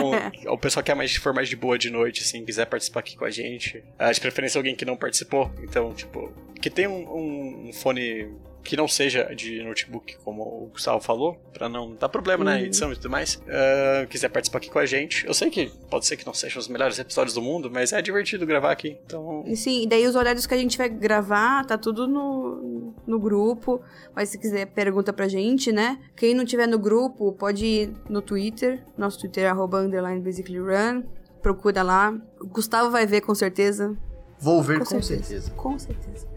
o 0.48 0.58
pessoal 0.58 0.84
que 0.84 0.92
é 0.92 0.96
mais, 0.96 1.16
for 1.16 1.34
mais 1.34 1.50
de 1.50 1.56
boa 1.56 1.78
de 1.78 1.90
noite, 1.90 2.22
assim, 2.22 2.44
quiser 2.44 2.66
participar 2.66 3.02
aqui 3.02 3.16
com 3.16 3.26
a 3.26 3.30
gente. 3.32 3.84
ah, 3.98 4.12
de 4.12 4.20
preferência 4.20 4.58
alguém 4.60 4.76
que 4.76 4.86
não 4.86 4.98
participou. 4.98 5.52
Então, 5.62 5.94
tipo, 5.94 6.32
que 6.62 6.70
tem 6.70 6.88
um, 6.88 7.02
um- 7.08 7.70
um 7.70 7.74
fone 7.74 8.28
que 8.64 8.76
não 8.76 8.88
seja 8.88 9.24
de 9.36 9.64
notebook, 9.64 10.18
como 10.24 10.42
o 10.44 10.70
Gustavo 10.72 11.00
falou, 11.02 11.36
pra 11.54 11.68
não 11.70 11.96
dar 11.96 12.10
problema 12.10 12.44
na 12.44 12.52
Uhum. 12.56 12.58
edição 12.60 12.92
e 12.92 12.96
tudo 12.96 13.10
mais. 13.10 13.42
Ah, 13.48 14.06
quiser 14.08 14.30
participar 14.30 14.58
aqui 14.60 14.70
com 14.70 14.80
a 14.80 14.86
gente. 14.86 15.26
Eu 15.26 15.34
sei 15.34 15.50
que 15.50 15.72
pode 15.90 16.06
ser 16.06 16.18
que 16.18 16.26
não 16.26 16.34
sejam 16.34 16.60
os 16.60 16.68
melhores 16.68 17.00
episódios 17.00 17.34
do 17.34 17.42
mundo, 17.42 17.70
mas 17.72 17.94
é 17.94 18.02
divertido 18.02 18.46
gravar 18.46 18.72
aqui. 18.72 18.98
Então, 19.06 19.44
E 19.48 19.56
sim, 19.56 19.84
e 19.84 19.88
daí 19.88 20.06
os 20.06 20.16
horários 20.16 20.46
que 20.46 20.54
a 20.54 20.58
gente 20.58 20.78
vai 20.78 20.90
gravar, 20.90 21.66
tá 21.66 21.78
tudo 21.78 22.08
no, 22.08 22.94
no 23.08 23.20
grupo. 23.20 23.82
Mas 24.16 24.30
se 24.30 24.38
quiser, 24.38 24.66
pergunta 24.68 25.12
pra 25.14 25.28
gente, 25.28 25.72
né? 25.72 26.00
Quem 26.16 26.34
não 26.34 26.44
tiver 26.46 26.68
no 26.68 26.78
grupo, 26.78 27.32
pode 27.34 27.66
ir 27.66 27.94
no 28.10 28.22
Twitter. 28.22 28.84
Nosso 28.98 29.20
Twitter 29.20 29.46
é 29.46 29.48
arroba 29.48 29.80
underline 29.80 30.22
basically 30.22 30.60
run. 30.60 31.04
Procura 31.42 31.82
lá. 31.82 32.14
O 32.42 32.48
Gustavo 32.48 32.92
vai 32.92 33.06
ver 33.06 33.22
com 33.22 33.34
certeza. 33.34 33.96
Vou 34.38 34.62
ver 34.62 34.80
Com, 34.80 34.86
com, 34.86 35.02
certeza. 35.02 35.24
certeza. 35.24 35.52
Com 35.52 35.80
certeza. 35.80 36.28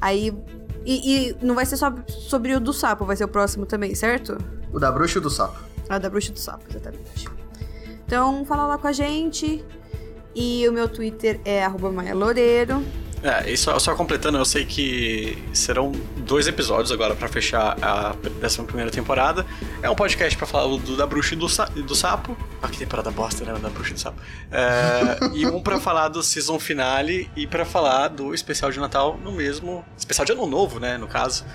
Aí. 0.00 0.32
E, 0.84 1.28
e 1.30 1.36
não 1.40 1.54
vai 1.54 1.64
ser 1.64 1.76
só 1.76 1.92
sobre 2.08 2.54
o 2.54 2.60
do 2.60 2.72
sapo, 2.72 3.04
vai 3.04 3.16
ser 3.16 3.24
o 3.24 3.28
próximo 3.28 3.64
também, 3.64 3.94
certo? 3.94 4.36
O 4.72 4.78
da 4.78 4.92
bruxa 4.92 5.18
e 5.18 5.20
o 5.20 5.22
do 5.22 5.30
sapo. 5.30 5.58
A 5.88 5.98
da 5.98 6.10
bruxa 6.10 6.32
do 6.32 6.38
sapo, 6.38 6.64
exatamente. 6.68 7.28
Então, 8.06 8.44
fala 8.44 8.66
lá 8.66 8.78
com 8.78 8.86
a 8.86 8.92
gente. 8.92 9.64
E 10.34 10.68
o 10.68 10.72
meu 10.72 10.88
Twitter 10.88 11.40
é 11.44 11.64
arroba 11.64 11.90
Maia 11.90 12.14
Loureiro. 12.14 12.84
É, 13.24 13.50
e 13.50 13.56
só, 13.56 13.78
só 13.78 13.94
completando, 13.94 14.36
eu 14.36 14.44
sei 14.44 14.66
que 14.66 15.42
serão 15.54 15.92
dois 16.18 16.46
episódios 16.46 16.92
agora 16.92 17.14
pra 17.14 17.26
fechar 17.26 17.74
a 17.80 18.14
11 18.44 18.64
primeira 18.64 18.90
temporada. 18.90 19.46
É 19.82 19.88
um 19.88 19.94
podcast 19.94 20.36
pra 20.36 20.46
falar 20.46 20.68
do, 20.76 20.94
da 20.94 21.06
bruxa 21.06 21.34
e 21.34 21.38
do, 21.38 21.46
do 21.84 21.94
sapo. 21.94 22.36
Ah, 22.60 22.68
que 22.68 22.76
temporada 22.76 23.10
bosta, 23.10 23.42
né? 23.42 23.58
Da 23.58 23.70
bruxa 23.70 23.92
e 23.92 23.94
do 23.94 24.00
sapo. 24.00 24.20
É, 24.52 25.18
e 25.32 25.46
um 25.46 25.62
pra 25.62 25.80
falar 25.80 26.08
do 26.08 26.22
season 26.22 26.60
finale 26.60 27.30
e 27.34 27.46
pra 27.46 27.64
falar 27.64 28.08
do 28.08 28.34
especial 28.34 28.70
de 28.70 28.78
Natal 28.78 29.18
no 29.24 29.32
mesmo. 29.32 29.82
Especial 29.96 30.26
de 30.26 30.32
Ano 30.32 30.46
Novo, 30.46 30.78
né? 30.78 30.98
No 30.98 31.08
caso. 31.08 31.46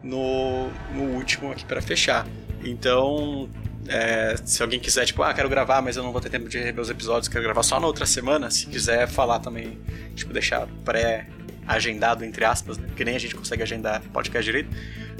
No, 0.00 0.70
no 0.94 1.02
último 1.16 1.50
aqui 1.50 1.64
pra 1.64 1.82
fechar. 1.82 2.24
Então, 2.64 3.48
é, 3.90 4.36
se 4.44 4.62
alguém 4.62 4.78
quiser, 4.78 5.04
tipo, 5.04 5.22
ah, 5.22 5.34
quero 5.34 5.48
gravar, 5.48 5.82
mas 5.82 5.96
eu 5.96 6.02
não 6.02 6.12
vou 6.12 6.20
ter 6.20 6.30
tempo 6.30 6.48
de 6.48 6.58
rever 6.58 6.80
os 6.80 6.88
episódios, 6.90 7.28
quero 7.28 7.42
gravar 7.44 7.62
só 7.62 7.78
na 7.80 7.86
outra 7.86 8.06
semana, 8.06 8.50
se 8.50 8.66
quiser 8.66 9.08
falar 9.08 9.40
também, 9.40 9.78
tipo, 10.14 10.32
deixar 10.32 10.66
pré-agendado, 10.84 12.24
entre 12.24 12.44
aspas, 12.44 12.78
né? 12.78 12.86
Porque 12.86 13.04
nem 13.04 13.16
a 13.16 13.18
gente 13.18 13.34
consegue 13.34 13.62
agendar 13.62 14.00
podcast 14.12 14.44
direito, 14.44 14.70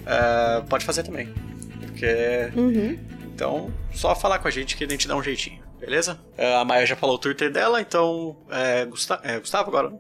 ah, 0.06 0.62
pode 0.68 0.84
fazer 0.84 1.02
também. 1.02 1.28
Porque. 1.80 2.50
Uhum. 2.54 2.98
Então, 3.34 3.72
só 3.92 4.14
falar 4.14 4.38
com 4.38 4.48
a 4.48 4.50
gente 4.50 4.76
que 4.76 4.84
a 4.84 4.88
gente 4.88 5.08
dá 5.08 5.16
um 5.16 5.22
jeitinho, 5.22 5.62
beleza? 5.78 6.18
Ah, 6.38 6.60
a 6.60 6.64
Maia 6.64 6.86
já 6.86 6.94
falou 6.96 7.16
o 7.16 7.18
Twitter 7.18 7.50
dela, 7.52 7.80
então. 7.80 8.36
É, 8.50 8.84
Gusta- 8.86 9.20
é, 9.22 9.38
Gustavo 9.38 9.68
agora, 9.70 9.90
né? 9.90 9.98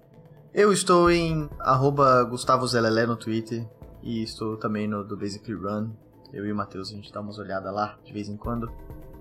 Eu 0.52 0.72
estou 0.72 1.10
em 1.10 1.48
arroba 1.60 2.24
Gustavo 2.24 2.66
Zelelé 2.66 3.06
no 3.06 3.16
Twitter. 3.16 3.64
E 4.02 4.22
estou 4.22 4.56
também 4.56 4.88
no 4.88 5.04
do 5.04 5.14
Basically 5.14 5.52
Run. 5.54 5.90
Eu 6.32 6.46
e 6.46 6.52
o 6.52 6.56
Matheus, 6.56 6.90
a 6.90 6.94
gente 6.94 7.12
dá 7.12 7.20
umas 7.20 7.38
olhadas 7.38 7.72
lá 7.72 7.98
de 8.04 8.12
vez 8.12 8.28
em 8.28 8.36
quando. 8.36 8.70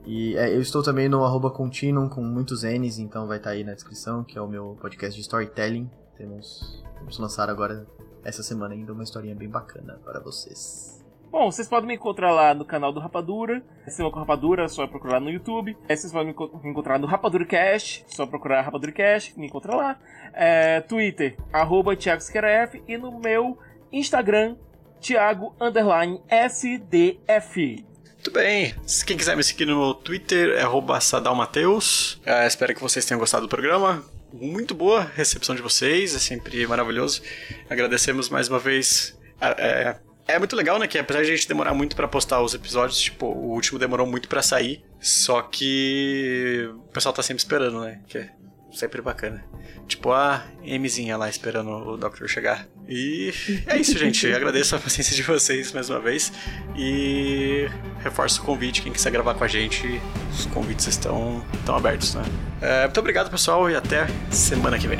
E 0.05 0.36
é, 0.38 0.55
eu 0.55 0.62
estou 0.62 0.82
também 0.82 1.10
no 1.10 1.24
arroba 1.24 1.51
Continuum 1.51 2.07
com 2.10 2.22
muitos 2.22 2.64
N's, 2.64 2.99
então 2.99 3.28
vai 3.28 3.38
estar 3.38 3.51
aí 3.51 3.64
na 3.64 3.74
descrição, 3.74 4.24
que 4.24 4.38
é 4.38 4.41
o 4.41 4.47
meu 4.47 4.78
podcast 4.82 5.16
de 5.16 5.22
storytelling. 5.22 5.89
Temos, 6.18 6.84
vamos 6.99 7.20
lançar 7.20 7.49
agora, 7.49 7.86
essa 8.24 8.41
semana 8.43 8.74
ainda, 8.74 8.93
uma 8.93 9.03
historinha 9.03 9.36
bem 9.36 9.49
bacana 9.49 9.99
para 10.03 10.20
vocês. 10.20 10.97
Bom, 11.32 11.51
vocês 11.51 11.68
podem 11.68 11.88
me 11.88 11.93
encontrar 11.93 12.32
lá 12.32 12.55
no 12.55 12.66
canal 12.66 12.91
do 12.91 12.99
Rapadura. 12.99 13.62
Cinema 13.88 14.12
com 14.12 14.18
Rapadura, 14.20 14.64
é 14.64 14.68
só 14.68 14.88
procurar 14.88 15.20
no 15.20 15.30
YouTube. 15.30 15.78
Aí 15.88 15.95
vocês 15.95 16.12
podem 16.12 16.28
me 16.28 16.32
enco- 16.34 16.60
me 16.64 16.72
encontrar 16.72 16.97
no 16.97 17.05
Rapadura 17.05 17.45
Cast, 17.45 18.03
só 18.07 18.26
procurar 18.26 18.62
Rapadura 18.62 18.91
Cast, 18.91 19.39
me 19.39 19.45
encontra 19.45 19.76
lá. 19.76 19.99
É, 20.34 20.82
Twitter, 20.82 21.38
arroba 21.53 21.93
E 21.93 22.97
no 22.97 23.20
meu 23.20 23.60
Instagram, 23.91 24.55
Thiago 25.01 25.55
Underline 25.59 26.21
SDF. 26.29 27.85
Muito 28.13 28.31
bem. 28.31 28.75
Quem 29.05 29.15
quiser 29.17 29.35
me 29.37 29.43
seguir 29.43 29.65
no 29.65 29.93
Twitter 29.93 30.57
é 30.57 30.63
sadalmateus. 30.99 32.19
É, 32.25 32.45
espero 32.45 32.75
que 32.75 32.81
vocês 32.81 33.05
tenham 33.05 33.19
gostado 33.19 33.45
do 33.45 33.49
programa. 33.49 34.03
Muito 34.33 34.75
boa 34.75 35.09
recepção 35.15 35.55
de 35.55 35.61
vocês, 35.61 36.13
é 36.15 36.19
sempre 36.19 36.67
maravilhoso. 36.67 37.21
Agradecemos 37.69 38.29
mais 38.29 38.47
uma 38.49 38.59
vez. 38.59 39.17
a- 39.41 39.49
É, 39.57 39.95
é 40.27 40.37
muito 40.37 40.55
legal, 40.55 40.77
né? 40.77 40.85
Que 40.87 40.97
apesar 40.99 41.23
de 41.23 41.31
a 41.31 41.35
gente 41.35 41.47
demorar 41.47 41.73
muito 41.73 41.95
pra 41.95 42.07
postar 42.07 42.41
os 42.41 42.53
episódios, 42.53 42.99
tipo, 42.99 43.25
o 43.25 43.51
último 43.53 43.79
demorou 43.79 44.05
muito 44.05 44.27
pra 44.27 44.41
sair. 44.43 44.83
Só 44.99 45.41
que 45.41 46.69
o 46.75 46.91
pessoal 46.91 47.13
tá 47.13 47.23
sempre 47.23 47.41
esperando, 47.41 47.79
né? 47.79 48.01
Que 48.07 48.29
sempre 48.72 49.01
bacana. 49.01 49.43
Tipo 49.88 50.11
a 50.11 50.43
Mzinha 50.63 51.17
lá 51.17 51.30
esperando 51.30 51.70
o 51.70 51.97
Doctor 51.97 52.28
chegar. 52.28 52.67
E 52.88 53.32
é 53.67 53.78
isso, 53.78 53.97
gente. 53.97 54.32
Agradeço 54.32 54.76
a 54.76 54.80
paciência 54.80 55.15
de 55.15 55.24
vocês 55.24 55.72
mais 55.72 55.89
uma 55.89 55.99
vez. 55.99 56.32
E 56.76 57.67
reforço 58.03 58.41
o 58.41 58.45
convite. 58.45 58.82
Quem 58.82 58.91
quiser 58.91 59.11
gravar 59.11 59.34
com 59.34 59.43
a 59.43 59.47
gente, 59.47 60.01
os 60.32 60.45
convites 60.47 60.88
estão, 60.88 61.43
estão 61.53 61.76
abertos, 61.76 62.15
né? 62.15 62.24
É, 62.61 62.84
muito 62.84 62.99
obrigado, 62.99 63.30
pessoal, 63.30 63.70
e 63.70 63.76
até 63.76 64.07
semana 64.32 64.78
que 64.78 64.88
vem. 64.88 64.99